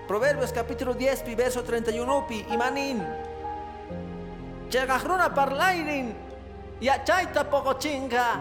Proverbios 0.06 0.52
capítulo 0.52 0.94
10, 0.94 1.22
pi 1.24 1.34
verso 1.34 1.64
31, 1.64 2.26
pi 2.28 2.46
imanin. 2.48 3.02
Chegahruna 4.70 5.34
parlainin. 5.34 6.14
Ya 6.80 7.02
chaita 7.02 7.42
poco 7.50 7.74
chinga. 7.80 8.38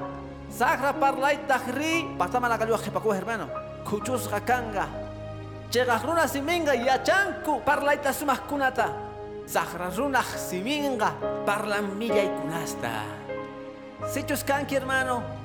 Sagra 0.52 0.94
parlaita 0.94 1.58
hri. 1.66 2.14
Patama 2.16 2.48
la 2.48 2.60
calua 2.60 2.78
jepacu 2.78 3.12
hermano. 3.12 3.50
Kuchus 3.90 4.30
hakanga. 4.32 4.86
Chegahruna 5.72 6.28
siminga 6.28 6.76
ya 6.76 7.02
chanku. 7.02 7.60
Parlaita 7.66 8.14
sumas 8.14 8.42
kunata. 8.42 8.94
Sagra 9.48 9.90
runah 9.90 10.30
siminga. 10.38 11.10
Parlan 11.44 11.98
milla 11.98 12.22
y 12.22 12.30
kunasta. 12.30 13.02
Sichus 14.06 14.44
kanki 14.44 14.76
hermano. 14.76 15.41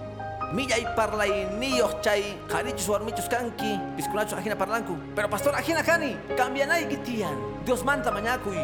Milla 0.53 0.79
y 0.79 0.87
parlay 0.95 1.51
niyo 1.59 1.91
chay. 2.03 2.39
Jarichus 2.49 2.89
warmichus 2.89 3.29
kanki. 3.29 3.81
Piskunachus 3.97 4.39
ajina 4.39 4.55
parlanku. 4.55 4.95
Pero 5.15 5.29
pastor 5.29 5.55
ajina 5.55 5.83
kani. 5.83 6.17
Cambianay 6.37 6.87
gitian. 6.87 7.35
Dios 7.65 7.85
manta 7.85 8.11
mañakuy. 8.11 8.59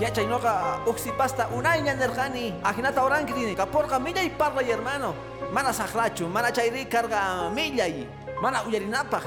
Ya 0.00 0.10
chay 0.12 0.26
noga 0.26 0.82
uxipasta 0.86 1.46
unay 1.54 1.82
ñanerjani. 1.82 2.54
Ajinata 2.64 3.04
oranki 3.04 3.32
tini. 3.32 3.54
Kaporka 3.54 3.98
milla 3.98 4.22
y 4.22 4.30
parlay 4.30 4.70
hermano. 4.70 5.14
Mana 5.52 5.72
sahlachu. 5.72 6.26
Mana 6.26 6.50
chayri 6.50 6.86
carga 6.86 7.50
milla 7.54 7.86
y. 7.86 8.08
Mana 8.42 8.62
uyarinapaj. 8.66 9.22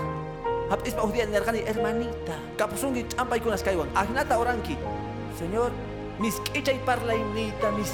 Hap 0.69 0.85
ispa 0.85 1.03
udian 1.03 1.31
nerjani 1.31 1.63
hermanita. 1.63 2.35
Kapusungi 2.57 3.07
champa 3.07 3.37
y 3.37 3.39
kunas 3.39 3.63
kaiwan. 3.63 3.87
Ajinata 3.95 4.37
oranki. 4.37 4.75
Señor, 5.39 5.71
mis 6.19 6.41
y 6.53 6.79
parlaynita, 6.85 7.71
mis 7.71 7.91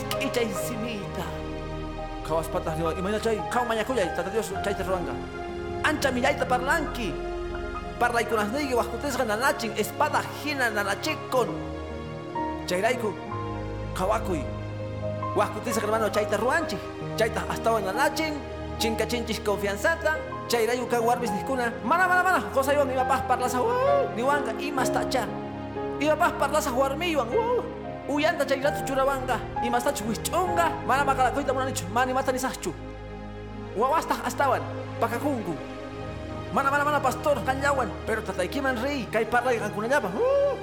y. 2.31 2.33
Kawas 2.33 2.47
patah 2.47 2.75
liwa 2.79 2.95
imana 2.95 3.19
chay, 3.19 3.35
kau 3.51 3.65
mañakuya, 3.67 4.07
tata 4.15 4.29
Dios 4.31 4.51
chay 4.63 4.73
te 4.73 4.83
ruanga. 4.83 5.11
Ancha 5.83 6.11
millaita 6.11 6.45
parlanki. 6.45 7.11
Parlay 7.99 8.23
kunas 8.23 8.47
nigi 8.55 8.73
wakutesga 8.73 9.25
nanachin, 9.25 9.71
espada 9.75 10.23
hina 10.39 10.69
nanachikon. 10.69 11.49
Chayraiku, 12.67 13.11
kawakuy. 13.93 14.41
Wakutesga 15.35 15.81
hermano 15.81 16.09
chayta 16.09 16.37
ruanchi. 16.37 16.77
Chayta 17.17 17.43
hasta 17.49 17.69
hoy 17.71 17.83
nanachin, 17.83 18.39
chinka 18.79 19.05
chinchis 19.05 19.39
confianzata. 19.43 20.15
Chayrayu 20.47 20.87
kan 20.87 21.03
warbis 21.03 21.31
niskuna. 21.31 21.71
Mana 21.83 22.07
mana 22.07 22.23
mana, 22.23 22.39
cosa 22.53 22.73
iwan 22.73 22.89
iba 22.89 23.03
paz 23.03 23.21
parlasa, 23.27 23.59
ni 24.15 24.23
wanga 24.23 24.55
imas 24.55 24.89
tacha. 24.89 25.27
Iba 25.99 26.15
paz 26.15 26.31
parlasa 26.39 26.71
warmiyuan, 26.71 27.27
uyanta 28.11 28.45
chayratu 28.45 28.83
churawanga, 28.85 29.39
imas 29.63 29.83
tachu 29.83 30.03
wichunga, 30.07 30.69
mana 30.87 31.05
makalakuita 31.05 31.53
munanichu, 31.53 31.85
mani 31.93 32.13
mata 32.13 32.31
nisachu. 32.31 32.73
Wawasta 33.77 34.15
astawan, 34.25 34.61
pakakungu. 34.99 35.55
Mana 36.53 36.71
mana 36.71 36.83
mana 36.83 36.99
pastor 36.99 37.39
kanyawan, 37.45 37.87
pero 38.05 38.21
tataykiman 38.21 38.75
rey, 38.83 39.07
kay 39.11 39.23
parlay 39.25 39.57
kankunallapa. 39.57 40.11
Uh, 40.11 40.59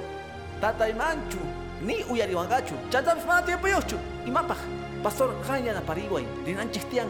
tatay 0.61 0.93
manchu, 0.93 1.41
ni 1.81 2.05
uyariwangachu. 2.05 2.77
Chantabis 2.93 3.25
mana 3.25 3.41
tiempo 3.41 3.67
yochu, 3.67 3.97
imapaj. 4.25 4.57
Pastor 5.03 5.33
kanya 5.47 5.73
na 5.73 5.81
pariway, 5.81 6.25
dinanchis 6.45 6.85
tiang. 6.93 7.09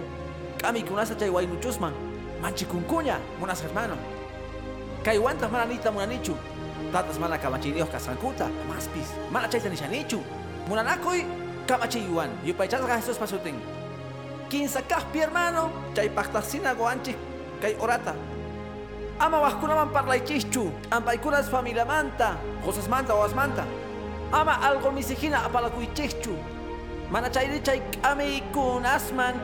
Kami 0.57 0.83
kunasa 0.83 1.15
chay 1.19 1.29
waynuchusman, 1.29 1.91
manchi 2.41 2.65
kunkunya, 2.65 3.19
munas 3.39 3.59
hermano. 3.61 3.97
Kay 5.03 5.19
wantas 5.19 5.51
mana 5.51 5.65
nita 5.65 5.91
munanichu, 5.91 6.35
tatas 6.91 7.19
mana 7.19 7.37
kamachinios 7.37 7.89
kasankuta, 7.89 8.49
maspis, 8.67 9.13
mana 9.31 9.47
chayta 9.47 9.69
nishanichu. 9.69 10.19
Munanakoy, 10.67 11.25
kamachiyuan, 11.67 12.29
yupaychasga 12.45 12.97
Jesús 12.97 13.17
pasutin. 13.17 13.55
Quinza 14.49 14.81
kaspi 14.81 15.19
hermano, 15.19 15.71
chay 15.95 16.09
paktasina 16.09 16.73
goanchis, 16.75 17.15
kay 17.61 17.75
orata. 17.79 18.13
Ama 19.19 19.39
waskunaman 19.39 19.89
parlaychischu, 19.93 20.71
ampaykunas 20.91 21.49
familia 21.49 21.85
manta, 21.85 22.37
cosas 22.65 22.87
manta 22.87 23.13
o 23.13 23.27
manta. 23.35 23.65
Ama 24.31 24.61
algo 24.61 24.91
misijina 24.91 25.45
apalakuychischu. 25.45 26.33
Mana 27.11 27.29
chayri 27.29 27.59
chay 27.63 27.81
kami 28.01 28.43
kunasman, 28.53 29.35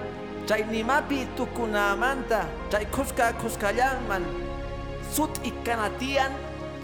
chay 0.48 0.64
nimapi 0.64 1.28
tukunamanta, 1.36 2.46
chay 2.72 2.86
kuska 2.86 3.34
kuskallaman, 3.34 4.24
sut 5.12 5.40
ikanatian 5.44 6.32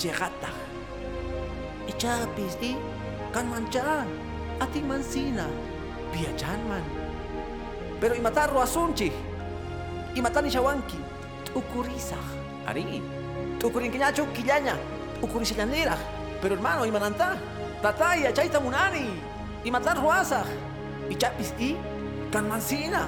llegata. 0.01 0.49
Ichapis 1.85 2.57
di 2.57 2.73
kan 3.29 3.45
mancha, 3.45 4.05
ating 4.57 4.89
mansina, 4.89 5.45
piachan 6.09 6.57
man. 6.65 6.81
Pero 8.01 8.17
imatarro 8.17 8.57
asunchi, 8.61 9.13
imatani 10.17 10.49
shawanki, 10.49 10.97
tukurisah, 11.45 12.25
ari, 12.65 13.01
tukurin 13.61 13.93
kinyacho 13.93 14.25
killaña, 14.33 14.73
ukurishallanera. 15.21 15.93
Pero 16.41 16.57
hermano, 16.57 16.85
imananta, 16.85 17.37
tataya 17.85 18.33
chaita 18.33 18.57
munani, 18.57 19.05
imatar 19.61 20.01
ruasah, 20.01 20.45
ichapis 21.13 21.53
di 21.53 21.77
kan 22.33 22.49
mansina, 22.49 23.05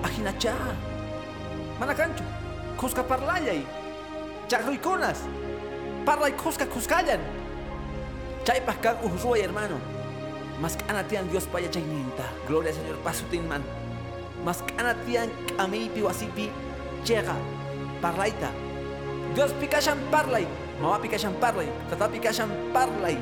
ajinacha. 0.00 0.56
Manakancho, 1.76 2.24
kuska 2.80 3.04
parlayay, 3.04 3.60
chagruikonas, 6.06 6.14
parlay 6.14 6.32
kuska 6.32 6.66
kuskayan. 6.66 7.20
Chaypas 8.44 8.76
kan 8.80 8.96
uhruay 9.02 9.42
hermano. 9.42 9.78
Mas 10.60 10.76
kanatian 10.76 11.28
Dios 11.30 11.46
paya 11.46 11.68
chayninta. 11.68 12.24
Gloria 12.46 12.70
al 12.70 12.76
Señor 12.76 12.96
pasutin 13.02 13.48
man. 13.48 13.62
Mas 14.44 14.62
kanatian 14.62 15.30
kamipi 15.58 16.02
wasipi 16.02 16.50
llega. 17.04 17.34
Parlaita. 18.00 18.50
Dios 19.34 19.52
pikashan 19.60 19.98
parlay. 20.10 20.46
Mama 20.80 20.98
pikashan 21.02 21.34
parlay. 21.40 21.68
Tata 21.90 22.08
pikashan 22.08 22.48
parlay. 22.72 23.18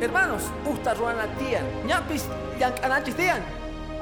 Hermanos, 0.00 0.50
usta 0.66 0.94
ruana 0.94 1.28
tian. 1.38 1.64
Ñapis 1.86 2.26
yang 2.58 2.74
kanachis 2.80 3.14
tian. 3.14 3.42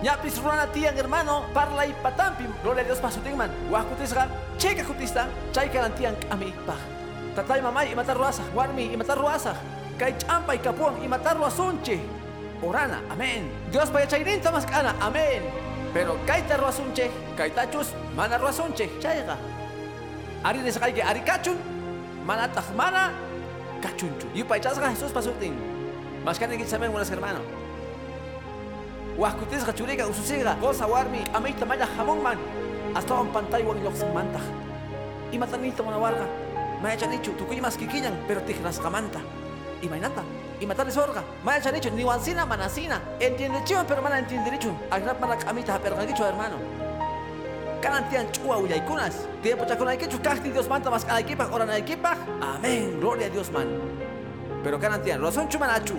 Ñapis 0.03 0.39
ruana 0.41 0.67
tian 0.73 0.97
hermano. 0.97 1.45
Parlay 1.53 1.93
patampi. 2.03 2.47
Gloria 2.63 2.83
a 2.83 2.87
Dios 2.87 3.01
pasutin 3.01 3.37
man. 3.37 3.51
Wakutisga. 3.71 4.29
Cheka 4.57 4.85
kutista. 4.85 5.29
Chay 5.53 5.69
kanatian 5.69 6.15
kamipa. 6.31 6.92
Tatay 7.33 7.65
mamay 7.65 7.93
imatar 7.93 8.17
ruasa. 8.17 8.43
Warmi 8.53 8.93
imatar 8.93 9.17
ruasa. 9.17 9.57
Kay 9.97 10.13
champay 10.21 10.59
kapuan 10.61 11.01
imatar 11.01 11.37
ruasunche. 11.37 12.01
Orana, 12.63 13.03
amén. 13.11 13.51
Dios 13.73 13.91
paya 13.91 14.07
chayninta 14.07 14.53
mas 14.53 14.65
kana, 14.65 14.95
amén. 15.03 15.43
Pero 15.93 16.17
kaita 16.25 16.57
ruasunche, 16.57 17.11
kaita 17.37 17.67
chus, 17.71 17.93
mana 18.15 18.39
ruasunche, 18.39 18.87
chayga. 19.03 19.37
Ari 20.45 20.63
nesakay 20.63 20.95
ke 20.95 21.03
ari 21.03 21.21
kachun, 21.27 21.59
mana 22.25 22.47
tak 22.49 22.71
mana 22.79 23.11
kachunchu. 23.83 24.31
Yupay 24.33 24.63
chasga 24.63 24.89
Jesús 24.95 25.11
pasutin. 25.11 25.59
Mas 26.25 26.39
kanin 26.39 26.59
kitsamen 26.59 26.95
unas 26.95 27.11
hermano. 27.11 27.43
Huascutisga 29.19 29.75
churega 29.75 30.07
ususega, 30.07 30.55
goza 30.63 30.87
warmi, 30.87 31.27
ameita 31.35 31.67
maya 31.67 31.87
jamón 31.99 32.23
man. 32.23 32.39
Hasta 32.95 33.15
un 33.15 33.29
pantalla 33.29 33.67
wan 33.67 33.77
Y. 36.83 36.85
Maya 36.85 36.97
chanichu, 36.97 37.33
tu 37.33 37.47
más 37.61 37.77
kikiñan, 37.77 38.25
pero 38.27 38.43
tijras 38.43 38.81
jamanta. 38.81 39.21
Y 39.81 39.89
mainata, 39.89 40.23
y 40.61 40.67
matarles 40.67 40.97
orga. 40.97 41.23
Maya 41.45 41.61
chanichu, 41.61 41.91
ni 41.91 42.03
wansina 42.03 42.45
manasina. 42.45 43.01
Entiende 43.21 43.63
chivo, 43.65 43.85
pero 43.87 44.03
mana 44.03 44.19
entiende 44.19 44.51
dicho. 44.51 44.75
Agrap 44.91 45.21
mana 45.21 45.39
amita 45.47 45.79
perganicho 45.79 46.27
hermano. 46.27 46.57
Kanantian 47.81 48.31
chua 48.33 48.59
uyaykunas. 48.59 49.27
Tiempo 49.43 49.65
chakuna 49.65 49.95
ikichu 49.95 50.21
kahti 50.21 50.51
Dios 50.51 50.69
manta 50.69 50.91
mas 50.91 51.07
equipa, 51.19 51.49
ora 51.53 51.65
na 51.65 51.77
equipa. 51.79 52.17
Amén, 52.41 52.99
gloria 53.01 53.27
a 53.27 53.31
Dios 53.31 53.51
man. 53.51 53.69
Pero 54.63 54.79
kanantian, 54.79 55.21
razón 55.21 55.49
chumanachu. 55.49 55.95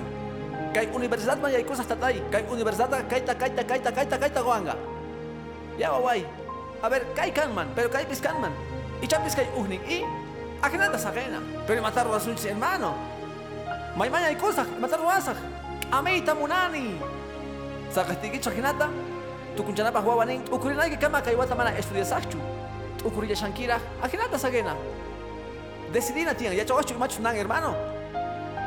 Kay 0.74 0.90
universidad 0.94 1.40
man 1.40 1.52
yay 1.52 1.64
cosas 1.64 1.88
tatay. 1.88 2.22
Kay 2.32 2.44
universidad 2.50 2.90
kaita 3.08 3.36
kaita 3.36 3.64
kaita 3.64 3.92
kaita 3.92 4.18
kaita 4.20 4.42
goanga. 4.42 4.76
Ya 5.78 5.92
waway. 5.92 6.26
A 6.82 6.90
ver, 6.90 7.06
kay 7.16 7.32
kanman, 7.32 7.68
pero 7.76 7.90
kay 7.90 8.06
piskanman. 8.06 8.52
Y 9.02 9.08
champis 9.08 9.36
kay 9.36 9.48
uhning 9.56 9.82
y 9.88 10.04
akinata 10.64 10.98
sakena. 10.98 11.44
Pero 11.68 11.82
matar 11.82 12.08
razón 12.08 12.36
hermano. 12.48 12.96
May 13.96 14.10
may 14.10 14.24
ay 14.24 14.36
cosas, 14.36 14.68
matar 14.80 15.02
wasak. 15.02 15.38
Ameita 15.92 16.34
munani. 16.34 16.98
Sakastigi 17.92 18.40
chakinata. 18.40 18.90
Tukunchanapa 19.56 20.02
huawanin. 20.02 20.42
Ukurinay 20.50 20.90
que 20.90 20.98
kama 20.98 21.22
kay 21.22 21.36
wata 21.36 21.54
mana 21.56 21.78
estudia 21.78 22.06
sakchu. 22.06 22.40
Ukurilla 23.06 23.36
shankira. 23.36 23.78
Akinata 24.02 24.40
sakena. 24.40 24.76
Decidina 25.94 26.34
tiene, 26.34 26.56
ya 26.56 26.66
chawachu 26.66 26.98
machu 26.98 27.22
nan 27.22 27.36
hermano. 27.36 27.76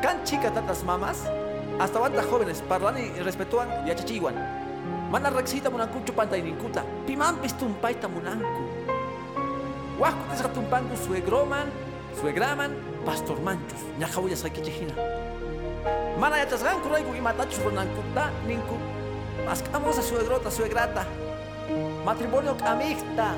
Kan 0.00 0.22
chica 0.24 0.50
tantas 0.52 0.84
mamás, 0.84 1.26
hasta 1.80 1.98
banda 1.98 2.22
jóvenes 2.22 2.62
parlan 2.68 2.98
y 2.98 3.10
respetuan 3.18 3.66
y 3.84 3.90
achachiguan. 3.90 4.36
Mana 5.10 5.30
rexita 5.30 5.70
munancucho 5.70 6.14
panta 6.14 6.36
y 6.36 6.42
nincuta. 6.42 6.84
Piman 7.06 7.38
pistumpaita 7.38 8.06
munancu. 8.06 8.62
Huasco 9.98 10.22
tesgatumpangu 10.30 10.96
suegroman, 10.96 11.66
suegraman, 12.20 12.72
pastor 13.04 13.40
manchus. 13.40 13.80
Ñajahuya 13.98 14.36
saquichejina. 14.36 14.94
Mana 16.18 16.38
yachasgan 16.38 16.80
kuraigu 16.80 17.14
y 17.14 17.20
matachus 17.20 17.62
ronancuta 17.62 18.30
ninku. 18.46 18.76
Mascamos 19.44 19.98
a 19.98 20.02
suegrota, 20.02 20.50
suegrata. 20.50 21.04
Matrimonio 22.04 22.56
amicta. 22.64 23.34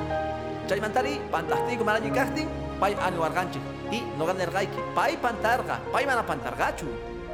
Chaymantari, 0.68 1.20
pantastigo 1.30 1.84
marayicastin, 1.84 2.48
pay 2.80 2.94
anu 3.02 3.24
arganche. 3.24 3.58
Y 3.90 4.02
no. 4.18 4.26
Pay 4.26 5.16
pantarga, 5.16 5.80
pay 5.92 6.06
mana 6.06 6.22
pantargachu. 6.22 6.86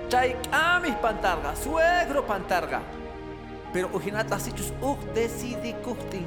Chay 0.08 0.36
amis 0.52 0.94
pantarga, 1.02 1.54
suegro 1.56 2.24
pantarga. 2.26 2.80
Pero 3.72 3.90
ujinata 3.92 4.38
sichus 4.38 4.72
uj 4.80 4.98
decidi 5.14 5.74
kuhtin. 5.82 6.26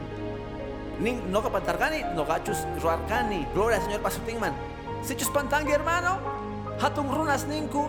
Nin 1.00 1.32
noga 1.32 1.50
pantargani, 1.50 2.04
nogachus 2.14 2.68
ruargani. 2.82 3.48
Gloria 3.54 3.78
al 3.78 3.84
Señor 3.84 4.02
Pasutingman. 4.02 4.77
Sichus 5.04 5.30
pantangi 5.30 5.72
hermano. 5.72 6.20
Hatun 6.80 7.10
runas 7.10 7.46
ninku. 7.46 7.88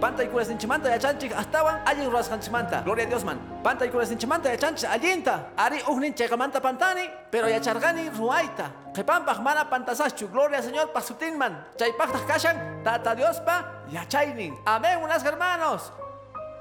Panta 0.00 0.22
y 0.22 0.28
curas 0.28 0.48
ninchimanta 0.48 0.88
ya 0.90 0.98
chanchik 0.98 1.32
astawan 1.34 1.82
allin 1.84 2.06
ruras 2.06 2.30
hanchimanta. 2.30 2.82
Gloria 2.82 3.04
a 3.04 3.08
Dios 3.08 3.24
man. 3.24 3.38
Panta 3.64 3.84
y 3.84 3.90
curas 3.90 4.10
ninchimanta 4.10 4.48
ya 4.48 4.56
chanchik 4.56 4.88
allinta. 4.88 5.50
Ari 5.56 5.82
ujnin 5.88 6.14
chegamanta 6.14 6.60
pantani, 6.60 7.02
pero 7.30 7.48
ya 7.48 7.60
chargani 7.60 8.08
ruaita. 8.10 8.70
Kepampaj 8.94 9.40
mana 9.40 9.68
pantasachu. 9.68 10.28
Gloria 10.30 10.62
Señor 10.62 10.92
Pasutingman. 10.92 11.64
Chaypajtas 11.76 12.22
kashan, 12.30 12.84
tata 12.84 13.14
Dios 13.14 13.40
pa, 13.40 13.82
ya 13.90 14.06
chaynin. 14.06 14.54
Amén, 14.64 15.02
unas 15.02 15.24
hermanos. 15.24 15.92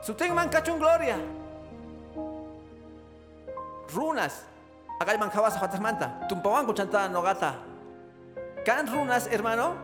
Sutingman 0.02 0.50
cachun 0.50 0.80
gloria. 0.80 1.18
Runas. 3.94 4.46
Acá 5.00 5.12
hay 5.12 5.18
manjabasa 5.18 5.60
fantasmanta. 5.60 6.26
Tumpawanku 6.28 6.74
chantada 6.74 7.08
nogata. 7.08 7.54
Kan 8.68 8.84
runas, 8.84 9.32
hermano. 9.32 9.80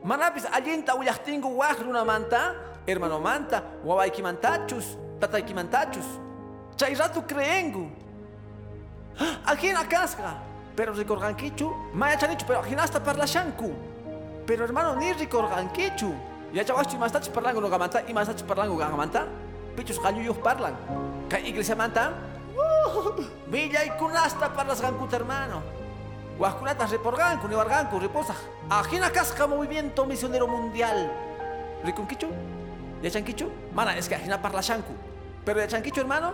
Manapis 0.00 0.48
allinta 0.48 0.96
uyahtingu 0.96 1.52
waj 1.52 1.84
runa 1.84 2.00
manta. 2.00 2.56
Hermano 2.88 3.20
manta. 3.20 3.60
Wawaiki 3.84 4.24
mantachus. 4.24 4.96
Tataiki 5.20 5.52
mantachus. 5.52 6.08
Chay 6.80 6.96
ratu 6.96 7.20
creengu. 7.28 7.92
Ajina 9.52 9.84
casca. 9.84 10.40
Pero 10.74 10.94
ricorganquichu. 10.96 11.68
Maya 11.92 12.16
chanichu, 12.16 12.46
pero 12.48 12.60
ajinasta 12.64 13.04
parlashanku. 13.04 13.68
Pero 14.46 14.64
hermano, 14.64 14.96
ni 14.96 15.12
ricorganquichu. 15.12 16.16
Ya 16.54 16.64
chawachu 16.64 16.96
más 16.96 17.12
tachis 17.12 17.28
parlangu 17.28 17.60
no 17.60 17.68
gamanta 17.68 18.00
y 18.08 18.14
más 18.14 18.28
tachis 18.28 18.48
parlangu 18.48 18.78
gamanta. 18.78 19.26
Pichus 19.76 20.00
galuyos 20.00 20.38
parlan. 20.38 20.72
Kay 21.28 21.52
iglesia 21.52 21.76
manta. 21.76 22.16
Villa 23.52 23.84
y 23.84 23.90
kunasta 24.00 24.48
parlas 24.56 24.80
gancuta 24.80 25.16
hermano. 25.16 25.81
Huascunatas 26.42 26.90
reporgancu, 26.90 27.46
ni 27.46 27.54
wargancu, 27.54 28.00
reposa. 28.00 28.34
Ajina 28.68 29.10
casca 29.12 29.46
movimiento 29.46 30.04
misionero 30.04 30.48
mundial. 30.48 31.08
¿Riconquichu? 31.84 32.26
¿Ya 33.00 33.10
chanquichu? 33.12 33.48
Mana, 33.72 33.96
es 33.96 34.08
que 34.08 34.16
ajina 34.16 34.42
parla 34.42 34.60
shanku. 34.60 34.92
Pero 35.44 35.60
ya 35.60 35.68
chanquichu, 35.68 36.00
hermano. 36.00 36.32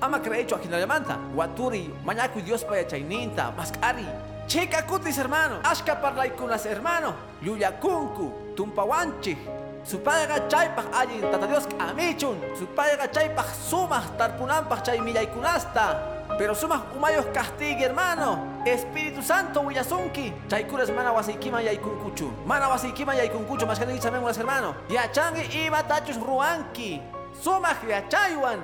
Ama 0.00 0.20
creecho 0.20 0.56
ajina 0.56 0.80
llamanta. 0.80 1.20
Waturi, 1.36 1.94
mañacu 2.04 2.40
Dios 2.40 2.64
pa 2.64 2.74
ya 2.74 2.88
chaininta, 2.88 3.52
mascari. 3.52 4.08
Chica 4.48 4.84
cutis, 4.84 5.18
hermano. 5.18 5.60
Ashka 5.62 6.00
parla 6.00 6.28
kunas, 6.30 6.66
hermano. 6.66 7.14
Yuya 7.42 7.78
kunku, 7.78 8.56
tumpawanchi. 8.56 9.38
Su 9.84 10.00
padre 10.00 10.48
chaypaj 10.48 10.86
allin 10.92 11.20
tata 11.20 11.46
Dios 11.46 11.68
amichun. 11.78 12.40
Su 12.58 12.66
padre 12.66 13.08
chaypaj 13.08 13.46
sumaj 13.70 14.16
tarpunampaj 14.18 14.82
chay 14.82 14.98
kunasta. 15.28 16.13
Pero 16.38 16.54
sumas 16.54 16.82
umayos 16.96 17.26
castigue, 17.26 17.84
hermano. 17.84 18.62
Espíritu 18.64 19.22
Santo, 19.22 19.60
Willasunki. 19.60 20.32
Chaykuras 20.48 20.90
mana 20.90 21.12
wasiikima 21.12 21.62
yaikunkuchu. 21.62 22.30
Mana 22.46 22.68
wasiikima 22.68 23.14
yaikunkuchu. 23.14 23.66
Más 23.66 23.78
que 23.78 24.00
sabemos, 24.00 24.36
hermano. 24.36 24.74
Yachangi 24.88 25.42
y 25.56 25.68
batachus 25.68 26.16
ruanki. 26.20 27.00
Sumaj 27.40 27.84
yachaywan. 27.88 28.60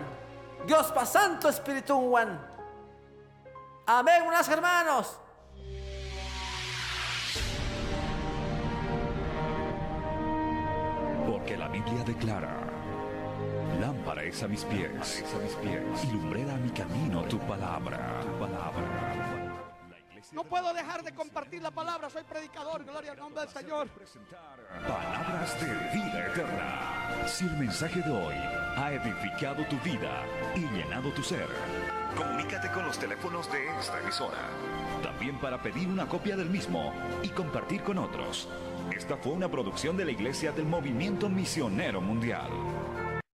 Dios 0.66 0.90
pa 0.92 1.06
Santo 1.06 1.48
Espíritu 1.48 1.96
Wan. 1.96 2.38
Amén, 3.86 4.22
unas 4.26 4.48
hermanos. 4.48 5.18
Porque 11.26 11.56
la 11.56 11.68
Biblia 11.68 12.04
declara, 12.04 12.59
lámpara 14.01 14.22
es 14.24 14.42
a 14.42 14.48
mis 14.48 14.64
pies, 14.64 15.24
a 15.34 15.38
mis 15.38 15.55
pies, 15.57 16.05
y 16.05 16.12
lumbrera 16.12 16.55
a 16.55 16.57
mi 16.57 16.70
camino 16.70 17.22
tu 17.24 17.38
palabra, 17.40 18.20
tu 18.22 18.38
palabra. 18.38 19.57
No 20.32 20.44
puedo 20.44 20.72
dejar 20.72 21.03
de 21.03 21.12
compartir 21.12 21.61
la 21.61 21.72
palabra. 21.72 22.09
Soy 22.09 22.22
predicador. 22.22 22.84
Gloria 22.84 23.12
al 23.12 23.18
nombre 23.18 23.40
del 23.42 23.51
Señor. 23.51 23.88
presentar 23.88 24.57
palabras 24.86 25.61
de 25.61 25.66
vida 25.98 26.26
eterna. 26.28 27.26
Si 27.26 27.44
el 27.44 27.57
mensaje 27.57 28.01
de 28.01 28.11
hoy 28.11 28.34
ha 28.76 28.92
edificado 28.92 29.64
tu 29.66 29.76
vida 29.80 30.24
y 30.55 30.61
llenado 30.61 31.11
tu 31.12 31.22
ser, 31.22 31.48
comunícate 32.16 32.70
con 32.70 32.84
los 32.84 32.98
teléfonos 32.98 33.51
de 33.51 33.66
esta 33.80 34.01
emisora. 34.01 34.38
También 35.03 35.38
para 35.40 35.61
pedir 35.61 35.88
una 35.88 36.07
copia 36.07 36.36
del 36.36 36.48
mismo 36.48 36.92
y 37.22 37.28
compartir 37.30 37.82
con 37.82 37.98
otros. 37.98 38.48
Esta 38.96 39.16
fue 39.16 39.32
una 39.32 39.51
producción 39.51 39.96
de 39.96 40.05
la 40.05 40.12
Iglesia 40.12 40.53
del 40.53 40.66
Movimiento 40.66 41.28
Misionero 41.28 42.01
Mundial. 42.01 42.51